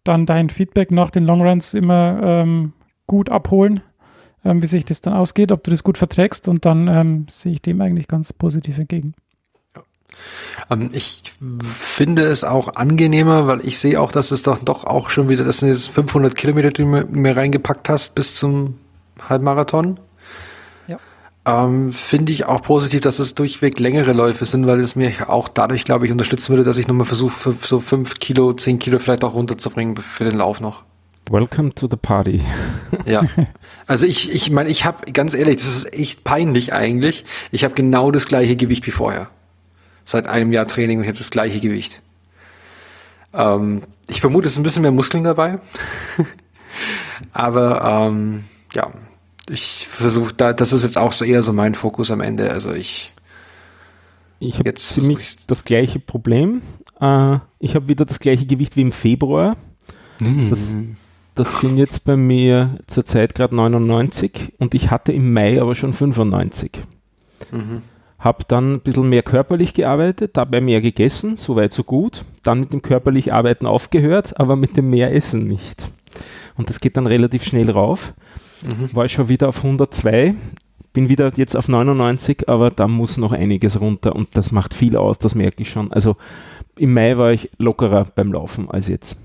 dann 0.05 0.25
dein 0.27 0.51
Feedback 0.51 0.93
nach 0.93 1.11
den 1.11 1.25
Longruns 1.25 1.75
immer 1.75 2.21
ähm, 2.23 2.75
gut 3.09 3.33
abholen, 3.33 3.81
ähm, 4.47 4.63
wie 4.63 4.67
sich 4.67 4.85
das 4.85 5.01
dann 5.01 5.15
ausgeht, 5.15 5.53
ob 5.53 5.65
du 5.65 5.71
das 5.71 5.83
gut 5.83 5.99
verträgst 5.99 6.49
und 6.49 6.65
dann 6.65 6.89
ähm, 6.89 7.27
sehe 7.29 7.53
ich 7.53 7.63
dem 7.63 7.81
eigentlich 7.81 8.09
ganz 8.09 8.33
positiv 8.33 8.79
entgegen. 8.79 9.15
Ähm, 10.71 10.91
ich 10.93 11.35
finde 11.61 12.23
es 12.23 12.45
auch 12.45 12.75
angenehmer, 12.77 13.47
weil 13.47 13.67
ich 13.67 13.79
sehe 13.79 14.01
auch, 14.01 14.13
dass 14.13 14.31
es 14.31 14.43
doch, 14.43 14.59
doch 14.59 14.85
auch 14.85 15.11
schon 15.11 15.29
wieder, 15.29 15.45
das 15.45 15.59
sind 15.59 15.69
jetzt 15.69 15.89
500 15.91 16.35
Kilometer, 16.35 16.69
die 16.69 16.83
du 16.83 16.87
mir, 16.87 17.05
mir 17.07 17.37
reingepackt 17.37 17.89
hast 17.89 18.15
bis 18.15 18.37
zum 18.37 18.79
Halbmarathon. 19.29 19.99
Ja. 20.87 20.99
Ähm, 21.45 21.93
finde 21.93 22.33
ich 22.33 22.47
auch 22.47 22.63
positiv, 22.63 23.01
dass 23.01 23.19
es 23.19 23.35
durchweg 23.35 23.79
längere 23.79 24.13
Läufe 24.13 24.45
sind, 24.45 24.67
weil 24.67 24.81
es 24.81 24.97
mir 24.97 25.29
auch 25.29 25.49
dadurch, 25.49 25.85
glaube 25.85 26.07
ich, 26.07 26.13
unterstützen 26.13 26.51
würde, 26.51 26.65
dass 26.65 26.79
ich 26.79 26.89
nochmal 26.89 27.07
versuche, 27.07 27.53
so 27.61 27.81
5 27.81 28.15
Kilo, 28.15 28.53
10 28.53 28.79
Kilo 28.79 28.99
vielleicht 28.99 29.25
auch 29.25 29.35
runterzubringen 29.35 29.97
für 29.97 30.25
den 30.25 30.37
Lauf 30.37 30.61
noch. 30.61 30.85
Welcome 31.29 31.75
to 31.75 31.89
the 31.91 31.97
party. 31.97 32.43
Ja. 33.05 33.23
Also 33.87 34.07
ich, 34.07 34.33
ich 34.33 34.51
meine, 34.51 34.69
ich 34.69 34.85
habe, 34.85 35.11
ganz 35.13 35.33
ehrlich, 35.35 35.57
das 35.57 35.67
ist 35.67 35.93
echt 35.93 36.25
peinlich 36.25 36.73
eigentlich. 36.73 37.25
Ich 37.53 37.63
habe 37.65 37.75
genau 37.75 38.11
das 38.11 38.27
gleiche 38.27 38.57
Gewicht 38.57 38.87
wie 38.87 38.91
vorher. 38.91 39.29
Seit 40.05 40.27
einem 40.27 40.53
Jahr 40.53 40.67
Training 40.67 40.99
und 40.99 41.05
ich 41.05 41.09
habe 41.09 41.19
das 41.19 41.31
gleiche 41.31 41.61
Gewicht. 41.61 42.03
Ähm, 43.33 43.83
ich 44.09 44.21
vermute, 44.21 44.47
es 44.47 44.53
ist 44.55 44.59
ein 44.59 44.63
bisschen 44.65 44.83
mehr 44.83 44.91
Muskeln 44.93 45.25
dabei. 45.25 45.59
Aber 47.33 48.07
ähm, 48.09 48.45
ja, 48.75 48.91
ich 49.49 49.87
versuche 49.89 50.35
da, 50.35 50.53
das 50.53 50.73
ist 50.73 50.83
jetzt 50.83 50.99
auch 50.99 51.13
so 51.13 51.25
eher 51.25 51.43
so 51.43 51.53
mein 51.53 51.75
Fokus 51.75 52.11
am 52.11 52.21
Ende. 52.21 52.51
Also 52.51 52.73
ich, 52.73 53.13
Ich 54.39 54.59
habe 54.59 54.75
ziemlich 54.75 55.19
ich- 55.19 55.47
das 55.47 55.65
gleiche 55.65 55.99
Problem. 56.01 56.63
Äh, 57.01 57.39
ich 57.59 57.75
habe 57.75 57.89
wieder 57.89 58.05
das 58.05 58.19
gleiche 58.19 58.47
Gewicht 58.47 58.77
wie 58.77 58.83
im 58.83 58.93
Februar. 58.93 59.57
Das, 60.51 60.73
das 61.37 61.61
sind 61.61 61.77
jetzt 61.77 62.05
bei 62.05 62.17
mir 62.17 62.79
zurzeit 62.87 63.35
gerade 63.35 63.55
99 63.55 64.55
und 64.59 64.75
ich 64.75 64.91
hatte 64.91 65.13
im 65.13 65.33
Mai 65.33 65.61
aber 65.61 65.75
schon 65.75 65.93
95. 65.93 66.81
mhm. 67.53 67.83
Habe 68.19 68.45
dann 68.49 68.75
ein 68.75 68.81
bisschen 68.81 69.09
mehr 69.11 69.23
körperlich 69.23 69.75
gearbeitet, 69.75 70.39
dabei 70.39 70.63
mehr 70.63 70.81
gegessen, 70.81 71.37
soweit 71.37 71.73
so 71.75 71.85
gut. 71.85 72.25
Dann 72.43 72.61
mit 72.61 72.73
dem 72.73 72.81
körperlich 72.81 73.33
Arbeiten 73.33 73.67
aufgehört, 73.67 74.41
aber 74.41 74.57
mit 74.57 74.77
dem 74.79 74.89
mehr 74.89 75.15
Essen 75.15 75.47
nicht. 75.47 75.91
Und 76.57 76.71
das 76.71 76.81
geht 76.81 76.97
dann 76.97 77.07
relativ 77.07 77.45
schnell 77.45 77.71
rauf. 77.71 78.15
Mhm. 78.63 78.97
War 78.97 79.05
ich 79.05 79.13
schon 79.13 79.29
wieder 79.29 79.51
auf 79.51 79.59
102, 79.59 80.35
bin 80.95 81.11
wieder 81.11 81.31
jetzt 81.37 81.55
auf 81.55 81.69
99, 81.69 82.49
aber 82.49 82.71
da 82.71 82.89
muss 82.89 83.19
noch 83.19 83.33
einiges 83.33 83.79
runter 83.83 84.17
und 84.17 84.29
das 84.35 84.51
macht 84.51 84.73
viel 84.73 84.97
aus, 84.97 85.19
das 85.19 85.35
merke 85.35 85.63
ich 85.63 85.71
schon. 85.71 85.93
Also 85.93 86.17
im 86.79 86.95
Mai 86.95 87.19
war 87.19 87.33
ich 87.33 87.51
lockerer 87.59 88.07
beim 88.15 88.33
Laufen 88.33 88.71
als 88.71 88.89
jetzt. 88.89 89.19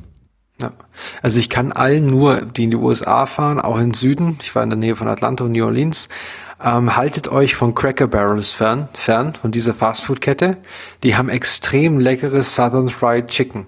Ja. 0.62 0.72
Also 1.22 1.40
ich 1.40 1.50
kann 1.50 1.72
allen 1.72 2.08
nur, 2.08 2.42
die 2.42 2.66
in 2.66 2.72
die 2.72 2.78
USA 2.78 3.26
fahren, 3.26 3.60
auch 3.60 3.80
im 3.80 3.94
Süden, 3.94 4.38
ich 4.42 4.54
war 4.56 4.64
in 4.64 4.70
der 4.70 4.80
Nähe 4.80 4.96
von 4.96 5.08
Atlanta 5.08 5.44
und 5.44 5.54
New 5.54 5.66
Orleans, 5.66 6.10
ähm, 6.64 6.96
haltet 6.96 7.28
euch 7.28 7.56
von 7.56 7.74
Cracker 7.74 8.08
Barrels 8.08 8.52
fern, 8.52 8.88
fern 8.94 9.34
von 9.34 9.52
dieser 9.52 9.74
Fastfood-Kette. 9.74 10.58
Die 11.04 11.16
haben 11.16 11.30
extrem 11.30 12.00
leckeres 12.00 12.56
Southern 12.56 12.90
Fried 12.90 13.28
Chicken. 13.28 13.66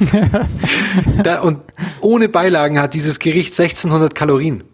da, 1.22 1.40
und 1.40 1.60
ohne 2.00 2.28
Beilagen 2.28 2.80
hat 2.80 2.94
dieses 2.94 3.18
Gericht 3.18 3.58
1600 3.58 4.14
Kalorien. 4.14 4.64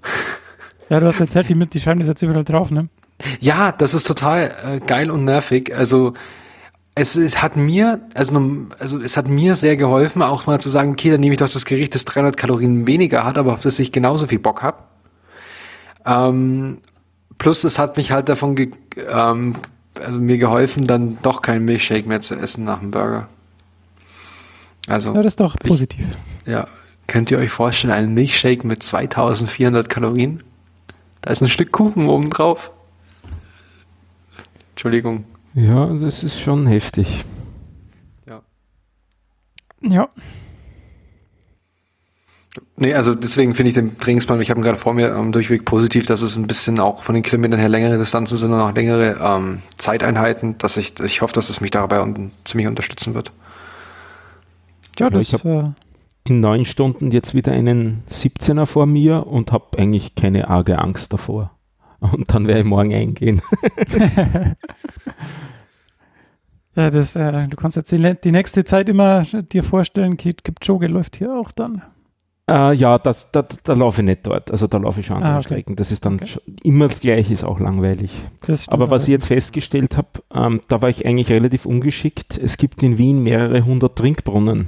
Ja, 0.88 1.00
du 1.00 1.06
hast 1.06 1.20
erzählt, 1.20 1.48
die, 1.48 1.54
die 1.54 1.80
scheinen 1.80 2.00
jetzt 2.02 2.22
überall 2.22 2.44
drauf, 2.44 2.70
ne? 2.70 2.88
Ja, 3.40 3.72
das 3.72 3.94
ist 3.94 4.04
total 4.04 4.50
äh, 4.66 4.80
geil 4.80 5.10
und 5.10 5.24
nervig. 5.24 5.76
Also 5.76 6.14
es, 6.94 7.16
es 7.16 7.42
hat 7.42 7.56
mir, 7.56 8.00
also, 8.14 8.38
also 8.78 9.00
es 9.00 9.16
hat 9.16 9.28
mir 9.28 9.56
sehr 9.56 9.76
geholfen, 9.76 10.22
auch 10.22 10.46
mal 10.46 10.60
zu 10.60 10.68
sagen, 10.68 10.92
okay, 10.92 11.10
dann 11.10 11.20
nehme 11.20 11.32
ich 11.34 11.38
doch 11.38 11.48
das 11.48 11.64
Gericht, 11.64 11.94
das 11.94 12.04
300 12.04 12.36
Kalorien 12.36 12.86
weniger 12.86 13.24
hat, 13.24 13.38
aber 13.38 13.54
auf 13.54 13.62
das 13.62 13.78
ich 13.78 13.92
genauso 13.92 14.26
viel 14.26 14.38
Bock 14.38 14.62
habe. 14.62 14.78
Ähm, 16.04 16.78
plus 17.38 17.64
es 17.64 17.78
hat 17.78 17.96
mich 17.96 18.12
halt 18.12 18.28
davon 18.28 18.56
ge 18.56 18.70
ähm, 19.10 19.54
also 20.00 20.18
mir 20.18 20.38
geholfen, 20.38 20.86
dann 20.86 21.18
doch 21.22 21.42
keinen 21.42 21.64
Milchshake 21.64 22.06
mehr 22.06 22.20
zu 22.20 22.34
essen 22.34 22.64
nach 22.64 22.80
dem 22.80 22.90
Burger. 22.90 23.28
Also 24.88 25.14
ja, 25.14 25.22
das 25.22 25.32
ist 25.32 25.40
doch 25.40 25.56
positiv. 25.58 26.06
Ich, 26.44 26.52
ja, 26.52 26.66
könnt 27.06 27.30
ihr 27.30 27.38
euch 27.38 27.50
vorstellen, 27.50 27.92
einen 27.92 28.14
Milchshake 28.14 28.66
mit 28.66 28.82
2400 28.82 29.88
Kalorien? 29.88 30.42
Da 31.20 31.30
ist 31.30 31.42
ein 31.42 31.48
Stück 31.48 31.72
Kuchen 31.72 32.08
oben 32.08 32.30
drauf. 32.30 32.72
Entschuldigung. 34.70 35.24
Ja, 35.54 35.86
das 35.86 36.22
ist 36.22 36.40
schon 36.40 36.66
heftig. 36.66 37.24
Ja. 38.28 38.42
Ja. 39.82 40.08
Nee, 42.76 42.94
also 42.94 43.14
deswegen 43.14 43.54
finde 43.54 43.68
ich 43.68 43.74
den 43.74 43.98
Trainingsplan, 43.98 44.40
ich 44.40 44.50
habe 44.50 44.60
ihn 44.60 44.64
gerade 44.64 44.78
vor 44.78 44.92
mir, 44.92 45.14
ähm, 45.14 45.32
durchweg 45.32 45.64
positiv, 45.64 46.04
dass 46.06 46.20
es 46.20 46.36
ein 46.36 46.46
bisschen 46.46 46.80
auch 46.80 47.02
von 47.02 47.14
den 47.14 47.22
Kilometern 47.22 47.58
her 47.58 47.68
längere 47.68 47.96
Distanzen 47.96 48.36
sind 48.36 48.52
und 48.52 48.60
auch 48.60 48.74
längere 48.74 49.16
ähm, 49.22 49.62
Zeiteinheiten, 49.78 50.58
dass 50.58 50.76
ich, 50.76 50.98
ich 51.00 51.22
hoffe, 51.22 51.32
dass 51.32 51.48
es 51.48 51.60
mich 51.60 51.70
dabei 51.70 52.02
un 52.02 52.30
ziemlich 52.44 52.66
unterstützen 52.66 53.14
wird. 53.14 53.32
Ja, 54.98 55.08
das 55.08 55.30
ja, 55.30 55.38
ich 55.38 55.44
äh, 55.44 55.70
in 56.24 56.40
neun 56.40 56.64
Stunden 56.64 57.10
jetzt 57.10 57.34
wieder 57.34 57.52
einen 57.52 58.02
17er 58.10 58.66
vor 58.66 58.86
mir 58.86 59.26
und 59.26 59.50
habe 59.50 59.78
eigentlich 59.78 60.14
keine 60.14 60.48
arge 60.48 60.78
Angst 60.78 61.12
davor. 61.12 61.50
Und 62.02 62.34
dann 62.34 62.46
werde 62.46 62.60
ich 62.60 62.66
morgen 62.66 62.92
eingehen. 62.92 63.40
ja, 66.74 66.90
das, 66.90 67.14
äh, 67.16 67.46
du 67.48 67.56
kannst 67.56 67.76
jetzt 67.76 67.92
die, 67.92 68.14
die, 68.22 68.32
nächste 68.32 68.64
Zeit 68.64 68.88
immer 68.88 69.24
dir 69.24 69.62
vorstellen, 69.62 70.16
Kipchoge 70.16 70.88
läuft 70.88 71.16
hier 71.16 71.34
auch 71.34 71.52
dann. 71.52 71.82
Äh, 72.50 72.74
ja, 72.74 72.98
das, 72.98 73.30
da, 73.30 73.46
da 73.64 73.72
laufe 73.74 74.00
ich 74.02 74.06
nicht 74.06 74.26
dort. 74.26 74.50
Also 74.50 74.66
da 74.66 74.78
laufe 74.78 75.00
ich 75.00 75.06
schon 75.06 75.16
andere 75.16 75.32
ah, 75.32 75.38
okay. 75.38 75.46
Strecken. 75.46 75.76
Das 75.76 75.92
ist 75.92 76.04
dann 76.04 76.14
okay. 76.14 76.38
immer 76.64 76.88
das 76.88 77.00
Gleiche, 77.00 77.32
ist 77.32 77.44
auch 77.44 77.60
langweilig. 77.60 78.10
Aber 78.66 78.90
was 78.90 79.04
ich 79.04 79.10
jetzt 79.10 79.28
festgestellt 79.28 79.96
habe, 79.96 80.08
ähm, 80.34 80.60
da 80.68 80.82
war 80.82 80.88
ich 80.88 81.06
eigentlich 81.06 81.30
relativ 81.30 81.66
ungeschickt. 81.66 82.36
Es 82.36 82.56
gibt 82.56 82.82
in 82.82 82.98
Wien 82.98 83.22
mehrere 83.22 83.64
hundert 83.64 83.96
Trinkbrunnen. 83.96 84.66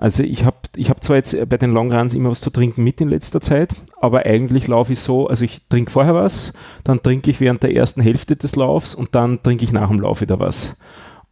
Also 0.00 0.22
ich 0.22 0.46
habe 0.46 0.56
ich 0.76 0.88
hab 0.88 1.04
zwar 1.04 1.16
jetzt 1.16 1.36
bei 1.50 1.58
den 1.58 1.72
Longruns 1.72 2.14
immer 2.14 2.30
was 2.30 2.40
zu 2.40 2.48
trinken 2.48 2.82
mit 2.82 3.02
in 3.02 3.10
letzter 3.10 3.42
Zeit, 3.42 3.74
aber 4.00 4.24
eigentlich 4.24 4.66
laufe 4.66 4.94
ich 4.94 5.00
so, 5.00 5.26
also 5.26 5.44
ich 5.44 5.60
trinke 5.68 5.90
vorher 5.90 6.14
was, 6.14 6.54
dann 6.84 7.02
trinke 7.02 7.30
ich 7.30 7.38
während 7.38 7.62
der 7.62 7.76
ersten 7.76 8.00
Hälfte 8.00 8.34
des 8.34 8.56
Laufs 8.56 8.94
und 8.94 9.14
dann 9.14 9.42
trinke 9.42 9.62
ich 9.62 9.72
nach 9.72 9.88
dem 9.88 10.00
Lauf 10.00 10.22
wieder 10.22 10.40
was. 10.40 10.74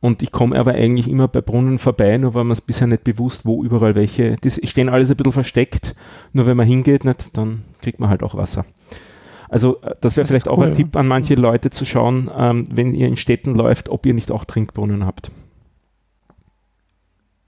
Und 0.00 0.22
ich 0.22 0.32
komme 0.32 0.54
aber 0.58 0.72
eigentlich 0.72 1.08
immer 1.08 1.28
bei 1.28 1.40
Brunnen 1.40 1.78
vorbei, 1.78 2.18
nur 2.18 2.34
weil 2.34 2.44
man 2.44 2.52
es 2.52 2.60
bisher 2.60 2.86
nicht 2.86 3.04
bewusst, 3.04 3.46
wo 3.46 3.64
überall 3.64 3.94
welche, 3.94 4.36
die 4.36 4.50
stehen 4.50 4.90
alles 4.90 5.10
ein 5.10 5.16
bisschen 5.16 5.32
versteckt, 5.32 5.94
nur 6.34 6.44
wenn 6.44 6.58
man 6.58 6.66
hingeht, 6.66 7.06
nicht, 7.06 7.34
dann 7.38 7.64
kriegt 7.80 8.00
man 8.00 8.10
halt 8.10 8.22
auch 8.22 8.34
Wasser. 8.34 8.66
Also 9.48 9.80
äh, 9.80 9.94
das 10.02 10.18
wäre 10.18 10.26
vielleicht 10.26 10.46
cool, 10.46 10.52
auch 10.52 10.60
ein 10.60 10.72
ja. 10.72 10.74
Tipp 10.74 10.94
an 10.94 11.08
manche 11.08 11.36
Leute 11.36 11.70
zu 11.70 11.86
schauen, 11.86 12.30
ähm, 12.36 12.66
wenn 12.70 12.92
ihr 12.92 13.08
in 13.08 13.16
Städten 13.16 13.54
läuft, 13.54 13.88
ob 13.88 14.04
ihr 14.04 14.12
nicht 14.12 14.30
auch 14.30 14.44
Trinkbrunnen 14.44 15.06
habt. 15.06 15.30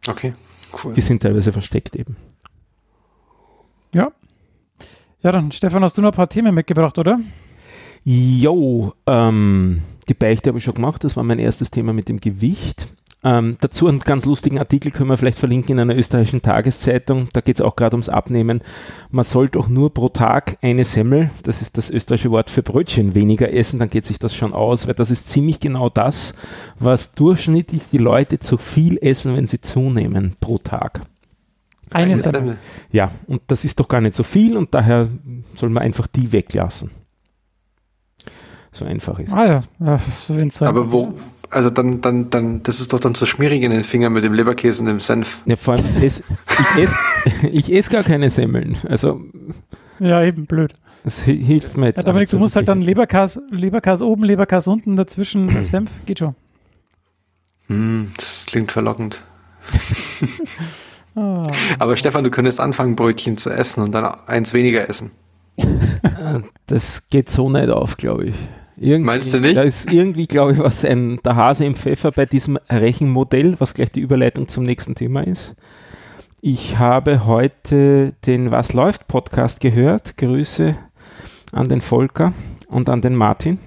Okay, 0.08 0.32
Cool. 0.72 0.92
Die 0.92 1.00
sind 1.00 1.22
teilweise 1.22 1.52
versteckt 1.52 1.96
eben. 1.96 2.16
Ja. 3.92 4.12
Ja, 5.22 5.32
dann 5.32 5.52
Stefan, 5.52 5.82
hast 5.82 5.98
du 5.98 6.02
noch 6.02 6.12
ein 6.12 6.16
paar 6.16 6.28
Themen 6.28 6.54
mitgebracht, 6.54 6.98
oder? 6.98 7.20
Jo, 8.04 8.94
ähm, 9.06 9.82
die 10.08 10.14
Beichte 10.14 10.48
habe 10.48 10.58
ich 10.58 10.64
schon 10.64 10.74
gemacht. 10.74 11.04
Das 11.04 11.16
war 11.16 11.24
mein 11.24 11.38
erstes 11.38 11.70
Thema 11.70 11.92
mit 11.92 12.08
dem 12.08 12.20
Gewicht. 12.20 12.88
Ähm, 13.22 13.58
dazu 13.60 13.86
einen 13.86 13.98
ganz 14.00 14.24
lustigen 14.24 14.58
Artikel 14.58 14.90
können 14.90 15.10
wir 15.10 15.16
vielleicht 15.18 15.38
verlinken 15.38 15.72
in 15.72 15.80
einer 15.80 15.96
österreichischen 15.96 16.40
Tageszeitung. 16.40 17.28
Da 17.34 17.42
geht 17.42 17.56
es 17.56 17.60
auch 17.60 17.76
gerade 17.76 17.94
ums 17.94 18.08
Abnehmen. 18.08 18.62
Man 19.10 19.24
soll 19.24 19.50
doch 19.50 19.68
nur 19.68 19.92
pro 19.92 20.08
Tag 20.08 20.56
eine 20.62 20.84
Semmel, 20.84 21.30
das 21.42 21.60
ist 21.60 21.76
das 21.76 21.90
österreichische 21.90 22.30
Wort 22.30 22.48
für 22.48 22.62
Brötchen, 22.62 23.14
weniger 23.14 23.52
essen, 23.52 23.78
dann 23.78 23.90
geht 23.90 24.06
sich 24.06 24.18
das 24.18 24.34
schon 24.34 24.54
aus, 24.54 24.86
weil 24.86 24.94
das 24.94 25.10
ist 25.10 25.28
ziemlich 25.28 25.60
genau 25.60 25.90
das, 25.90 26.34
was 26.78 27.12
durchschnittlich 27.12 27.82
die 27.92 27.98
Leute 27.98 28.38
zu 28.38 28.56
viel 28.56 28.98
essen, 29.02 29.36
wenn 29.36 29.46
sie 29.46 29.60
zunehmen 29.60 30.36
pro 30.40 30.56
Tag. 30.56 31.02
Eine 31.92 32.16
Semmel. 32.16 32.56
Ja, 32.90 33.10
und 33.26 33.42
das 33.48 33.64
ist 33.64 33.80
doch 33.80 33.88
gar 33.88 34.00
nicht 34.00 34.14
so 34.14 34.22
viel 34.22 34.56
und 34.56 34.74
daher 34.74 35.08
soll 35.56 35.68
man 35.68 35.82
einfach 35.82 36.06
die 36.06 36.32
weglassen. 36.32 36.92
So 38.72 38.84
einfach 38.84 39.18
ist. 39.18 39.32
Ah 39.32 39.46
ja, 39.46 39.62
ja 39.80 39.98
so 40.12 40.64
Aber 40.64 40.92
wo, 40.92 41.14
also 41.50 41.70
dann, 41.70 42.00
dann, 42.00 42.30
dann, 42.30 42.62
das 42.62 42.80
ist 42.80 42.92
doch 42.92 43.00
dann 43.00 43.14
so 43.14 43.26
schmierig 43.26 43.62
in 43.62 43.72
den 43.72 43.82
Fingern 43.82 44.12
mit 44.12 44.22
dem 44.22 44.32
Leberkäse 44.32 44.80
und 44.80 44.86
dem 44.86 45.00
Senf. 45.00 45.40
Ja, 45.46 45.56
vor 45.56 45.74
allem, 45.74 45.84
es, 46.00 46.20
ich 46.20 46.82
esse 46.82 46.96
ich 47.50 47.72
ess 47.72 47.90
gar 47.90 48.04
keine 48.04 48.30
Semmeln. 48.30 48.76
Also. 48.88 49.20
Ja, 49.98 50.22
eben 50.22 50.46
blöd. 50.46 50.74
Das 51.04 51.20
hilft 51.20 51.76
mir 51.76 51.86
jetzt. 51.86 51.96
Ja, 51.96 52.02
Dominik, 52.04 52.28
du 52.28 52.38
musst 52.38 52.56
halt 52.56 52.68
dann 52.68 52.82
Leberkas, 52.82 53.40
Leberkas 53.50 54.02
oben, 54.02 54.22
Leberkas 54.24 54.68
unten, 54.68 54.96
dazwischen 54.96 55.62
Senf, 55.62 55.90
geht 56.06 56.20
schon. 56.20 56.34
Mm, 57.68 58.04
das 58.16 58.46
klingt 58.46 58.70
verlockend. 58.70 59.22
oh. 61.14 61.46
Aber 61.78 61.96
Stefan, 61.96 62.22
du 62.22 62.30
könntest 62.30 62.60
anfangen, 62.60 62.96
Brötchen 62.96 63.36
zu 63.38 63.50
essen 63.50 63.82
und 63.82 63.92
dann 63.92 64.04
eins 64.26 64.54
weniger 64.54 64.88
essen. 64.88 65.10
Das 66.66 67.08
geht 67.10 67.28
so 67.28 67.50
nicht 67.50 67.68
auf, 67.68 67.96
glaube 67.96 68.26
ich. 68.26 68.34
Irgendwie, 68.82 69.06
Meinst 69.06 69.34
du 69.34 69.40
nicht? 69.40 69.58
Da 69.58 69.62
ist 69.62 69.92
irgendwie, 69.92 70.26
glaube 70.26 70.52
ich, 70.52 70.58
was 70.58 70.86
ein, 70.86 71.20
der 71.22 71.36
Hase 71.36 71.66
im 71.66 71.74
Pfeffer 71.74 72.12
bei 72.12 72.24
diesem 72.24 72.58
Rechenmodell, 72.70 73.56
was 73.60 73.74
gleich 73.74 73.92
die 73.92 74.00
Überleitung 74.00 74.48
zum 74.48 74.64
nächsten 74.64 74.94
Thema 74.94 75.20
ist. 75.20 75.54
Ich 76.40 76.78
habe 76.78 77.26
heute 77.26 78.14
den 78.24 78.50
Was 78.50 78.72
läuft 78.72 79.06
Podcast 79.06 79.60
gehört. 79.60 80.16
Grüße 80.16 80.78
an 81.52 81.68
den 81.68 81.82
Volker 81.82 82.32
und 82.68 82.88
an 82.88 83.02
den 83.02 83.16
Martin. 83.16 83.58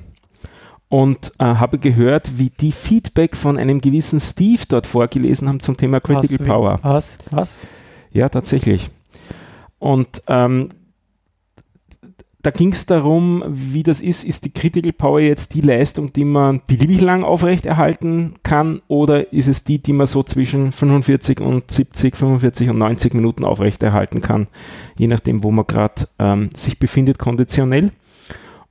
Und 0.90 1.32
äh, 1.38 1.44
habe 1.44 1.78
gehört, 1.78 2.40
wie 2.40 2.50
die 2.50 2.72
Feedback 2.72 3.36
von 3.36 3.60
einem 3.60 3.82
gewissen 3.82 4.20
Steve 4.20 4.64
dort 4.68 4.88
vorgelesen 4.88 5.48
haben 5.48 5.60
zum 5.60 5.78
Thema 5.78 6.00
Critical 6.00 6.40
was, 6.40 6.48
Power. 6.48 6.80
Was? 6.82 7.18
Was? 7.30 7.62
Ja, 8.12 8.30
tatsächlich. 8.30 8.90
Und 9.78 10.24
ähm, 10.26 10.70
da 12.44 12.52
ging 12.52 12.74
es 12.74 12.86
darum, 12.86 13.42
wie 13.48 13.84
das 13.84 14.02
ist, 14.02 14.26
ist 14.26 14.44
die 14.44 14.52
Critical 14.52 14.92
Power 14.92 15.22
jetzt 15.22 15.56
die 15.56 15.62
Leistung, 15.62 16.12
die 16.12 16.26
man 16.26 16.62
beliebig 16.68 17.00
lang 17.00 17.24
aufrechterhalten 17.24 18.36
kann 18.44 18.82
oder 18.90 19.32
ist 19.32 19.48
es 19.48 19.64
die, 19.64 19.80
die 19.80 19.94
man 19.94 20.08
so 20.08 20.24
zwischen 20.24 20.74
45 20.74 21.40
und 21.40 21.72
70, 21.72 22.18
45 22.18 22.70
und 22.70 22.78
90 22.80 23.14
Minuten 23.14 23.46
aufrechterhalten 23.46 24.20
kann, 24.20 24.48
je 24.98 25.08
nachdem, 25.08 25.42
wo 25.42 25.52
man 25.52 25.66
gerade 25.66 26.10
ähm, 26.20 26.50
sich 26.54 26.80
befindet 26.80 27.18
konditionell. 27.18 27.94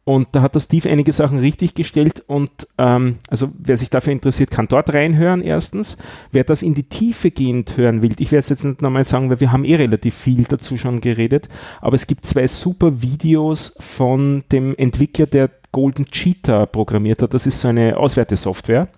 Und 0.05 0.29
da 0.33 0.43
hat 0.43 0.57
der 0.57 0.61
Steve 0.61 0.91
einige 0.91 1.13
Sachen 1.13 1.39
richtig 1.39 1.75
gestellt 1.75 2.25
und 2.27 2.51
ähm, 2.77 3.19
also 3.29 3.51
wer 3.57 3.77
sich 3.77 3.89
dafür 3.89 4.13
interessiert, 4.13 4.51
kann 4.51 4.67
dort 4.67 4.93
reinhören 4.93 5.43
erstens. 5.43 5.97
Wer 6.33 6.43
das 6.43 6.63
in 6.63 6.75
die 6.75 6.83
Tiefe 6.83 7.31
gehend 7.31 7.77
hören 7.77 8.03
will, 8.03 8.15
ich 8.19 8.33
werde 8.33 8.41
es 8.41 8.49
jetzt 8.49 8.65
nicht 8.65 8.83
nochmal 8.83 9.05
sagen, 9.05 9.31
weil 9.31 9.39
wir 9.39 9.53
haben 9.53 9.65
eh 9.65 9.77
relativ 9.77 10.15
viel 10.17 10.43
dazu 10.43 10.77
schon 10.77 11.01
geredet, 11.01 11.49
aber 11.81 11.95
es 11.95 12.09
gibt 12.09 12.27
zwei 12.27 12.49
super 12.49 13.01
Videos 13.01 13.77
von 13.79 14.43
dem 14.51 14.75
Entwickler, 14.75 15.27
der 15.27 15.51
Golden 15.71 16.07
Cheetah 16.07 16.67
programmiert 16.67 17.23
hat. 17.23 17.33
Das 17.33 17.47
ist 17.47 17.61
so 17.61 17.69
eine 17.69 17.97
Auswertesoftware 17.97 18.89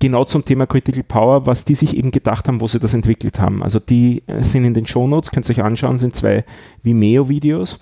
genau 0.00 0.24
zum 0.24 0.44
Thema 0.44 0.66
Critical 0.66 1.04
Power, 1.04 1.46
was 1.46 1.64
die 1.64 1.76
sich 1.76 1.96
eben 1.96 2.10
gedacht 2.10 2.48
haben, 2.48 2.60
wo 2.60 2.66
sie 2.66 2.80
das 2.80 2.94
entwickelt 2.94 3.38
haben. 3.38 3.62
Also 3.62 3.78
die 3.78 4.24
äh, 4.26 4.42
sind 4.42 4.64
in 4.64 4.74
den 4.74 4.86
Show 4.86 5.06
Notes, 5.06 5.30
könnt 5.30 5.48
ihr 5.48 5.52
euch 5.52 5.62
anschauen, 5.62 5.98
sind 5.98 6.16
zwei 6.16 6.44
Vimeo-Videos. 6.82 7.78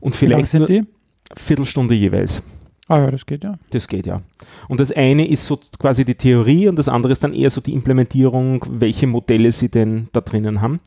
Und 0.00 0.16
vielleicht 0.16 0.52
Wie 0.52 0.58
lang 0.58 0.68
sind 0.68 0.68
die? 0.68 0.99
Viertelstunde 1.36 1.94
jeweils. 1.94 2.42
Ah 2.90 2.98
ja, 2.98 3.10
das 3.12 3.24
geht 3.24 3.44
ja. 3.44 3.54
Das 3.70 3.86
geht 3.86 4.04
ja. 4.04 4.20
Und 4.66 4.80
das 4.80 4.90
eine 4.90 5.28
ist 5.28 5.46
so 5.46 5.60
quasi 5.78 6.04
die 6.04 6.16
Theorie 6.16 6.66
und 6.66 6.76
das 6.76 6.88
andere 6.88 7.12
ist 7.12 7.22
dann 7.22 7.34
eher 7.34 7.50
so 7.50 7.60
die 7.60 7.72
Implementierung, 7.72 8.64
welche 8.68 9.06
Modelle 9.06 9.52
sie 9.52 9.68
denn 9.68 10.08
da 10.12 10.20
drinnen 10.20 10.60
haben. 10.60 10.80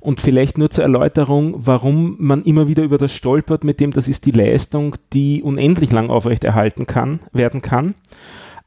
Und 0.00 0.20
vielleicht 0.20 0.58
nur 0.58 0.70
zur 0.70 0.82
Erläuterung, 0.82 1.54
warum 1.58 2.16
man 2.18 2.42
immer 2.42 2.66
wieder 2.66 2.82
über 2.82 2.98
das 2.98 3.12
stolpert, 3.12 3.62
mit 3.62 3.78
dem 3.78 3.92
das 3.92 4.08
ist 4.08 4.26
die 4.26 4.32
Leistung, 4.32 4.96
die 5.12 5.42
unendlich 5.42 5.92
lang 5.92 6.10
aufrechterhalten 6.10 6.86
kann, 6.86 7.20
werden 7.32 7.62
kann. 7.62 7.94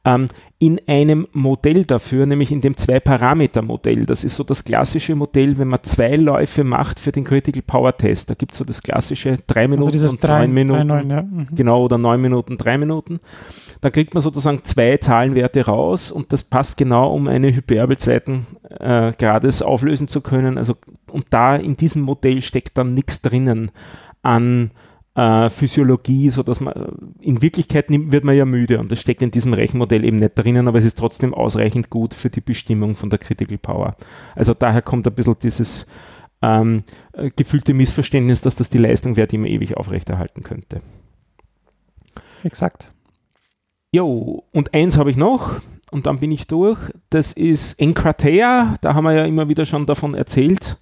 Ähm, 0.07 0.27
in 0.57 0.81
einem 0.87 1.27
Modell 1.33 1.85
dafür, 1.85 2.25
nämlich 2.25 2.51
in 2.51 2.61
dem 2.61 2.77
Zwei-Parameter-Modell. 2.77 4.05
Das 4.05 4.23
ist 4.23 4.35
so 4.35 4.43
das 4.43 4.63
klassische 4.63 5.13
Modell, 5.15 5.57
wenn 5.57 5.67
man 5.67 5.83
zwei 5.83 6.15
Läufe 6.15 6.63
macht 6.63 6.99
für 6.99 7.11
den 7.11 7.25
Critical 7.25 7.61
Power 7.61 7.95
Test. 7.95 8.29
Da 8.29 8.33
gibt 8.33 8.53
es 8.53 8.57
so 8.57 8.63
das 8.63 8.81
klassische 8.81 9.37
drei 9.45 9.67
Minuten 9.67 9.91
also 9.91 10.09
und 10.09 10.23
drei, 10.23 10.47
neun 10.47 10.53
Minuten. 10.53 10.87
Drei, 10.87 11.03
neun, 11.03 11.09
ja. 11.09 11.21
mhm. 11.21 11.47
Genau, 11.53 11.83
oder 11.83 11.97
neun 11.97 12.21
Minuten, 12.21 12.57
drei 12.57 12.77
Minuten. 12.77 13.19
Da 13.81 13.89
kriegt 13.91 14.13
man 14.13 14.23
sozusagen 14.23 14.63
zwei 14.63 14.97
Zahlenwerte 14.97 15.65
raus 15.65 16.09
und 16.09 16.31
das 16.33 16.41
passt 16.41 16.77
genau, 16.77 17.13
um 17.13 17.27
eine 17.27 17.53
Hyperbel 17.53 17.97
zweiten 17.97 18.47
äh, 18.79 19.11
Grades 19.11 19.61
auflösen 19.61 20.07
zu 20.07 20.21
können. 20.21 20.57
Also, 20.57 20.75
und 21.11 21.25
da 21.29 21.55
in 21.55 21.77
diesem 21.77 22.01
Modell 22.01 22.41
steckt 22.41 22.77
dann 22.77 22.93
nichts 22.93 23.21
drinnen 23.21 23.71
an 24.23 24.71
äh, 25.17 25.49
Physiologie, 25.49 26.29
sodass 26.29 26.61
man 26.61 26.73
in 27.19 27.41
Wirklichkeit 27.41 27.89
nimmt, 27.89 28.11
wird 28.11 28.23
man 28.23 28.35
ja 28.37 28.45
müde 28.45 28.79
und 28.79 28.91
das 28.91 29.01
steckt 29.01 29.23
in 29.23 29.31
diesem 29.31 29.53
Rechenmodell 29.53 30.05
eben 30.05 30.17
nicht 30.17 30.35
drinnen, 30.35 30.67
aber 30.67 30.77
es 30.77 30.85
ist 30.85 30.99
trotzdem 30.99 31.33
ausreichend 31.33 31.89
gut 31.89 32.13
für 32.13 32.29
die 32.29 32.39
Bestimmung 32.39 32.95
von 32.95 33.09
der 33.09 33.17
Critical 33.17 33.57
Power. 33.57 33.95
Also 34.35 34.53
daher 34.53 34.83
kommt 34.83 35.07
ein 35.07 35.15
bisschen 35.15 35.35
dieses 35.41 35.87
ähm, 36.43 36.83
äh, 37.13 37.31
gefühlte 37.35 37.73
Missverständnis, 37.73 38.41
dass 38.41 38.55
das 38.55 38.69
die 38.69 38.77
Leistung 38.77 39.15
wäre, 39.15 39.27
die 39.27 39.39
man 39.39 39.49
ewig 39.49 39.75
aufrechterhalten 39.75 40.43
könnte. 40.43 40.81
Exakt. 42.43 42.91
Jo, 43.91 44.43
und 44.51 44.75
eins 44.75 44.99
habe 44.99 45.09
ich 45.09 45.17
noch 45.17 45.61
und 45.89 46.05
dann 46.05 46.19
bin 46.19 46.29
ich 46.29 46.45
durch. 46.45 46.77
Das 47.09 47.33
ist 47.33 47.79
Enkratea, 47.79 48.75
da 48.81 48.93
haben 48.93 49.05
wir 49.05 49.13
ja 49.13 49.25
immer 49.25 49.49
wieder 49.49 49.65
schon 49.65 49.87
davon 49.87 50.13
erzählt. 50.13 50.77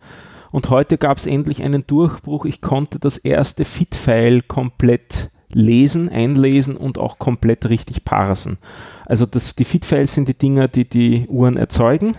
Und 0.56 0.70
heute 0.70 0.97
gab 0.97 1.18
es 1.18 1.26
endlich 1.26 1.64
einen 1.64 1.86
Durchbruch. 1.86 2.45
Ich 2.45 2.62
konnte 2.62 2.97
das 2.97 3.18
erste 3.18 3.66
FIT-File 3.66 4.41
komplett 4.41 5.30
lesen, 5.49 6.08
einlesen 6.08 6.78
und 6.78 6.97
auch 6.97 7.20
komplett 7.20 7.68
richtig 7.68 8.06
parsen. 8.06 8.58
Also 9.06 9.26
das, 9.26 9.53
die 9.53 9.66
FIT-Files 9.66 10.16
sind 10.16 10.30
die 10.30 10.34
Dinger, 10.34 10.70
die 10.70 10.88
die 10.88 11.28
Uhren 11.28 11.58
erzeugen, 11.58 12.14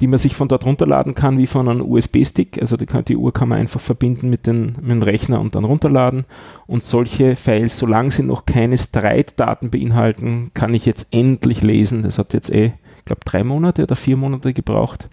die 0.00 0.08
man 0.08 0.18
sich 0.18 0.34
von 0.34 0.48
dort 0.48 0.66
runterladen 0.66 1.14
kann, 1.14 1.38
wie 1.38 1.46
von 1.46 1.68
einem 1.68 1.88
USB-Stick. 1.88 2.60
Also 2.60 2.76
die, 2.76 2.86
die, 3.04 3.16
Uhr 3.16 3.32
kann 3.32 3.50
man 3.50 3.60
einfach 3.60 3.80
verbinden 3.80 4.28
mit, 4.28 4.48
den, 4.48 4.74
mit 4.80 4.90
dem 4.90 5.02
Rechner 5.02 5.40
und 5.40 5.54
dann 5.54 5.62
runterladen. 5.62 6.24
Und 6.66 6.82
solche 6.82 7.36
Files, 7.36 7.78
solange 7.78 8.10
sie 8.10 8.24
noch 8.24 8.44
keine 8.44 8.76
Stride-Daten 8.76 9.70
beinhalten, 9.70 10.50
kann 10.52 10.74
ich 10.74 10.84
jetzt 10.84 11.14
endlich 11.14 11.62
lesen. 11.62 12.02
Das 12.02 12.18
hat 12.18 12.34
jetzt 12.34 12.50
eh, 12.50 12.72
ich 13.02 13.06
glaube, 13.06 13.22
drei 13.24 13.42
Monate 13.42 13.82
oder 13.82 13.96
vier 13.96 14.16
Monate 14.16 14.52
gebraucht. 14.52 15.08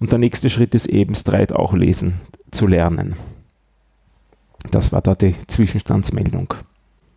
Und 0.00 0.10
der 0.10 0.18
nächste 0.18 0.50
Schritt 0.50 0.74
ist 0.74 0.86
eben 0.86 1.14
Streit 1.14 1.52
auch 1.52 1.74
lesen 1.74 2.20
zu 2.50 2.66
lernen. 2.66 3.14
Das 4.72 4.90
war 4.90 5.00
da 5.00 5.14
die 5.14 5.36
Zwischenstandsmeldung. 5.46 6.54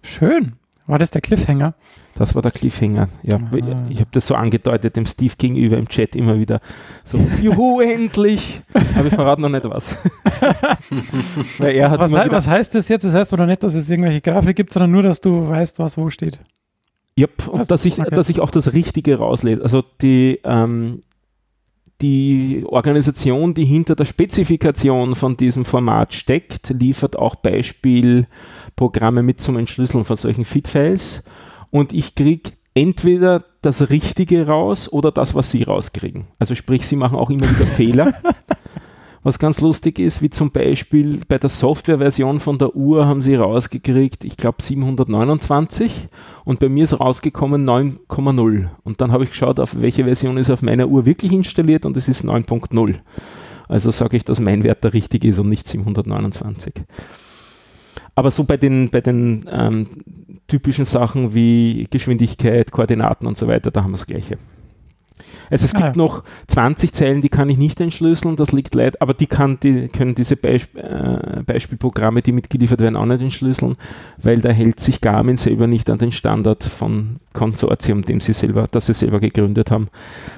Schön. 0.04 0.54
War 0.86 1.00
das 1.00 1.10
der 1.10 1.22
Cliffhanger? 1.22 1.74
Das 2.14 2.36
war 2.36 2.44
der 2.44 2.52
Cliffhanger. 2.52 3.10
Ja, 3.24 3.38
Aha. 3.38 3.88
ich 3.90 4.02
habe 4.02 4.10
das 4.12 4.28
so 4.28 4.36
angedeutet 4.36 4.96
dem 4.96 5.08
Steve 5.08 5.34
gegenüber 5.36 5.78
im 5.78 5.88
Chat 5.88 6.16
immer 6.16 6.38
wieder. 6.38 6.60
So, 7.06 7.18
juhu, 7.42 7.80
endlich! 7.82 8.62
Aber 8.96 9.08
ich 9.08 9.16
verrate 9.16 9.42
noch 9.42 9.50
nicht 9.50 9.64
was. 9.64 9.96
was, 10.26 12.12
he 12.12 12.32
was, 12.32 12.48
heißt 12.48 12.76
das 12.76 12.88
jetzt? 12.90 13.04
Das 13.04 13.16
heißt 13.16 13.34
aber 13.34 13.48
nicht, 13.48 13.64
dass 13.64 13.74
es 13.74 13.90
irgendwelche 13.90 14.22
Grafik 14.22 14.56
gibt, 14.56 14.74
sondern 14.74 14.92
nur, 14.92 15.02
dass 15.02 15.22
du 15.22 15.50
weißt, 15.50 15.80
was 15.80 15.98
wo 15.98 16.12
steht. 16.12 16.40
Yep, 17.18 17.48
und 17.48 17.60
also, 17.60 17.70
dass, 17.70 17.86
ich, 17.86 18.00
okay. 18.00 18.16
dass 18.16 18.30
ich 18.30 18.40
auch 18.40 18.52
das 18.52 18.74
Richtige 18.74 19.18
rauslese. 19.18 19.62
Also 19.62 19.84
die, 20.02 20.40
ähm, 20.44 21.02
die 22.02 22.64
Organisation, 22.68 23.54
die 23.54 23.66
hinter 23.66 23.96
der 23.96 24.06
Spezifikation 24.06 25.16
von 25.16 25.38
diesem 25.38 25.64
Format 25.64 26.14
steckt, 26.14 26.70
liefert 26.70 27.18
auch 27.18 27.36
Beispielprogramme 27.36 29.24
mit 29.24 29.42
zum 29.42 29.58
Entschlüsseln 29.58 30.06
von 30.06 30.18
solchen 30.18 30.44
FIT-Files. 30.44 31.24
Und 31.70 31.94
ich 31.94 32.16
kriege 32.16 32.52
entweder 32.74 33.46
das 33.62 33.90
Richtige 33.90 34.48
raus 34.48 34.92
oder 34.92 35.12
das, 35.12 35.36
was 35.36 35.52
sie 35.52 35.64
rauskriegen. 35.64 36.28
Also 36.40 36.56
sprich, 36.56 36.88
sie 36.88 36.96
machen 36.96 37.18
auch 37.18 37.30
immer 37.30 37.50
wieder 37.50 37.66
Fehler. 37.66 38.14
Was 39.24 39.40
ganz 39.40 39.62
lustig 39.62 40.00
ist, 40.00 40.22
wie 40.22 40.30
zum 40.30 40.52
Beispiel 40.52 41.22
bei 41.30 41.38
der 41.38 41.50
Softwareversion 41.50 42.42
von 42.42 42.58
der 42.58 42.76
Uhr 42.76 43.08
haben 43.08 43.22
sie 43.22 43.36
rausgekriegt, 43.36 44.26
ich 44.26 44.36
glaube 44.36 44.62
729 44.62 46.10
und 46.44 46.60
bei 46.60 46.68
mir 46.68 46.84
ist 46.84 47.00
rausgekommen 47.00 47.66
9,0. 47.66 48.68
Und 48.84 49.00
dann 49.00 49.14
habe 49.14 49.24
ich 49.24 49.30
geschaut, 49.30 49.62
auf 49.62 49.80
welche 49.80 50.04
Version 50.04 50.36
ist 50.36 50.50
auf 50.50 50.62
meiner 50.62 50.90
Uhr 50.90 51.06
wirklich 51.06 51.32
installiert 51.32 51.86
und 51.86 51.96
es 51.96 52.10
ist 52.10 52.26
9.0. 52.26 52.96
Also 53.70 53.92
sage 53.92 54.18
ich, 54.18 54.26
dass 54.26 54.42
mein 54.42 54.64
Wert 54.64 54.84
der 54.84 54.94
richtige 54.94 55.30
ist 55.30 55.40
und 55.40 55.48
nicht 55.48 55.70
729. 55.70 56.74
Aber 58.16 58.30
so 58.30 58.44
bei 58.44 58.58
den, 58.58 58.90
bei 58.90 59.00
den 59.00 59.46
ähm, 59.50 59.88
typischen 60.48 60.86
Sachen 60.86 61.34
wie 61.34 61.88
Geschwindigkeit, 61.90 62.72
Koordinaten 62.72 63.26
und 63.26 63.38
so 63.38 63.48
weiter, 63.48 63.72
da 63.72 63.84
haben 63.84 63.92
wir 63.92 63.98
das 63.98 64.06
Gleiche. 64.06 64.38
Also 65.50 65.66
es 65.66 65.74
gibt 65.74 65.84
ah. 65.84 65.94
noch 65.96 66.24
20 66.48 66.94
Zeilen, 66.94 67.22
die 67.22 67.30
kann 67.30 67.50
ich 67.50 67.58
nicht 67.58 67.80
entschlüsseln, 67.80 68.36
das 68.36 68.52
liegt 68.52 68.76
leid, 68.76 69.02
aber 69.02 69.14
die, 69.14 69.28
kann, 69.28 69.60
die 69.62 69.88
können 69.88 70.16
diese 70.16 70.36
Beisp 70.36 70.76
äh, 70.76 71.44
Beispielprogramme, 71.46 72.22
die 72.22 72.32
mitgeliefert 72.32 72.82
werden, 72.82 72.96
auch 72.96 73.06
nicht 73.06 73.22
entschlüsseln, 73.22 73.76
weil 74.22 74.42
da 74.42 74.50
hält 74.50 74.80
sich 74.80 75.02
Garmin 75.02 75.38
selber 75.38 75.68
nicht 75.68 75.90
an 75.90 75.98
den 75.98 76.12
Standard 76.12 76.64
von 76.64 77.18
Konsortium, 77.34 78.04
dem 78.04 78.20
sie 78.22 78.34
selber, 78.34 78.68
das 78.70 78.88
sie 78.88 78.94
selber 78.94 79.20
gegründet 79.20 79.72
haben. 79.72 79.90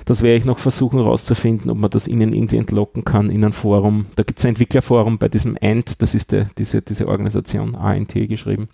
Das 0.06 0.24
werde 0.24 0.38
ich 0.38 0.46
noch 0.46 0.60
versuchen 0.60 1.00
herauszufinden, 1.00 1.70
ob 1.70 1.78
man 1.78 1.90
das 1.90 2.08
ihnen 2.08 2.34
irgendwie 2.34 2.58
entlocken 2.58 3.06
kann 3.06 3.30
in 3.30 3.44
ein 3.44 3.54
Forum. 3.54 4.08
Da 4.16 4.24
gibt 4.24 4.40
es 4.40 4.46
ein 4.46 4.50
Entwicklerforum 4.50 5.18
bei 5.18 5.28
diesem 5.28 5.58
ANT, 5.62 6.02
das 6.02 6.14
ist 6.14 6.32
der, 6.32 6.48
diese, 6.58 6.82
diese 6.82 7.08
Organisation, 7.08 7.76
ANT 7.76 8.14
geschrieben. 8.14 8.70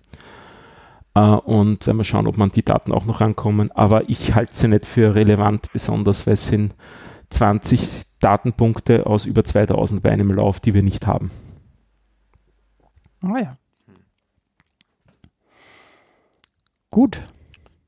Uh, 1.14 1.36
und 1.44 1.86
werden 1.86 1.98
wir 1.98 2.04
schauen, 2.04 2.26
ob 2.26 2.38
man 2.38 2.52
die 2.52 2.64
Daten 2.64 2.90
auch 2.90 3.04
noch 3.04 3.20
rankommen. 3.20 3.70
Aber 3.72 4.08
ich 4.08 4.34
halte 4.34 4.54
sie 4.54 4.68
nicht 4.68 4.86
für 4.86 5.14
relevant, 5.14 5.70
besonders 5.72 6.26
weil 6.26 6.34
es 6.34 6.46
sind 6.46 6.74
20 7.28 7.86
Datenpunkte 8.20 9.06
aus 9.06 9.26
über 9.26 9.44
2000 9.44 10.02
bei 10.02 10.10
einem 10.10 10.32
Lauf, 10.32 10.60
die 10.60 10.72
wir 10.72 10.82
nicht 10.82 11.06
haben. 11.06 11.30
Ah 13.20 13.38
ja. 13.38 13.56
Gut. 16.90 17.20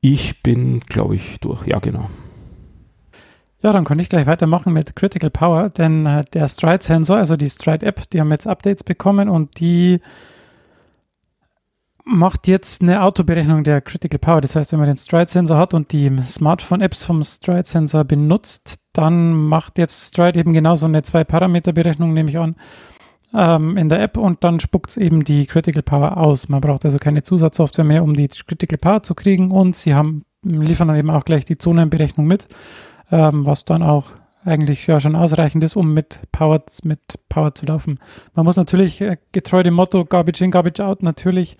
Ich 0.01 0.43
bin, 0.43 0.81
glaube 0.81 1.15
ich, 1.15 1.39
durch. 1.39 1.65
Ja, 1.65 1.79
genau. 1.79 2.09
Ja, 3.63 3.73
dann 3.73 3.85
kann 3.85 3.97
ich 3.97 4.09
gleich 4.09 4.27
weitermachen 4.27 4.73
mit 4.73 4.95
Critical 4.95 5.31
Power, 5.31 5.69
denn 5.69 6.05
äh, 6.05 6.23
der 6.33 6.47
Stride-Sensor, 6.47 7.17
also 7.17 7.35
die 7.35 7.49
Stride-App, 7.49 8.07
die 8.11 8.19
haben 8.19 8.29
jetzt 8.29 8.45
Updates 8.45 8.83
bekommen 8.83 9.29
und 9.29 9.59
die 9.59 10.01
macht 12.05 12.47
jetzt 12.47 12.83
eine 12.83 13.01
Autoberechnung 13.03 13.63
der 13.63 13.81
Critical 13.81 14.19
Power. 14.19 14.39
Das 14.39 14.55
heißt, 14.55 14.71
wenn 14.71 14.79
man 14.79 14.87
den 14.87 14.97
Stride-Sensor 14.97 15.57
hat 15.57 15.73
und 15.73 15.91
die 15.91 16.11
Smartphone-Apps 16.21 17.03
vom 17.03 17.23
Stride-Sensor 17.23 18.03
benutzt, 18.03 18.79
dann 18.93 19.33
macht 19.33 19.77
jetzt 19.79 20.13
Stride 20.13 20.39
eben 20.39 20.53
genauso 20.53 20.85
eine 20.85 21.01
Zwei-Parameter-Berechnung, 21.01 22.13
nehme 22.13 22.29
ich 22.29 22.37
an, 22.37 22.55
ähm, 23.33 23.75
in 23.75 23.89
der 23.89 24.01
App 24.01 24.17
und 24.17 24.43
dann 24.43 24.59
spuckt 24.59 24.91
es 24.91 24.97
eben 24.97 25.23
die 25.23 25.47
Critical 25.47 25.81
Power 25.81 26.17
aus. 26.17 26.47
Man 26.47 26.61
braucht 26.61 26.85
also 26.85 26.99
keine 26.99 27.23
Zusatzsoftware 27.23 27.85
mehr, 27.85 28.03
um 28.03 28.13
die 28.13 28.27
Critical 28.27 28.77
Power 28.77 29.01
zu 29.01 29.15
kriegen 29.15 29.49
und 29.49 29.75
sie 29.75 29.95
haben, 29.95 30.25
liefern 30.43 30.87
dann 30.87 30.97
eben 30.97 31.09
auch 31.09 31.25
gleich 31.25 31.43
die 31.43 31.57
Zonenberechnung 31.57 32.27
mit, 32.27 32.47
ähm, 33.11 33.47
was 33.47 33.65
dann 33.65 33.81
auch 33.81 34.11
eigentlich 34.45 34.85
ja 34.85 34.99
schon 34.99 35.15
ausreichend 35.15 35.63
ist, 35.63 35.75
um 35.75 35.95
mit 35.95 36.21
Power, 36.31 36.63
mit 36.83 36.99
Power 37.29 37.55
zu 37.55 37.65
laufen. 37.65 37.99
Man 38.35 38.45
muss 38.45 38.57
natürlich 38.57 39.01
äh, 39.01 39.17
getreu 39.31 39.63
dem 39.63 39.73
Motto 39.73 40.05
Garbage 40.05 40.41
in, 40.41 40.51
Garbage 40.51 40.81
out 40.81 41.01
natürlich 41.01 41.57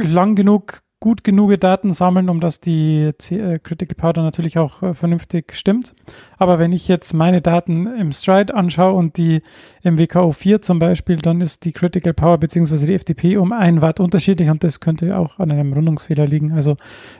lang 0.00 0.34
genug, 0.34 0.82
gut 1.00 1.22
genug 1.22 1.58
Daten 1.60 1.92
sammeln, 1.92 2.28
um 2.28 2.40
dass 2.40 2.60
die 2.60 3.10
äh, 3.30 3.58
Critical 3.58 3.94
Power 3.96 4.22
natürlich 4.22 4.58
auch 4.58 4.82
äh, 4.82 4.94
vernünftig 4.94 5.54
stimmt. 5.54 5.94
Aber 6.38 6.58
wenn 6.58 6.72
ich 6.72 6.88
jetzt 6.88 7.12
meine 7.14 7.40
Daten 7.40 7.86
im 7.86 8.10
Stride 8.12 8.54
anschaue 8.54 8.94
und 8.94 9.16
die 9.16 9.42
im 9.82 9.98
WKO 9.98 10.32
4 10.32 10.60
zum 10.60 10.78
Beispiel, 10.78 11.16
dann 11.16 11.40
ist 11.40 11.64
die 11.64 11.72
Critical 11.72 12.14
Power 12.14 12.38
bzw. 12.38 12.86
die 12.86 12.94
FDP 12.94 13.36
um 13.36 13.52
ein 13.52 13.80
Watt 13.80 14.00
unterschiedlich 14.00 14.50
und 14.50 14.64
das 14.64 14.80
könnte 14.80 15.16
auch 15.18 15.38
an 15.38 15.52
einem 15.52 15.72
Rundungsfehler 15.72 16.26
liegen. 16.26 16.52
Also 16.52 16.76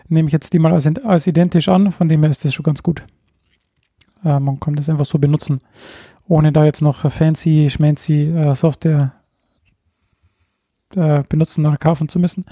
nehme 0.09 0.27
ich 0.27 0.33
jetzt 0.33 0.53
die 0.53 0.59
mal 0.59 0.73
als, 0.73 0.87
als 1.05 1.27
identisch 1.27 1.69
an, 1.69 1.93
von 1.93 2.09
dem 2.09 2.23
her 2.23 2.31
ist 2.31 2.45
das 2.45 2.55
schon 2.55 2.65
ganz 2.65 2.83
gut. 2.83 3.05
Äh, 4.25 4.41
man 4.41 4.59
kann 4.59 4.75
das 4.75 4.89
einfach 4.89 5.07
so 5.07 5.19
benutzen, 5.19 5.61
ohne 6.27 6.53
da 6.53 6.65
jetzt 6.65 6.83
noch 6.83 7.11
fancy, 7.11 7.71
schmancy 7.71 8.31
äh, 8.31 8.55
Software 8.55 9.13
äh, 10.97 11.23
benutzen 11.29 11.67
oder 11.67 11.77
kaufen 11.77 12.09
zu 12.09 12.19
müssen. 12.19 12.45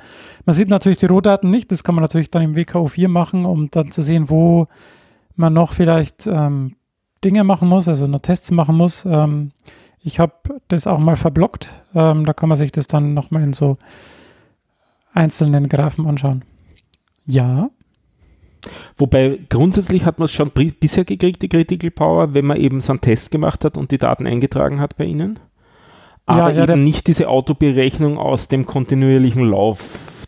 Man 0.45 0.55
sieht 0.55 0.69
natürlich 0.69 0.99
die 0.99 1.07
Rohdaten 1.07 1.51
nicht, 1.51 1.73
das 1.73 1.85
kann 1.85 1.95
man 1.95 2.03
natürlich 2.03 2.31
dann 2.31 2.43
im 2.43 2.55
WKO4 2.55 3.09
machen, 3.09 3.45
um 3.45 3.71
dann 3.71 3.91
zu 3.91 4.03
sehen, 4.03 4.29
wo 4.29 4.69
man 5.37 5.53
noch 5.53 5.73
vielleicht 5.73 6.27
ähm, 6.27 6.77
Dinge 7.25 7.45
machen 7.45 7.69
muss, 7.69 7.89
also 7.89 8.07
noch 8.07 8.21
Tests 8.21 8.51
machen 8.51 8.77
muss. 8.77 9.05
Ähm, 9.05 9.53
ich 10.01 10.21
habe 10.21 10.35
das 10.69 10.87
auch 10.87 10.99
mal 10.99 11.17
verblockt, 11.17 11.71
ähm, 11.95 12.25
da 12.25 12.33
kann 12.33 12.49
man 12.49 12.59
sich 12.59 12.73
das 12.73 12.87
dann 12.87 13.15
nochmal 13.15 13.43
in 13.43 13.53
so 13.53 13.77
einzelnen 15.13 15.69
Graphen 15.69 16.07
anschauen. 16.07 16.45
Ja. 17.25 17.71
Wobei 18.97 19.39
grundsätzlich 19.49 20.05
hat 20.05 20.19
man 20.19 20.27
es 20.27 20.33
schon 20.33 20.51
bisher 20.51 21.05
gekriegt, 21.05 21.43
die 21.43 21.49
Critical 21.49 21.91
Power, 21.91 22.35
wenn 22.35 22.47
man 22.47 22.57
eben 22.57 22.81
so 22.81 22.93
einen 22.93 23.01
Test 23.01 23.31
gemacht 23.31 23.65
hat 23.65 23.77
und 23.77 23.91
die 23.91 23.99
Daten 23.99 24.27
eingetragen 24.27 24.81
hat 24.81 24.97
bei 24.97 25.05
Ihnen 25.05 25.39
aber 26.27 26.51
ja, 26.51 26.59
ja, 26.59 26.63
eben 26.65 26.85
nicht 26.85 27.07
diese 27.07 27.29
Autoberechnung 27.29 28.19
aus 28.19 28.49
dem 28.49 28.67
kontinuierlichen 28.67 29.49
Lauf 29.49 29.81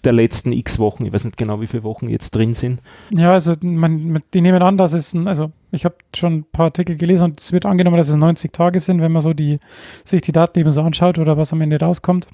der 0.05 0.13
letzten 0.13 0.53
x 0.53 0.79
Wochen. 0.79 1.05
Ich 1.05 1.13
weiß 1.13 1.25
nicht 1.25 1.37
genau, 1.37 1.61
wie 1.61 1.67
viele 1.67 1.83
Wochen 1.83 2.09
jetzt 2.09 2.31
drin 2.31 2.55
sind. 2.55 2.81
Ja, 3.11 3.33
also 3.33 3.55
man, 3.61 4.23
die 4.33 4.41
nehmen 4.41 4.63
an, 4.63 4.79
dass 4.79 4.93
es, 4.93 5.13
ein, 5.13 5.27
also 5.27 5.51
ich 5.73 5.85
habe 5.85 5.97
schon 6.15 6.35
ein 6.35 6.45
paar 6.45 6.67
Artikel 6.67 6.97
gelesen 6.97 7.25
und 7.25 7.41
es 7.41 7.53
wird 7.53 7.67
angenommen, 7.67 7.97
dass 7.97 8.09
es 8.09 8.17
90 8.17 8.53
Tage 8.53 8.79
sind, 8.79 9.01
wenn 9.01 9.13
man 9.13 9.23
so 9.23 9.33
die, 9.33 9.59
sich 10.05 10.23
die 10.23 10.33
Daten 10.33 10.61
eben 10.61 10.71
so 10.71 10.83
anschaut 10.83 11.19
oder 11.19 11.37
was 11.37 11.53
am 11.53 11.61
Ende 11.61 11.81
rauskommt. 11.81 12.29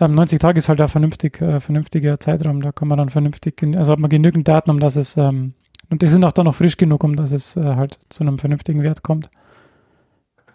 Ähm, 0.00 0.12
90 0.12 0.40
Tage 0.40 0.58
ist 0.58 0.68
halt 0.68 0.80
ein 0.80 0.88
vernünftig, 0.88 1.40
äh, 1.40 1.60
vernünftiger 1.60 2.18
Zeitraum, 2.18 2.60
da 2.60 2.72
kann 2.72 2.88
man 2.88 2.98
dann 2.98 3.10
vernünftig, 3.10 3.62
also 3.76 3.92
hat 3.92 4.00
man 4.00 4.10
genügend 4.10 4.48
Daten, 4.48 4.70
um 4.70 4.80
dass 4.80 4.96
es, 4.96 5.16
ähm, 5.16 5.54
und 5.90 6.02
die 6.02 6.06
sind 6.06 6.24
auch 6.24 6.32
dann 6.32 6.46
noch 6.46 6.56
frisch 6.56 6.76
genug, 6.76 7.04
um 7.04 7.14
dass 7.14 7.30
es 7.30 7.56
äh, 7.56 7.62
halt 7.62 8.00
zu 8.08 8.24
einem 8.24 8.38
vernünftigen 8.38 8.82
Wert 8.82 9.02
kommt. 9.02 9.30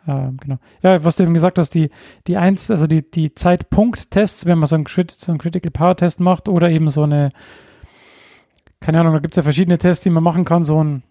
Ähm, 0.08 0.38
genau. 0.38 0.58
Ja, 0.82 1.04
was 1.04 1.16
du 1.16 1.24
eben 1.24 1.34
gesagt 1.34 1.60
hast, 1.60 1.72
die, 1.76 1.90
die 2.28 2.38
eins, 2.38 2.72
also 2.72 2.88
die, 2.88 3.10
die 3.10 3.34
Zeitpunkt-Tests, 3.34 4.46
wenn 4.46 4.60
man 4.60 4.68
so 4.68 4.76
einen, 4.76 4.86
Crit 4.86 5.12
so 5.12 5.32
einen 5.32 5.40
Critical 5.40 5.72
Power 5.72 5.96
Test 5.96 6.20
macht 6.20 6.48
oder 6.48 6.70
eben 6.70 6.90
so 6.90 7.04
eine, 7.04 7.32
keine 8.80 9.00
Ahnung, 9.00 9.14
da 9.14 9.20
gibt 9.20 9.34
es 9.34 9.38
ja 9.38 9.44
verschiedene 9.44 9.78
Tests, 9.78 10.04
die 10.04 10.10
man 10.10 10.24
machen 10.24 10.46
kann, 10.46 10.64
so 10.64 10.84
ein 10.84 11.04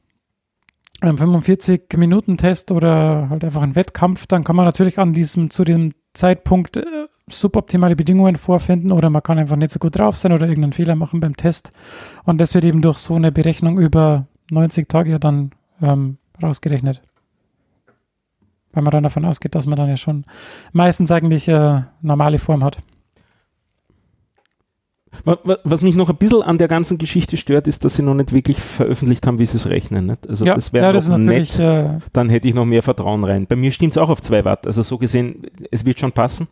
45-Minuten-Test 1.03 2.73
oder 2.73 3.29
halt 3.31 3.45
einfach 3.45 3.63
ein 3.63 3.77
Wettkampf, 3.77 4.27
dann 4.27 4.43
kann 4.43 4.57
man 4.57 4.65
natürlich 4.65 4.99
an 4.99 5.13
diesem, 5.13 5.51
zu 5.51 5.65
dem 5.65 5.93
Zeitpunkt 6.13 6.79
äh, 6.79 6.85
suboptimale 7.29 7.95
Bedingungen 7.95 8.37
vorfinden 8.37 8.91
oder 8.91 9.11
man 9.11 9.23
kann 9.23 9.39
einfach 9.39 9.57
nicht 9.57 9.71
so 9.71 9.79
gut 9.79 9.97
drauf 9.97 10.17
sein 10.17 10.33
oder 10.33 10.47
irgendeinen 10.47 10.73
Fehler 10.73 10.97
machen 10.97 11.21
beim 11.21 11.37
Test. 11.37 11.73
Und 12.25 12.41
das 12.41 12.55
wird 12.55 12.65
eben 12.65 12.83
durch 12.83 12.99
so 12.99 13.15
eine 13.15 13.31
Berechnung 13.31 13.79
über 13.79 14.27
90 14.51 14.89
Tage 14.89 15.11
ja 15.11 15.19
dann 15.19 15.53
ähm, 15.81 16.19
rausgerechnet 16.43 17.03
weil 18.73 18.83
man 18.83 18.93
dann 18.93 19.03
davon 19.03 19.25
ausgeht, 19.25 19.55
dass 19.55 19.67
man 19.67 19.77
dann 19.77 19.89
ja 19.89 19.97
schon 19.97 20.25
meistens 20.73 21.11
eigentlich 21.11 21.49
äh, 21.49 21.83
normale 22.03 22.39
Form 22.39 22.65
hat. 22.65 22.79
Was 25.25 25.83
mich 25.83 25.95
noch 25.95 26.11
ein 26.11 26.17
bisschen 26.17 26.43
an 26.43 26.59
der 26.59 26.69
ganzen 26.69 26.97
Geschichte 26.99 27.37
stört, 27.37 27.67
ist, 27.67 27.85
dass 27.85 27.97
sie 27.97 28.03
noch 28.03 28.15
nicht 28.15 28.33
wirklich 28.33 28.61
veröffentlicht 28.61 29.27
haben, 29.27 29.39
wie 29.39 29.47
sie 29.47 29.57
es 29.57 29.69
rechnen. 29.69 30.07
Nicht? 30.07 30.29
Also 30.29 30.45
ja, 30.45 30.55
das 30.55 30.73
wäre 30.73 30.87
ja, 30.87 30.93
das 30.93 31.09
nett, 31.09 31.59
äh, 31.59 31.99
dann 32.13 32.29
hätte 32.29 32.47
ich 32.47 32.55
noch 32.55 32.65
mehr 32.65 32.83
Vertrauen 32.83 33.25
rein. 33.25 33.47
Bei 33.47 33.57
mir 33.57 33.73
stimmt 33.73 33.95
es 33.95 33.99
auch 33.99 34.11
auf 34.11 34.23
2 34.23 34.45
Watt. 34.45 34.67
Also 34.67 34.83
so 34.83 34.99
gesehen, 34.99 35.43
es 35.71 35.85
wird 35.85 35.99
schon 35.99 36.13
passen. 36.13 36.49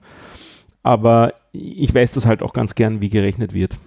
Aber 0.82 1.34
ich 1.52 1.94
weiß 1.94 2.12
das 2.12 2.26
halt 2.26 2.42
auch 2.42 2.52
ganz 2.52 2.74
gern, 2.74 3.00
wie 3.00 3.08
gerechnet 3.08 3.52
wird. 3.54 3.78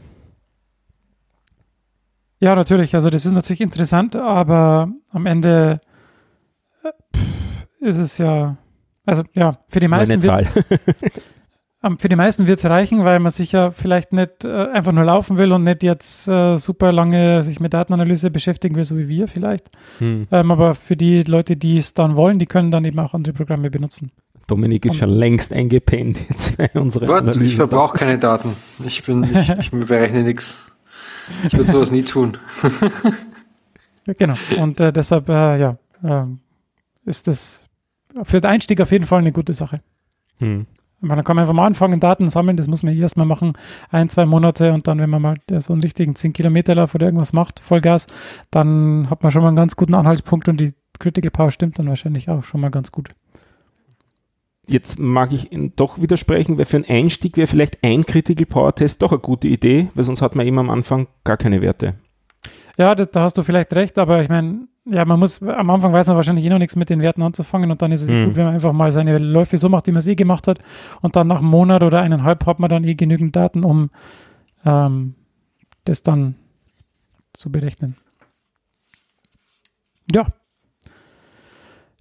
Ja, 2.39 2.55
natürlich. 2.55 2.95
Also 2.95 3.09
das 3.09 3.25
ist 3.25 3.34
natürlich 3.34 3.61
interessant, 3.61 4.15
aber 4.15 4.89
am 5.09 5.25
Ende 5.25 5.82
ist 7.80 7.97
es 7.97 8.17
ja, 8.17 8.57
also 9.05 9.23
ja, 9.34 9.57
für 9.67 9.80
die 9.80 9.88
meisten 9.88 10.21
wird 10.21 10.47
für 11.97 12.09
die 12.09 12.15
meisten 12.15 12.45
wird 12.45 12.59
es 12.59 12.65
reichen, 12.65 13.05
weil 13.05 13.19
man 13.19 13.32
sich 13.32 13.53
ja 13.53 13.71
vielleicht 13.71 14.11
nicht 14.11 14.43
äh, 14.43 14.67
einfach 14.67 14.91
nur 14.91 15.05
laufen 15.05 15.38
will 15.38 15.51
und 15.53 15.63
nicht 15.63 15.82
jetzt 15.84 16.27
äh, 16.27 16.57
super 16.57 16.91
lange 16.91 17.41
sich 17.41 17.59
mit 17.59 17.73
Datenanalyse 17.73 18.32
beschäftigen 18.32 18.75
will, 18.75 18.84
so 18.84 18.97
wie 18.97 19.07
wir 19.07 19.27
vielleicht. 19.27 19.69
Hm. 19.99 20.27
Ähm, 20.30 20.51
aber 20.51 20.75
für 20.75 20.97
die 20.97 21.23
Leute, 21.23 21.55
die 21.55 21.77
es 21.77 21.93
dann 21.93 22.15
wollen, 22.15 22.38
die 22.38 22.47
können 22.47 22.71
dann 22.71 22.84
eben 22.84 22.99
auch 22.99 23.13
andere 23.13 23.34
Programme 23.34 23.69
benutzen. 23.69 24.11
Dominik 24.47 24.86
ist 24.86 24.93
und 24.93 24.97
schon 24.97 25.09
längst 25.09 25.53
eingepennt 25.53 26.17
jetzt 26.27 26.57
bei 26.57 26.69
unseren 26.73 27.07
Gott, 27.07 27.38
ich 27.38 27.55
verbrauche 27.55 27.97
keine 27.97 28.17
Daten. 28.17 28.55
Ich 28.84 29.03
bin, 29.03 29.23
ich, 29.23 29.49
ich 29.59 29.71
berechne 29.71 30.23
nichts. 30.23 30.59
Ich 31.45 31.53
würde 31.53 31.71
sowas 31.71 31.91
nie 31.91 32.01
tun. 32.01 32.38
genau. 34.17 34.36
Und 34.59 34.80
äh, 34.80 34.91
deshalb, 34.91 35.30
äh, 35.30 35.59
ja, 35.59 35.77
ähm, 36.03 36.39
ist 37.05 37.27
das 37.27 37.68
für 38.24 38.41
den 38.41 38.49
Einstieg 38.49 38.82
auf 38.82 38.91
jeden 38.91 39.05
Fall 39.05 39.20
eine 39.20 39.32
gute 39.32 39.53
Sache. 39.53 39.82
Hm. 40.38 40.66
Dann 41.01 41.24
kann 41.24 41.36
man 41.36 41.43
einfach 41.43 41.53
mal 41.53 41.66
anfangen, 41.66 41.99
Daten 42.01 42.28
sammeln, 42.30 42.57
das 42.57 42.68
muss 42.68 42.84
man 42.84 42.93
erstmal 42.93 43.26
machen, 43.26 43.53
ein, 43.89 44.10
zwei 44.10 44.26
Monate 44.26 44.74
und 44.74 44.86
dann, 44.86 44.99
wenn 44.99 45.10
man 45.10 45.22
mal 45.22 45.38
so 45.60 45.72
einen 45.72 45.82
richtigen 45.82 46.14
10-Kilometer-Lauf 46.14 46.93
oder 46.93 47.05
irgendwas 47.05 47.32
macht, 47.32 47.62
Vollgas, 47.62 48.07
dann 48.51 49.10
hat 49.10 49.24
man 49.24 49.32
schon 49.32 49.41
mal 49.41 49.47
einen 49.47 49.55
ganz 49.55 49.78
guten 49.78 49.93
Anhaltspunkt 49.93 50.49
und 50.49 50.60
die 50.60 50.74
Critical 50.99 51.32
Power 51.32 51.51
stimmt 51.51 51.80
dann 51.80 51.88
wahrscheinlich 51.88 52.30
auch 52.30 52.43
schon 52.43 52.60
mal 52.60 52.70
ganz 52.70 52.91
gut. 52.91 53.12
Jetzt 54.68 54.99
mag 54.99 55.32
ich 55.32 55.51
Ihnen 55.51 55.74
doch 55.76 56.01
widersprechen, 56.01 56.57
weil 56.57 56.66
für 56.66 56.78
einen 56.78 56.86
Einstieg 56.86 57.38
wäre 57.38 57.47
vielleicht 57.47 57.84
ein 57.84 58.05
Critical 58.05 58.45
Power 58.45 58.76
Test 58.76 59.01
doch 59.01 59.12
eine 59.12 59.20
gute 59.20 59.47
Idee, 59.47 59.89
weil 59.95 60.03
sonst 60.03 60.22
hat 60.22 60.36
man 60.36 60.45
immer 60.45 60.62
am 60.62 60.70
Anfang 60.70 61.07
gar 61.24 61.38
keine 61.38 61.62
Werte. 61.62 61.95
Ja, 62.78 62.93
das, 62.93 63.10
da 63.12 63.22
hast 63.22 63.38
du 63.38 63.43
vielleicht 63.43 63.74
recht, 63.74 63.97
aber 63.97 64.22
ich 64.22 64.30
meine, 64.30 64.68
ja, 64.92 65.06
man 65.06 65.20
muss, 65.20 65.42
am 65.42 65.70
Anfang 65.70 65.94
weiß 65.94 66.08
man 66.08 66.16
wahrscheinlich 66.16 66.46
eh 66.46 66.50
noch 66.50 66.58
nichts 66.58 66.76
mit 66.76 66.90
den 66.90 67.02
Werten 67.02 67.22
anzufangen 67.22 67.72
und 67.72 67.82
dann 67.82 67.92
ist 67.92 68.04
es 68.04 68.10
mhm. 68.10 68.26
gut, 68.26 68.36
wenn 68.38 68.46
man 68.46 68.54
einfach 68.56 68.74
mal 68.74 68.92
seine 68.92 69.18
Läufe 69.18 69.58
so 69.58 69.70
macht, 69.70 69.88
wie 69.88 69.92
man 69.92 70.00
es 70.00 70.08
eh 70.08 70.16
gemacht 70.16 70.48
hat 70.48 70.60
und 71.02 71.16
dann 71.16 71.28
nach 71.28 71.40
einem 71.40 71.50
Monat 71.50 71.84
oder 71.84 72.02
eineinhalb 72.02 72.46
hat 72.46 72.60
man 72.60 72.70
dann 72.70 72.84
eh 72.84 72.96
genügend 72.96 73.36
Daten, 73.36 73.64
um 73.64 73.90
ähm, 74.66 75.16
das 75.86 76.04
dann 76.04 76.36
zu 77.34 77.52
berechnen. 77.52 77.96
Ja. 80.12 80.28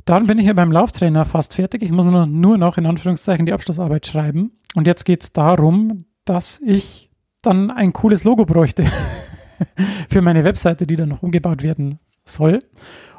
Dann 0.05 0.27
bin 0.27 0.39
ich 0.39 0.47
ja 0.47 0.55
beim 0.55 0.73
Lauftrainer 0.73 1.27
fast 1.27 1.55
fertig. 1.55 1.83
Ich 1.83 1.93
muss 1.93 2.07
nur, 2.07 2.27
nur 2.27 2.57
noch 2.57 2.79
in 2.79 2.87
Anführungszeichen 2.87 3.45
die 3.45 3.53
Abschlussarbeit 3.53 4.07
schreiben. 4.07 4.53
Und 4.75 4.87
jetzt 4.87 5.05
geht 5.05 5.23
es 5.23 5.33
darum, 5.35 6.07
dass 6.25 6.61
ich 6.65 7.11
dann 7.43 7.71
ein 7.71 7.93
cooles 7.93 8.25
Logo 8.25 8.47
bräuchte 8.47 8.85
für 10.09 10.23
meine 10.23 10.45
Webseite, 10.45 10.87
die 10.87 10.97
dann 10.97 11.11
noch 11.11 11.23
umgebaut 11.23 11.63
werden 11.63 12.01
soll. 12.29 12.61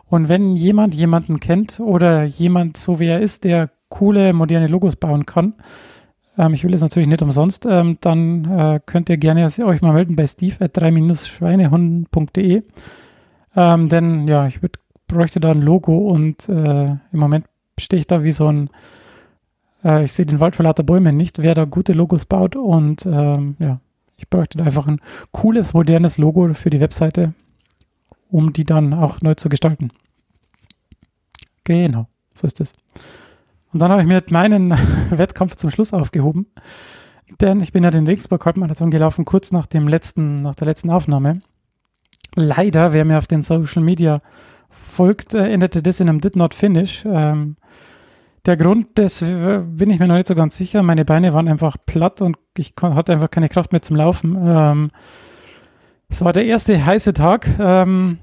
Und 0.07 0.27
wenn 0.27 0.55
jemand 0.55 0.95
jemanden 0.95 1.39
kennt 1.39 1.79
oder 1.79 2.23
jemand 2.23 2.77
so 2.77 2.99
wie 2.99 3.07
er 3.07 3.19
ist, 3.19 3.43
der 3.43 3.69
coole, 3.89 4.33
moderne 4.33 4.67
Logos 4.67 4.95
bauen 4.95 5.25
kann, 5.25 5.53
ähm, 6.37 6.53
ich 6.53 6.63
will 6.63 6.73
es 6.73 6.81
natürlich 6.81 7.09
nicht 7.09 7.21
umsonst, 7.21 7.67
ähm, 7.69 7.97
dann 8.01 8.45
äh, 8.45 8.79
könnt 8.85 9.09
ihr 9.09 9.17
gerne 9.17 9.45
euch 9.45 9.81
mal 9.81 9.93
melden 9.93 10.15
bei 10.15 10.25
steve 10.25 10.65
at 10.65 10.77
3-schweinehunden.de. 10.77 12.63
Ähm, 13.55 13.89
denn 13.89 14.27
ja, 14.27 14.47
ich 14.47 14.61
würd, 14.61 14.79
bräuchte 15.07 15.39
da 15.39 15.51
ein 15.51 15.61
Logo 15.61 15.97
und 15.97 16.47
äh, 16.49 16.83
im 16.85 17.19
Moment 17.19 17.45
stehe 17.77 17.99
ich 17.99 18.07
da 18.07 18.23
wie 18.23 18.31
so 18.31 18.47
ein, 18.47 18.69
äh, 19.83 20.03
ich 20.03 20.13
sehe 20.13 20.25
den 20.25 20.39
Wald 20.39 20.55
vor 20.55 20.63
lauter 20.63 20.83
Bäumen 20.83 21.17
nicht, 21.17 21.39
wer 21.43 21.55
da 21.55 21.65
gute 21.65 21.93
Logos 21.93 22.25
baut 22.25 22.55
und 22.55 23.05
ähm, 23.05 23.57
ja, 23.59 23.79
ich 24.15 24.29
bräuchte 24.29 24.57
da 24.57 24.63
einfach 24.63 24.87
ein 24.87 25.01
cooles, 25.31 25.73
modernes 25.73 26.17
Logo 26.17 26.53
für 26.53 26.69
die 26.69 26.79
Webseite 26.79 27.33
um 28.29 28.53
die 28.53 28.63
dann 28.63 28.93
auch 28.93 29.21
neu 29.21 29.35
zu 29.35 29.49
gestalten. 29.49 29.91
Genau, 31.63 32.07
so 32.33 32.47
ist 32.47 32.61
es. 32.61 32.73
Und 33.71 33.81
dann 33.81 33.91
habe 33.91 34.01
ich 34.01 34.07
mir 34.07 34.23
meinen 34.29 34.71
Wettkampf 35.09 35.55
zum 35.55 35.69
Schluss 35.69 35.93
aufgehoben, 35.93 36.47
denn 37.41 37.61
ich 37.61 37.71
bin 37.71 37.83
ja 37.83 37.91
den 37.91 38.07
Regensburg 38.07 38.45
Halbmarathon 38.45 38.91
gelaufen, 38.91 39.25
kurz 39.25 39.51
nach 39.51 39.67
dem 39.67 39.87
letzten, 39.87 40.41
nach 40.41 40.55
der 40.55 40.67
letzten 40.67 40.89
Aufnahme. 40.89 41.41
Leider, 42.35 42.93
wer 42.93 43.05
mir 43.05 43.17
auf 43.17 43.27
den 43.27 43.41
Social 43.41 43.83
Media 43.83 44.21
folgt, 44.69 45.33
äh, 45.33 45.49
endete 45.49 45.81
das 45.81 45.99
in 45.99 46.09
einem 46.09 46.21
Did 46.21 46.35
Not 46.35 46.53
Finish. 46.53 47.03
Ähm, 47.05 47.57
der 48.45 48.55
Grund, 48.55 48.87
das 48.95 49.19
bin 49.19 49.89
ich 49.89 49.99
mir 49.99 50.07
noch 50.07 50.15
nicht 50.15 50.27
so 50.27 50.35
ganz 50.35 50.55
sicher. 50.55 50.81
Meine 50.81 51.05
Beine 51.05 51.33
waren 51.33 51.47
einfach 51.47 51.75
platt 51.85 52.21
und 52.21 52.37
ich 52.57 52.73
hatte 52.81 53.11
einfach 53.11 53.29
keine 53.29 53.49
Kraft 53.49 53.73
mehr 53.73 53.81
zum 53.81 53.97
Laufen. 53.97 54.37
Ähm, 54.39 54.91
es 56.09 56.21
war 56.23 56.33
der 56.33 56.45
erste 56.45 56.85
heiße 56.85 57.13
Tag. 57.13 57.47
Ähm, 57.59 58.17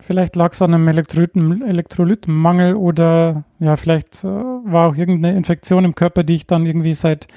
vielleicht 0.00 0.34
lag 0.34 0.52
es 0.52 0.62
an 0.62 0.74
einem 0.74 0.88
Elektrolyten, 0.88 1.62
Elektrolytenmangel 1.62 2.74
oder 2.74 3.44
ja, 3.58 3.76
vielleicht 3.76 4.24
äh, 4.24 4.28
war 4.28 4.88
auch 4.88 4.96
irgendeine 4.96 5.36
Infektion 5.36 5.84
im 5.84 5.94
Körper, 5.94 6.24
die 6.24 6.34
ich 6.34 6.46
dann 6.46 6.66
irgendwie 6.66 6.94
seit 6.94 7.28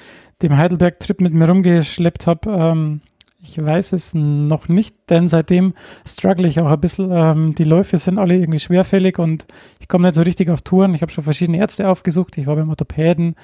dem 0.42 0.56
Heidelberg-Trip 0.56 1.20
mit 1.22 1.34
mir 1.34 1.50
rumgeschleppt 1.50 2.26
habe. 2.26 2.50
Ähm, 2.50 3.02
ich 3.42 3.64
weiß 3.64 3.94
es 3.94 4.14
noch 4.14 4.68
nicht, 4.68 4.96
denn 5.10 5.28
seitdem 5.28 5.74
struggle 6.06 6.48
ich 6.48 6.60
auch 6.60 6.72
ein 6.72 6.80
bisschen. 6.80 7.10
Ähm, 7.12 7.56
die 7.56 7.64
Läufe 7.64 7.98
sind 7.98 8.18
alle 8.18 8.36
irgendwie 8.36 8.60
schwerfällig 8.60 9.18
und 9.20 9.46
ich 9.80 9.88
komme 9.88 10.08
nicht 10.08 10.16
so 10.16 10.22
richtig 10.22 10.50
auf 10.50 10.62
Touren. 10.62 10.94
Ich 10.94 11.02
habe 11.02 11.12
schon 11.12 11.24
verschiedene 11.24 11.58
Ärzte 11.58 11.88
aufgesucht. 11.88 12.38
Ich 12.38 12.48
war 12.48 12.56
beim 12.56 12.70
Orthopäden, 12.70 13.36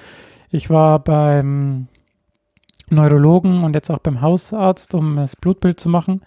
ich 0.50 0.68
war 0.70 0.98
beim 0.98 1.88
Neurologen 2.90 3.64
und 3.64 3.74
jetzt 3.74 3.90
auch 3.90 3.98
beim 3.98 4.20
Hausarzt, 4.20 4.94
um 4.94 5.16
das 5.16 5.36
Blutbild 5.36 5.80
zu 5.80 5.88
machen. 5.88 6.22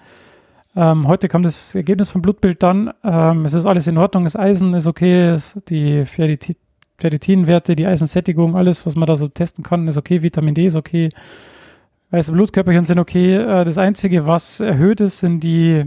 Ähm, 0.76 1.08
heute 1.08 1.28
kam 1.28 1.44
das 1.44 1.74
Ergebnis 1.74 2.12
vom 2.12 2.22
Blutbild 2.22 2.62
dann. 2.62 2.92
Ähm, 3.04 3.46
es 3.46 3.54
ist 3.54 3.66
alles 3.66 3.88
in 3.88 3.98
Ordnung, 3.98 4.26
das 4.26 4.36
Eisen 4.36 4.74
ist 4.74 4.88
okay, 4.88 5.38
die 5.70 6.06
Ferritin 6.06 6.56
Ferritinwerte, 7.00 7.76
die 7.76 7.88
Eisensättigung, 7.88 8.56
alles, 8.56 8.86
was 8.86 8.96
man 8.96 9.08
da 9.08 9.16
so 9.16 9.28
testen 9.30 9.64
kann, 9.64 9.88
ist 9.88 9.98
okay. 9.98 10.22
Vitamin 10.22 10.54
D 10.54 10.66
ist 10.66 10.76
okay. 10.76 11.10
Weiße 12.12 12.32
Blutkörperchen 12.32 12.84
sind 12.84 13.00
okay. 13.00 13.36
Äh, 13.36 13.64
das 13.64 13.78
Einzige, 13.78 14.28
was 14.28 14.60
erhöht 14.60 15.00
ist, 15.00 15.20
sind 15.20 15.42
die 15.42 15.86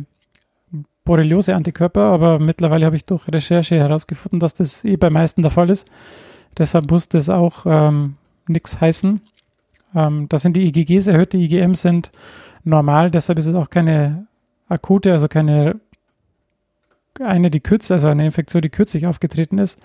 Borreliose-Antikörper, 1.05 2.01
aber 2.01 2.39
mittlerweile 2.39 2.87
habe 2.87 2.97
ich 2.97 3.05
durch 3.05 3.29
Recherche 3.29 3.77
herausgefunden, 3.77 4.41
dass 4.41 4.55
das 4.55 4.85
eh 4.85 4.97
bei 4.97 5.11
meisten 5.11 5.43
der 5.43 5.51
Fall 5.51 5.68
ist. 5.68 5.91
Deshalb 6.57 6.91
muss 6.91 7.09
das 7.09 7.29
auch 7.29 7.66
ähm, 7.66 8.16
nichts 8.47 8.81
heißen. 8.81 9.20
Ähm, 9.95 10.28
das 10.28 10.43
sind 10.43 10.57
die 10.57 10.66
IgGs 10.68 11.07
erhöht, 11.07 11.32
die 11.32 11.45
IgM 11.45 11.74
sind 11.74 12.12
normal, 12.64 13.11
deshalb 13.11 13.38
ist 13.38 13.47
es 13.47 13.55
auch 13.55 13.70
keine 13.70 14.26
akute, 14.68 15.12
also 15.12 15.28
keine 15.28 15.80
eine, 17.20 17.51
die 17.51 17.61
kürzlich, 17.61 17.93
also 17.93 18.09
eine 18.09 18.24
Infektion, 18.24 18.62
die 18.62 18.70
kürzlich 18.70 19.07
aufgetreten 19.07 19.59
ist. 19.59 19.78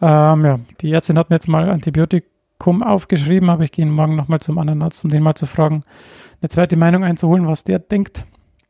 Ähm, 0.00 0.44
ja, 0.44 0.60
die 0.80 0.92
Ärztin 0.92 1.18
hat 1.18 1.30
mir 1.30 1.36
jetzt 1.36 1.48
mal 1.48 1.68
Antibiotikum 1.68 2.82
aufgeschrieben, 2.82 3.50
aber 3.50 3.64
ich 3.64 3.72
gehe 3.72 3.86
morgen 3.86 4.16
nochmal 4.16 4.40
zum 4.40 4.58
anderen 4.58 4.82
Arzt, 4.82 5.04
um 5.04 5.10
den 5.10 5.22
mal 5.22 5.34
zu 5.34 5.46
fragen. 5.46 5.82
eine 6.40 6.48
zweite 6.48 6.76
Meinung 6.76 7.04
einzuholen, 7.04 7.46
was 7.46 7.64
der 7.64 7.78
denkt. 7.78 8.24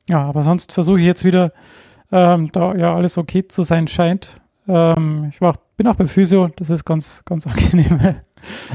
Ja, 0.09 0.23
aber 0.23 0.43
sonst 0.43 0.73
versuche 0.73 1.01
ich 1.01 1.07
jetzt 1.07 1.25
wieder, 1.25 1.53
ähm, 2.13 2.51
da 2.53 2.75
ja 2.75 2.95
alles 2.95 3.19
okay 3.19 3.49
zu 3.49 3.63
sein 3.63 3.89
scheint. 3.89 4.41
Ähm, 4.69 5.31
ich 5.31 5.41
auch, 5.43 5.57
bin 5.77 5.87
auch 5.87 5.97
bei 5.97 6.07
Physio, 6.07 6.49
das 6.57 6.71
ist 6.71 6.85
ganz, 6.85 7.23
ganz 7.25 7.47
angenehm. 7.47 7.99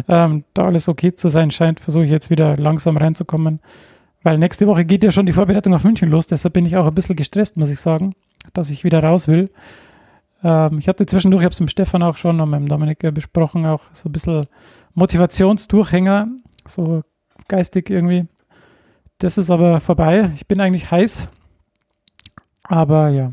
Ähm, 0.08 0.44
da 0.54 0.66
alles 0.66 0.88
okay 0.88 1.14
zu 1.14 1.30
sein 1.30 1.52
scheint, 1.52 1.80
versuche 1.80 2.06
ich 2.06 2.12
jetzt 2.12 2.30
wieder 2.30 2.58
langsam 2.58 2.98
reinzukommen. 2.98 3.60
Weil 4.24 4.38
nächste 4.38 4.68
Woche 4.68 4.84
geht 4.86 5.04
ja 5.04 5.12
schon 5.12 5.26
die 5.26 5.34
Vorbereitung 5.34 5.74
auf 5.74 5.84
München 5.84 6.10
los, 6.10 6.28
deshalb 6.28 6.54
bin 6.54 6.66
ich 6.66 6.76
auch 6.76 6.86
ein 6.86 6.94
bisschen 6.94 7.16
gestresst, 7.16 7.58
muss 7.58 7.70
ich 7.70 7.80
sagen, 7.80 8.16
dass 8.54 8.70
ich 8.70 8.84
wieder 8.84 9.02
raus 9.02 9.28
will. 9.28 9.50
Ähm, 10.44 10.80
ich 10.80 10.88
hatte 10.88 11.06
zwischendurch, 11.06 11.42
ich 11.42 11.46
habe 11.46 11.54
es 11.54 11.60
mit 11.60 11.72
Stefan 11.72 12.04
auch 12.04 12.18
schon 12.18 12.40
und 12.40 12.50
mit 12.50 12.72
Dominik 12.72 13.04
äh, 13.04 13.12
besprochen, 13.12 13.66
auch 13.66 13.84
so 13.94 14.10
ein 14.10 14.12
bisschen 14.12 14.46
Motivationsdurchhänger, 14.94 16.28
so 16.66 17.04
geistig 17.48 17.90
irgendwie. 17.90 18.28
Das 19.20 19.38
ist 19.38 19.50
aber 19.50 19.82
vorbei. 19.82 20.30
Ich 20.36 20.48
bin 20.48 20.62
eigentlich 20.62 20.92
heiß. 20.92 21.30
Aber 22.64 23.10
ja. 23.10 23.32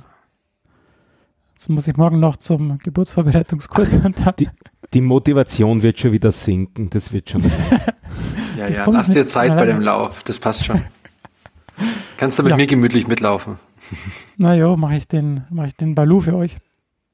Jetzt 1.57 1.71
muss 1.71 1.89
ich 1.89 1.97
morgen 1.97 2.21
noch 2.21 2.37
zum 2.37 2.77
Geburtsvorbereitungskurs. 2.77 3.95
Und 4.05 4.27
dann 4.27 4.35
Die, 4.39 4.47
die 4.93 5.01
Motivation 5.01 5.81
wird 5.83 5.99
schon 5.99 6.13
wieder 6.13 6.31
sinken. 6.31 6.91
Das 6.91 7.15
wird 7.15 7.31
schon. 7.31 7.41
Ja, 8.59 8.67
Das 8.67 8.77
ja, 8.77 8.85
lass 8.91 9.09
dir 9.09 9.27
Zeit 9.27 9.57
bei 9.57 9.65
dem 9.65 9.81
Lauf, 9.81 10.23
das 10.23 10.39
passt 10.39 10.67
schon. 10.67 10.83
Kannst 12.19 12.39
du 12.39 12.43
mit 12.43 12.51
Ja. 12.51 12.57
mir 12.59 12.67
gemütlich 12.67 13.09
mitlaufen? 13.09 13.57
naja, 14.37 14.77
mache 14.77 14.97
ich 14.97 15.09
den, 15.09 15.45
mache 15.49 15.69
ich 15.69 15.77
den 15.77 15.95
Balu 15.95 16.21
für 16.21 16.37
euch. 16.37 16.59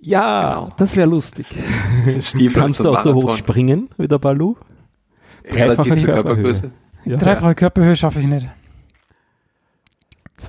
ja, 0.01 0.49
Genau. 0.51 0.68
das 0.76 0.97
wäre 0.97 1.09
lustig. 1.09 1.47
Stiefel 2.20 2.62
Kannst 2.62 2.80
du 2.80 2.90
auch 2.90 3.01
so 3.01 3.14
hoch 3.14 3.36
springen 3.36 3.90
wie 3.97 4.09
der 4.09 4.18
Balu? 4.18 4.57
Relativ 5.45 5.84
zur 5.99 6.09
Körperhöhe. 6.09 6.14
Körpergröße. 6.43 6.72
Ja. 7.05 7.16
Dreifache 7.16 7.55
Körperhöhe 7.55 7.95
schaffe 7.95 8.18
ich 8.18 8.26
nicht. 8.26 8.49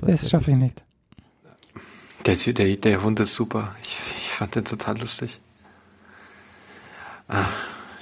Das 0.00 0.28
schaffe 0.28 0.50
ich 0.50 0.56
nicht. 0.56 0.84
Der, 2.26 2.34
der, 2.36 2.76
der 2.76 3.02
Hund 3.02 3.20
ist 3.20 3.34
super. 3.34 3.74
Ich, 3.82 3.98
ich 4.16 4.30
fand 4.30 4.54
den 4.54 4.64
total 4.64 4.98
lustig. 4.98 5.40
Ah, 7.28 7.44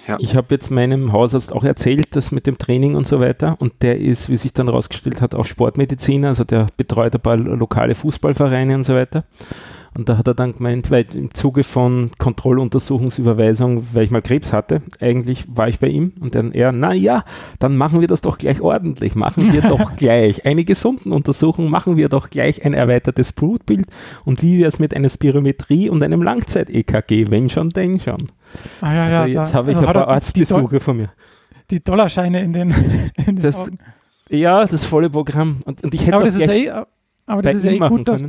ja. 0.06 0.16
Ich 0.20 0.36
habe 0.36 0.48
jetzt 0.50 0.70
meinem 0.70 1.12
Hausarzt 1.12 1.52
auch 1.52 1.64
erzählt, 1.64 2.16
das 2.16 2.32
mit 2.32 2.46
dem 2.46 2.58
Training 2.58 2.96
und 2.96 3.06
so 3.06 3.20
weiter. 3.20 3.56
Und 3.60 3.82
der 3.82 3.98
ist, 3.98 4.28
wie 4.28 4.36
sich 4.36 4.52
dann 4.52 4.68
rausgestellt 4.68 5.20
hat, 5.20 5.34
auch 5.34 5.44
Sportmediziner. 5.44 6.28
Also 6.28 6.44
der 6.44 6.66
betreut 6.76 7.14
ein 7.14 7.20
paar 7.20 7.36
lokale 7.36 7.94
Fußballvereine 7.94 8.74
und 8.74 8.82
so 8.84 8.94
weiter. 8.94 9.24
Und 9.94 10.08
da 10.08 10.16
hat 10.16 10.26
er 10.26 10.34
dann 10.34 10.54
gemeint, 10.56 10.90
weil 10.90 11.04
im 11.14 11.34
Zuge 11.34 11.64
von 11.64 12.10
Kontrolluntersuchungsüberweisung, 12.18 13.86
weil 13.92 14.04
ich 14.04 14.10
mal 14.10 14.22
Krebs 14.22 14.52
hatte, 14.52 14.82
eigentlich 15.00 15.44
war 15.54 15.68
ich 15.68 15.78
bei 15.80 15.88
ihm 15.88 16.12
und 16.20 16.34
dann 16.34 16.52
er, 16.52 16.72
na 16.72 16.92
ja, 16.94 17.24
dann 17.58 17.76
machen 17.76 18.00
wir 18.00 18.08
das 18.08 18.22
doch 18.22 18.38
gleich 18.38 18.60
ordentlich, 18.60 19.14
machen 19.14 19.52
wir 19.52 19.60
doch 19.60 19.94
gleich 19.96 20.44
eine 20.46 20.64
Gesundenuntersuchung, 20.64 21.68
machen 21.70 21.96
wir 21.96 22.08
doch 22.08 22.30
gleich 22.30 22.64
ein 22.64 22.72
erweitertes 22.74 23.32
Blutbild 23.32 23.86
und 24.24 24.42
wie 24.42 24.58
wir 24.58 24.66
es 24.68 24.78
mit 24.78 24.94
einer 24.96 25.08
Spirometrie 25.08 25.90
und 25.90 26.02
einem 26.02 26.22
Langzeit-EKG, 26.22 27.30
wenn 27.30 27.50
schon, 27.50 27.68
denn 27.68 28.00
schon. 28.00 28.18
Ah 28.80 28.94
ja, 28.94 29.08
ja. 29.10 29.20
also 29.22 29.32
jetzt 29.32 29.54
habe 29.54 29.70
ich 29.70 29.76
also 29.76 29.86
ein 29.88 29.92
paar 29.94 30.08
Arztbesuche 30.08 30.80
von 30.80 30.96
mir. 30.96 31.10
die 31.70 31.80
Dollarscheine 31.80 32.42
in 32.42 32.52
den, 32.52 32.70
in 33.26 33.36
den 33.36 33.42
Das- 33.42 33.56
Augen. 33.58 33.78
Ja, 34.30 34.64
das 34.64 34.86
volle 34.86 35.10
Programm. 35.10 35.58
Und, 35.66 35.84
und 35.84 35.92
ich 35.94 36.06
hätte 36.06 36.16
Aber 36.16 36.26
es 36.26 36.32
das 36.38 36.42
ist 36.44 36.48
ja 36.48 36.54
eh, 36.54 36.70
aber 37.26 37.42
bei 37.42 37.42
das 37.42 37.56
ist 37.56 37.64
ja 37.66 37.72
ihm 37.72 37.82
eh 37.82 37.88
gut, 37.88 38.08
dass. 38.08 38.26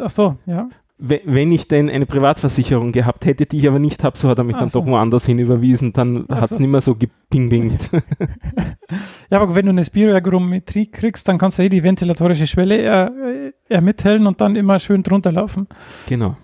Ach 0.00 0.08
so, 0.08 0.36
ja. 0.46 0.70
Wenn 0.96 1.50
ich 1.50 1.66
denn 1.66 1.90
eine 1.90 2.06
Privatversicherung 2.06 2.92
gehabt 2.92 3.26
hätte, 3.26 3.46
die 3.46 3.58
ich 3.58 3.66
aber 3.68 3.80
nicht 3.80 4.04
habe, 4.04 4.16
so 4.16 4.28
hat 4.28 4.38
er 4.38 4.44
mich 4.44 4.54
Ach 4.54 4.60
dann 4.60 4.68
so. 4.68 4.80
doch 4.80 4.86
woanders 4.86 5.26
hin 5.26 5.40
überwiesen, 5.40 5.92
dann 5.92 6.26
hat 6.28 6.44
es 6.44 6.50
so. 6.50 6.60
nicht 6.60 6.70
mehr 6.70 6.80
so 6.80 6.94
gepingbingt. 6.94 7.90
Ja, 9.30 9.40
aber 9.40 9.54
wenn 9.56 9.66
du 9.66 9.70
eine 9.70 9.84
Spiroergometrie 9.84 10.86
kriegst, 10.86 11.26
dann 11.26 11.38
kannst 11.38 11.58
du 11.58 11.62
eh 11.64 11.68
die 11.68 11.82
ventilatorische 11.82 12.46
Schwelle 12.46 13.52
eher 13.68 13.80
mithellen 13.80 14.26
und 14.26 14.40
dann 14.40 14.54
immer 14.54 14.78
schön 14.78 15.02
drunter 15.02 15.32
laufen. 15.32 15.66
genau. 16.06 16.36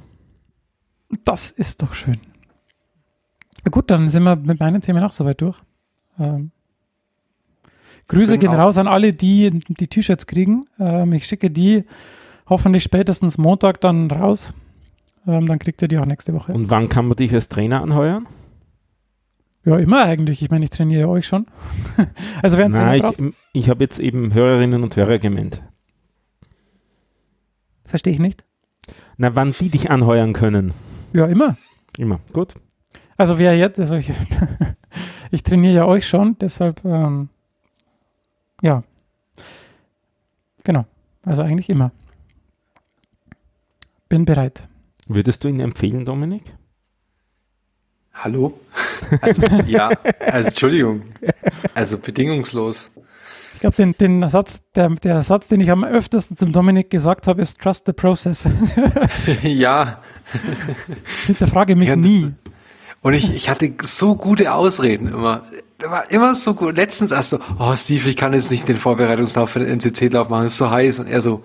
Das 1.24 1.51
ist 1.51 1.82
doch 1.82 1.92
schön. 1.92 2.16
Gut, 3.70 3.90
dann 3.90 4.09
sind 4.09 4.22
wir 4.24 4.36
mit 4.36 4.59
meinen 4.59 4.80
Themen 4.80 5.03
auch 5.05 5.12
soweit 5.12 5.40
durch. 5.40 5.59
Ähm, 6.18 6.51
Grüße 8.09 8.38
Genau. 8.38 8.53
gehen 8.53 8.61
raus 8.61 8.78
an 8.78 8.88
alle, 8.88 9.12
die 9.12 9.51
die 9.68 9.86
T-Shirts 9.86 10.26
kriegen. 10.26 10.64
Ähm, 10.78 11.12
ich 11.12 11.26
schicke 11.26 11.51
die 11.51 11.84
hoffentlich 12.51 12.84
spätestens 12.84 13.38
Montag 13.38 13.80
dann 13.80 14.11
raus. 14.11 14.53
Ähm, 15.26 15.46
dann 15.46 15.59
kriegt 15.59 15.80
ihr 15.80 15.88
die 15.88 15.98
auch 15.98 16.07
nächste 16.07 16.34
Woche. 16.34 16.53
Und 16.53 16.68
wann 16.68 16.88
kann 16.88 17.07
man 17.07 17.16
dich 17.16 17.32
als 17.32 17.48
Trainer 17.48 17.80
anheuern? 17.82 18.26
ja, 19.64 19.78
immer 19.78 20.05
eigentlich. 20.05 20.42
Ich 20.42 20.51
meine, 20.51 20.64
ich 20.64 20.70
trainiere 20.70 21.09
euch 21.09 21.26
schon. 21.26 21.46
also 22.42 22.57
wer 22.59 22.66
einen 22.66 22.74
Trainer 22.74 22.86
Nein, 22.86 23.01
braucht, 23.01 23.18
ich, 23.18 23.34
ich 23.53 23.68
habe 23.68 23.84
jetzt 23.84 23.98
eben 23.98 24.32
Hörerinnen 24.32 24.82
und 24.82 24.96
Hörer 24.96 25.18
gemeint. 25.18 25.62
verstehe 27.84 28.12
ich 28.12 28.20
nicht. 28.20 28.44
Na, 29.16 29.34
wann 29.36 29.53
die 29.53 29.68
dich 29.68 29.90
anheuern 29.90 30.32
können. 30.32 30.72
Ja, 31.12 31.26
immer. 31.26 31.57
Immer. 31.98 32.20
Gut. 32.32 32.55
Also 33.16 33.38
wer 33.38 33.57
jetzt, 33.57 33.78
also 33.78 33.96
ich, 33.96 34.11
ich 35.30 35.42
trainiere 35.42 35.74
ja 35.74 35.84
euch 35.84 36.09
schon, 36.09 36.36
deshalb, 36.38 36.82
ähm, 36.84 37.28
ja. 38.62 38.82
Genau. 40.64 40.86
Also 41.26 41.42
eigentlich 41.42 41.68
immer. 41.68 41.92
Bin 44.11 44.24
bereit. 44.24 44.68
Würdest 45.06 45.44
du 45.44 45.48
ihn 45.48 45.61
empfehlen, 45.61 46.04
Dominik? 46.04 46.42
Hallo? 48.12 48.52
Also, 49.22 49.42
ja, 49.66 49.90
also, 50.20 50.48
Entschuldigung. 50.48 51.02
Also 51.74 51.98
bedingungslos. 51.98 52.92
Ich 53.54 53.61
glaube, 53.61 53.76
den, 53.76 53.92
den 53.92 54.28
Satz, 54.28 54.62
der, 54.74 54.90
der 54.90 55.22
Satz, 55.22 55.48
den 55.48 55.61
ich 55.61 55.70
am 55.70 55.82
öftesten 55.84 56.36
zum 56.36 56.52
Dominik 56.52 56.90
gesagt 56.90 57.26
habe, 57.26 57.40
ist 57.40 57.61
Trust 57.61 57.86
the 57.86 57.92
process. 57.92 58.48
ja, 59.42 60.00
Hinterfrage 61.26 61.74
mich 61.76 61.88
Ja, 61.88 61.96
nie. 61.96 62.32
und 63.00 63.14
ich, 63.14 63.34
ich 63.34 63.48
hatte 63.48 63.72
so 63.82 64.14
gute 64.16 64.52
Ausreden 64.52 65.08
immer. 65.08 65.44
Der 65.80 65.90
war 65.90 66.11
immer 66.11 66.34
so 66.34 66.54
gut. 66.54 66.76
Letztens 66.76 67.11
erst 67.11 67.30
so, 67.30 67.40
oh 67.58 67.74
Steve, 67.74 68.08
ich 68.11 68.16
kann 68.16 68.32
jetzt 68.32 68.50
nicht 68.50 68.68
den 68.68 68.76
Vorbereitungslauf 68.76 69.50
für 69.50 69.61
den 69.61 69.80
NCC-Lauf 69.80 70.28
machen, 70.28 70.46
es 70.46 70.52
ist 70.52 70.58
so 70.58 70.70
heiß. 70.70 71.00
Und 71.00 71.06
er 71.08 71.20
so, 71.20 71.42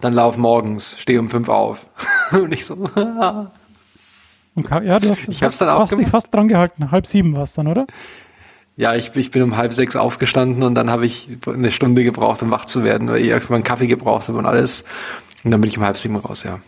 dann 0.00 0.12
lauf 0.14 0.36
morgens, 0.36 0.96
steh 0.98 1.18
um 1.18 1.28
fünf 1.30 1.48
auf. 1.48 1.86
Und 2.32 2.52
ich 2.52 2.64
so, 2.64 2.74
Und 4.54 4.64
ka- 4.64 4.82
ja, 4.82 4.98
du 4.98 5.08
hast, 5.10 5.28
Ich 5.28 5.38
fast, 5.38 5.60
dann 5.60 5.68
auch 5.68 5.90
hast 5.90 5.98
dich 5.98 6.08
fast 6.08 6.34
dran 6.34 6.48
gehalten. 6.48 6.90
Halb 6.90 7.06
sieben 7.06 7.34
war 7.36 7.42
es 7.42 7.52
dann, 7.54 7.66
oder? 7.68 7.86
ja, 8.76 8.94
ich, 8.94 9.14
ich 9.16 9.32
bin 9.32 9.42
um 9.42 9.56
halb 9.56 9.72
sechs 9.72 9.96
aufgestanden 9.96 10.62
und 10.62 10.76
dann 10.76 10.88
habe 10.88 11.04
ich 11.04 11.28
eine 11.46 11.72
Stunde 11.72 12.04
gebraucht, 12.04 12.42
um 12.44 12.52
wach 12.52 12.64
zu 12.64 12.84
werden, 12.84 13.08
weil 13.08 13.22
ich 13.22 13.26
irgendwann 13.28 13.56
einen 13.56 13.64
Kaffee 13.64 13.88
gebraucht 13.88 14.28
habe 14.28 14.38
und 14.38 14.46
alles. 14.46 14.84
Und 15.42 15.50
dann 15.50 15.60
bin 15.60 15.68
ich 15.68 15.78
um 15.78 15.84
halb 15.84 15.96
sieben 15.96 16.14
raus, 16.14 16.44
ja. 16.44 16.60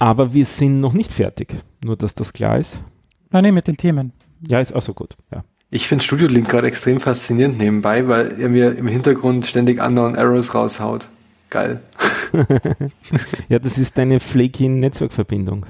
Aber 0.00 0.32
wir 0.34 0.44
sind 0.44 0.80
noch 0.80 0.92
nicht 0.94 1.12
fertig. 1.12 1.54
Nur, 1.84 1.96
dass 1.96 2.14
das 2.16 2.32
klar 2.32 2.58
ist. 2.58 2.80
Nein, 3.30 3.44
nee, 3.44 3.52
mit 3.52 3.68
den 3.68 3.76
Themen. 3.76 4.12
Ja, 4.40 4.58
ist 4.60 4.74
auch 4.74 4.82
so 4.82 4.92
gut. 4.94 5.16
Ja. 5.32 5.44
Ich 5.70 5.86
finde 5.86 6.02
Studio 6.04 6.26
Link 6.28 6.48
gerade 6.48 6.66
extrem 6.66 6.98
faszinierend 6.98 7.58
nebenbei, 7.58 8.08
weil 8.08 8.40
er 8.40 8.48
mir 8.48 8.76
im 8.76 8.88
Hintergrund 8.88 9.46
ständig 9.46 9.80
Unknown 9.80 10.16
Arrows 10.16 10.52
raushaut. 10.54 11.08
Geil. 11.50 11.80
ja, 13.48 13.58
das 13.58 13.78
ist 13.78 13.96
deine 13.96 14.20
flaky 14.20 14.68
Netzwerkverbindung. 14.68 15.66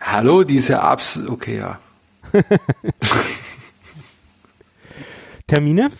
Hallo, 0.00 0.44
diese 0.44 0.74
Apps. 0.74 1.20
Okay, 1.28 1.58
ja. 1.58 1.78
Termine? 5.46 5.90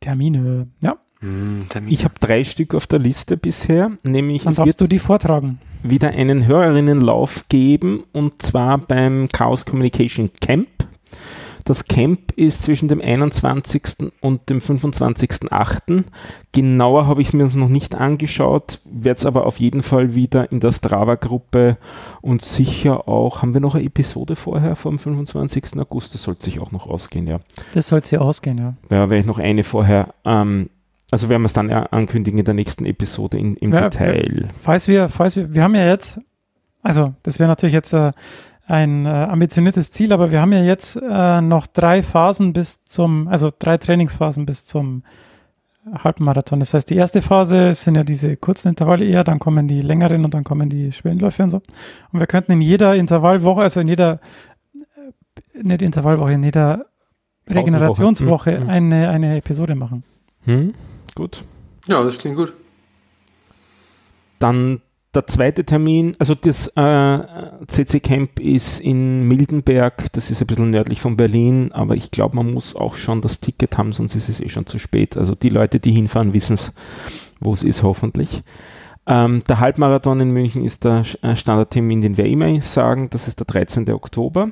Termine. 0.00 0.68
Ja, 0.82 0.96
Hm, 1.20 1.66
Termin. 1.68 1.92
Ich 1.92 2.04
habe 2.04 2.14
drei 2.18 2.44
Stück 2.44 2.74
auf 2.74 2.86
der 2.86 2.98
Liste 2.98 3.36
bisher, 3.36 3.92
nämlich 4.04 4.42
dann 4.44 4.54
darfst 4.54 4.80
du 4.80 4.86
die 4.86 4.98
vortragen. 4.98 5.58
wieder 5.82 6.08
einen 6.08 6.46
Hörerinnenlauf 6.46 7.44
geben 7.50 8.04
und 8.12 8.40
zwar 8.40 8.78
beim 8.78 9.28
Chaos 9.28 9.66
Communication 9.66 10.30
Camp. 10.40 10.68
Das 11.64 11.86
Camp 11.86 12.32
ist 12.32 12.62
zwischen 12.62 12.88
dem 12.88 13.00
21. 13.00 14.12
und 14.20 14.48
dem 14.48 14.58
25.8. 14.60 16.04
Genauer 16.52 17.06
habe 17.06 17.22
ich 17.22 17.32
mir 17.32 17.44
es 17.44 17.54
noch 17.54 17.68
nicht 17.68 17.94
angeschaut, 17.94 18.80
werde 18.84 19.18
es 19.18 19.26
aber 19.26 19.46
auf 19.46 19.60
jeden 19.60 19.82
Fall 19.82 20.14
wieder 20.14 20.50
in 20.50 20.60
der 20.60 20.72
Strava-Gruppe 20.72 21.76
und 22.20 22.42
sicher 22.42 23.08
auch, 23.08 23.42
haben 23.42 23.54
wir 23.54 23.60
noch 23.60 23.74
eine 23.74 23.84
Episode 23.84 24.36
vorher 24.36 24.76
vom 24.76 24.98
25. 24.98 25.78
August? 25.78 26.14
Das 26.14 26.22
sollte 26.22 26.44
sich 26.44 26.60
auch 26.60 26.72
noch 26.72 26.86
ausgehen, 26.86 27.26
ja. 27.26 27.40
Das 27.72 27.88
soll 27.88 28.00
hier 28.04 28.22
ausgehen, 28.22 28.58
ja. 28.58 28.74
Ja, 28.90 29.10
werde 29.10 29.18
ich 29.18 29.26
noch 29.26 29.38
eine 29.38 29.64
vorher, 29.64 30.14
ähm, 30.24 30.70
also 31.10 31.28
werden 31.28 31.42
wir 31.42 31.46
es 31.46 31.52
dann 31.52 31.68
ja 31.68 31.84
ankündigen 31.84 32.38
in 32.38 32.44
der 32.44 32.54
nächsten 32.54 32.86
Episode 32.86 33.38
in, 33.38 33.56
im 33.56 33.72
Ja, 33.72 33.88
Detail. 33.88 34.48
Falls 34.62 34.88
wir, 34.88 35.08
falls 35.08 35.36
wir, 35.36 35.54
wir 35.54 35.62
haben 35.62 35.74
ja 35.74 35.86
jetzt, 35.86 36.20
also 36.82 37.14
das 37.22 37.38
wäre 37.38 37.48
natürlich 37.48 37.74
jetzt 37.74 37.92
äh, 37.92 38.12
ein 38.70 39.06
äh, 39.06 39.08
ambitioniertes 39.08 39.90
Ziel, 39.90 40.12
aber 40.12 40.30
wir 40.30 40.40
haben 40.40 40.52
ja 40.52 40.62
jetzt 40.62 40.96
äh, 40.96 41.40
noch 41.40 41.66
drei 41.66 42.02
Phasen 42.02 42.52
bis 42.52 42.84
zum, 42.84 43.28
also 43.28 43.52
drei 43.58 43.76
Trainingsphasen 43.78 44.46
bis 44.46 44.64
zum 44.64 45.02
Halbmarathon. 45.92 46.60
Das 46.60 46.74
heißt, 46.74 46.88
die 46.90 46.96
erste 46.96 47.22
Phase 47.22 47.72
sind 47.74 47.96
ja 47.96 48.04
diese 48.04 48.36
kurzen 48.36 48.68
Intervalle 48.68 49.04
eher, 49.04 49.24
dann 49.24 49.38
kommen 49.38 49.66
die 49.66 49.80
längeren 49.80 50.24
und 50.24 50.34
dann 50.34 50.44
kommen 50.44 50.68
die 50.68 50.92
Schwellenläufe 50.92 51.42
und 51.42 51.50
so. 51.50 51.62
Und 52.12 52.20
wir 52.20 52.26
könnten 52.26 52.52
in 52.52 52.60
jeder 52.60 52.94
Intervallwoche, 52.94 53.62
also 53.62 53.80
in 53.80 53.88
jeder, 53.88 54.20
äh, 54.74 55.62
nicht 55.62 55.82
Intervallwoche, 55.82 56.32
in 56.32 56.42
jeder 56.42 56.86
Regenerationswoche 57.48 58.60
Mhm. 58.60 58.68
eine, 58.70 59.08
eine 59.08 59.36
Episode 59.38 59.74
machen. 59.74 60.04
Hm? 60.44 60.74
Gut. 61.14 61.44
Ja, 61.86 62.04
das 62.04 62.18
klingt 62.18 62.36
gut. 62.36 62.52
Dann 64.38 64.80
der 65.14 65.26
zweite 65.26 65.64
Termin, 65.64 66.14
also 66.20 66.34
das 66.36 66.68
äh, 66.76 67.18
CC 67.66 67.98
Camp 68.00 68.38
ist 68.38 68.78
in 68.78 69.26
Mildenberg, 69.26 70.12
das 70.12 70.30
ist 70.30 70.40
ein 70.40 70.46
bisschen 70.46 70.70
nördlich 70.70 71.00
von 71.00 71.16
Berlin, 71.16 71.72
aber 71.72 71.96
ich 71.96 72.12
glaube, 72.12 72.36
man 72.36 72.52
muss 72.52 72.76
auch 72.76 72.94
schon 72.94 73.20
das 73.20 73.40
Ticket 73.40 73.76
haben, 73.76 73.92
sonst 73.92 74.14
ist 74.14 74.28
es 74.28 74.40
eh 74.40 74.48
schon 74.48 74.66
zu 74.66 74.78
spät. 74.78 75.16
Also 75.16 75.34
die 75.34 75.48
Leute, 75.48 75.80
die 75.80 75.90
hinfahren, 75.90 76.32
wissen 76.32 76.54
es, 76.54 76.72
wo 77.40 77.52
es 77.52 77.64
ist, 77.64 77.82
hoffentlich. 77.82 78.44
Ähm, 79.06 79.42
der 79.48 79.58
Halbmarathon 79.58 80.20
in 80.20 80.30
München 80.30 80.64
ist 80.64 80.84
der 80.84 81.04
äh, 81.22 81.34
Standardtermin, 81.34 82.02
den 82.02 82.16
wir 82.16 82.26
immer 82.26 82.60
sagen, 82.60 83.10
das 83.10 83.26
ist 83.26 83.40
der 83.40 83.46
13. 83.46 83.90
Oktober. 83.90 84.50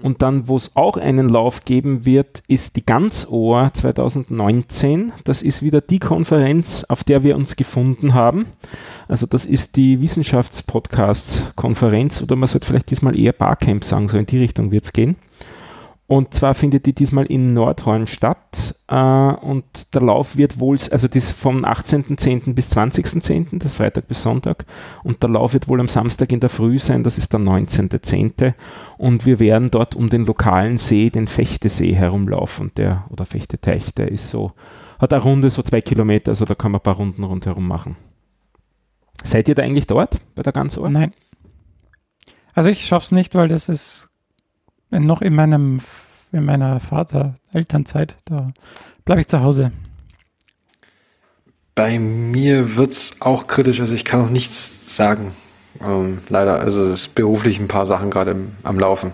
Und 0.00 0.22
dann, 0.22 0.46
wo 0.46 0.56
es 0.56 0.76
auch 0.76 0.96
einen 0.96 1.28
Lauf 1.28 1.64
geben 1.64 2.04
wird, 2.04 2.44
ist 2.46 2.76
die 2.76 2.86
Ganzohr 2.86 3.70
2019. 3.72 5.12
Das 5.24 5.42
ist 5.42 5.60
wieder 5.62 5.80
die 5.80 5.98
Konferenz, 5.98 6.84
auf 6.88 7.02
der 7.02 7.24
wir 7.24 7.34
uns 7.36 7.56
gefunden 7.56 8.14
haben. 8.14 8.46
Also 9.08 9.26
das 9.26 9.44
ist 9.44 9.74
die 9.76 10.00
Wissenschaftspodcast-Konferenz 10.00 12.22
oder 12.22 12.36
man 12.36 12.46
sollte 12.46 12.68
vielleicht 12.68 12.90
diesmal 12.90 13.18
eher 13.18 13.32
Barcamp 13.32 13.82
sagen, 13.82 14.06
so 14.08 14.18
in 14.18 14.26
die 14.26 14.38
Richtung 14.38 14.70
wird 14.70 14.84
es 14.84 14.92
gehen. 14.92 15.16
Und 16.08 16.32
zwar 16.32 16.54
findet 16.54 16.86
die 16.86 16.94
diesmal 16.94 17.26
in 17.26 17.52
Nordhorn 17.52 18.06
statt 18.06 18.74
äh, 18.88 18.94
und 18.94 19.94
der 19.94 20.00
Lauf 20.00 20.38
wird 20.38 20.58
wohl, 20.58 20.78
also 20.90 21.06
das 21.06 21.30
vom 21.30 21.66
18.10. 21.66 22.54
bis 22.54 22.74
20.10., 22.74 23.58
das 23.58 23.74
Freitag 23.74 24.08
bis 24.08 24.22
Sonntag 24.22 24.64
und 25.04 25.22
der 25.22 25.28
Lauf 25.28 25.52
wird 25.52 25.68
wohl 25.68 25.80
am 25.80 25.88
Samstag 25.88 26.32
in 26.32 26.40
der 26.40 26.48
Früh 26.48 26.78
sein, 26.78 27.04
das 27.04 27.18
ist 27.18 27.34
der 27.34 27.40
19.10. 27.40 28.54
und 28.96 29.26
wir 29.26 29.38
werden 29.38 29.70
dort 29.70 29.96
um 29.96 30.08
den 30.08 30.24
lokalen 30.24 30.78
See, 30.78 31.10
den 31.10 31.28
Fechtesee 31.28 31.92
herumlaufen, 31.92 32.72
der, 32.78 33.04
oder 33.10 33.26
Fechteteich, 33.26 33.92
der 33.92 34.10
ist 34.10 34.30
so, 34.30 34.52
hat 34.98 35.12
eine 35.12 35.22
Runde 35.22 35.50
so 35.50 35.60
zwei 35.60 35.82
Kilometer, 35.82 36.30
also 36.30 36.46
da 36.46 36.54
kann 36.54 36.72
man 36.72 36.80
ein 36.80 36.84
paar 36.84 36.96
Runden 36.96 37.22
rundherum 37.22 37.68
machen. 37.68 37.96
Seid 39.24 39.46
ihr 39.46 39.54
da 39.54 39.62
eigentlich 39.62 39.86
dort 39.86 40.16
bei 40.34 40.42
der 40.42 40.54
Ganzohr? 40.54 40.88
Nein. 40.88 41.12
Also 42.54 42.70
ich 42.70 42.86
schaff's 42.86 43.12
nicht, 43.12 43.34
weil 43.34 43.48
das 43.48 43.68
ist 43.68 44.08
noch 44.90 45.22
in 45.22 45.34
meinem 45.34 45.80
in 46.32 46.44
meiner 46.44 46.80
Vater-Elternzeit. 46.80 48.16
Da 48.24 48.52
bleibe 49.04 49.20
ich 49.20 49.28
zu 49.28 49.40
Hause. 49.40 49.72
Bei 51.74 51.98
mir 51.98 52.76
wird 52.76 52.92
es 52.92 53.20
auch 53.20 53.46
kritisch, 53.46 53.80
also 53.80 53.94
ich 53.94 54.04
kann 54.04 54.20
noch 54.20 54.30
nichts 54.30 54.94
sagen. 54.96 55.32
Ähm, 55.80 56.18
leider, 56.28 56.58
also 56.58 56.84
es 56.84 56.90
ist 56.90 57.14
beruflich 57.14 57.60
ein 57.60 57.68
paar 57.68 57.86
Sachen 57.86 58.10
gerade 58.10 58.36
am 58.64 58.78
Laufen. 58.78 59.12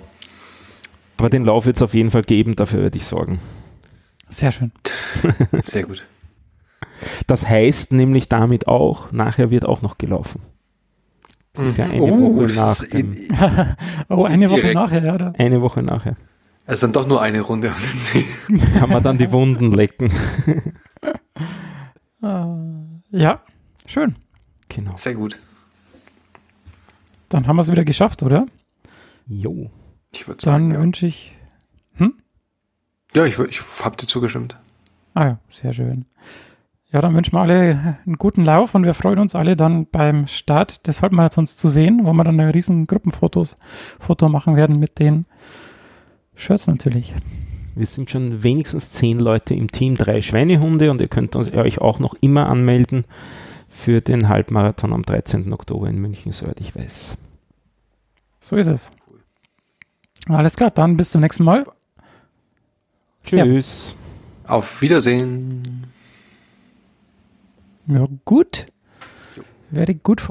Aber 1.18 1.28
den 1.28 1.44
Lauf 1.44 1.66
wird 1.66 1.76
es 1.76 1.82
auf 1.82 1.94
jeden 1.94 2.10
Fall 2.10 2.22
geben, 2.22 2.56
dafür 2.56 2.82
werde 2.82 2.96
ich 2.96 3.04
sorgen. 3.04 3.38
Sehr 4.28 4.50
schön. 4.50 4.72
Sehr 5.62 5.84
gut. 5.84 6.06
Das 7.26 7.46
heißt 7.48 7.92
nämlich 7.92 8.28
damit 8.28 8.66
auch, 8.66 9.12
nachher 9.12 9.50
wird 9.50 9.66
auch 9.66 9.82
noch 9.82 9.98
gelaufen. 9.98 10.40
Das 11.54 11.66
ist 11.66 11.78
ja 11.78 11.86
eine 11.86 12.02
oh, 12.02 12.36
Woche 12.36 12.52
nach 12.52 12.86
dem, 12.88 13.16
oh, 14.08 14.24
eine 14.24 14.50
Woche 14.50 14.60
Direkt. 14.60 14.74
nachher, 14.74 15.04
ja. 15.04 15.14
Oder? 15.14 15.32
eine 15.38 15.62
Woche 15.62 15.82
nachher. 15.82 16.16
Es 16.66 16.74
ist 16.74 16.82
dann 16.82 16.92
doch 16.92 17.06
nur 17.06 17.22
eine 17.22 17.40
Runde 17.40 17.70
auf 17.70 17.80
den 17.80 17.98
See. 17.98 18.26
Kann 18.78 18.90
man 18.90 19.02
dann 19.02 19.18
die 19.18 19.30
Wunden 19.32 19.72
lecken. 19.72 20.12
Ah, 22.22 22.56
ja, 23.10 23.42
schön. 23.84 24.16
Genau. 24.70 24.96
Sehr 24.96 25.12
gut. 25.12 25.38
Dann 27.28 27.46
haben 27.46 27.56
wir 27.56 27.60
es 27.60 27.70
wieder 27.70 27.84
geschafft, 27.84 28.22
oder? 28.22 28.46
Jo. 29.26 29.70
Ich 30.10 30.26
würde 30.26 30.42
Dann 30.42 30.52
sagen, 30.52 30.72
ja. 30.72 30.80
wünsche 30.80 31.04
ich. 31.04 31.36
Ja, 33.14 33.24
ich, 33.24 33.38
ich 33.38 33.60
habe 33.80 33.96
dir 33.96 34.06
zugestimmt. 34.06 34.56
Ah 35.14 35.24
ja, 35.24 35.38
sehr 35.48 35.72
schön. 35.72 36.04
Ja, 36.94 37.00
dann 37.00 37.12
wünschen 37.12 37.32
wir 37.32 37.40
alle 37.40 37.98
einen 38.06 38.18
guten 38.18 38.44
Lauf 38.44 38.76
und 38.76 38.84
wir 38.84 38.94
freuen 38.94 39.18
uns 39.18 39.34
alle 39.34 39.56
dann 39.56 39.86
beim 39.86 40.28
Start 40.28 40.86
des 40.86 41.02
Halbmarathons 41.02 41.56
zu 41.56 41.68
sehen, 41.68 42.02
wo 42.04 42.12
wir 42.12 42.22
dann 42.22 42.38
ein 42.38 42.50
riesen 42.50 42.86
Gruppenfotos 42.86 43.56
Foto 43.98 44.28
machen 44.28 44.54
werden 44.54 44.78
mit 44.78 45.00
den 45.00 45.26
Shirts 46.36 46.68
natürlich. 46.68 47.12
Wir 47.74 47.86
sind 47.86 48.10
schon 48.10 48.44
wenigstens 48.44 48.92
zehn 48.92 49.18
Leute 49.18 49.54
im 49.54 49.72
Team, 49.72 49.96
drei 49.96 50.22
Schweinehunde 50.22 50.92
und 50.92 51.00
ihr 51.00 51.08
könnt 51.08 51.34
uns, 51.34 51.52
euch 51.52 51.80
auch 51.80 51.98
noch 51.98 52.14
immer 52.20 52.48
anmelden 52.48 53.06
für 53.68 54.00
den 54.00 54.28
Halbmarathon 54.28 54.92
am 54.92 55.02
13. 55.02 55.52
Oktober 55.52 55.88
in 55.88 55.98
München, 55.98 56.30
soweit 56.30 56.60
ich 56.60 56.76
weiß. 56.76 57.18
So 58.38 58.54
ist 58.54 58.68
es. 58.68 58.92
Alles 60.28 60.54
klar, 60.54 60.70
dann 60.70 60.96
bis 60.96 61.10
zum 61.10 61.22
nächsten 61.22 61.42
Mal. 61.42 61.66
Tschüss. 63.24 63.96
Auf 64.46 64.80
Wiedersehen. 64.80 65.92
Ja, 67.86 68.04
gut. 68.24 68.66
Very 69.70 69.94
good. 69.94 70.20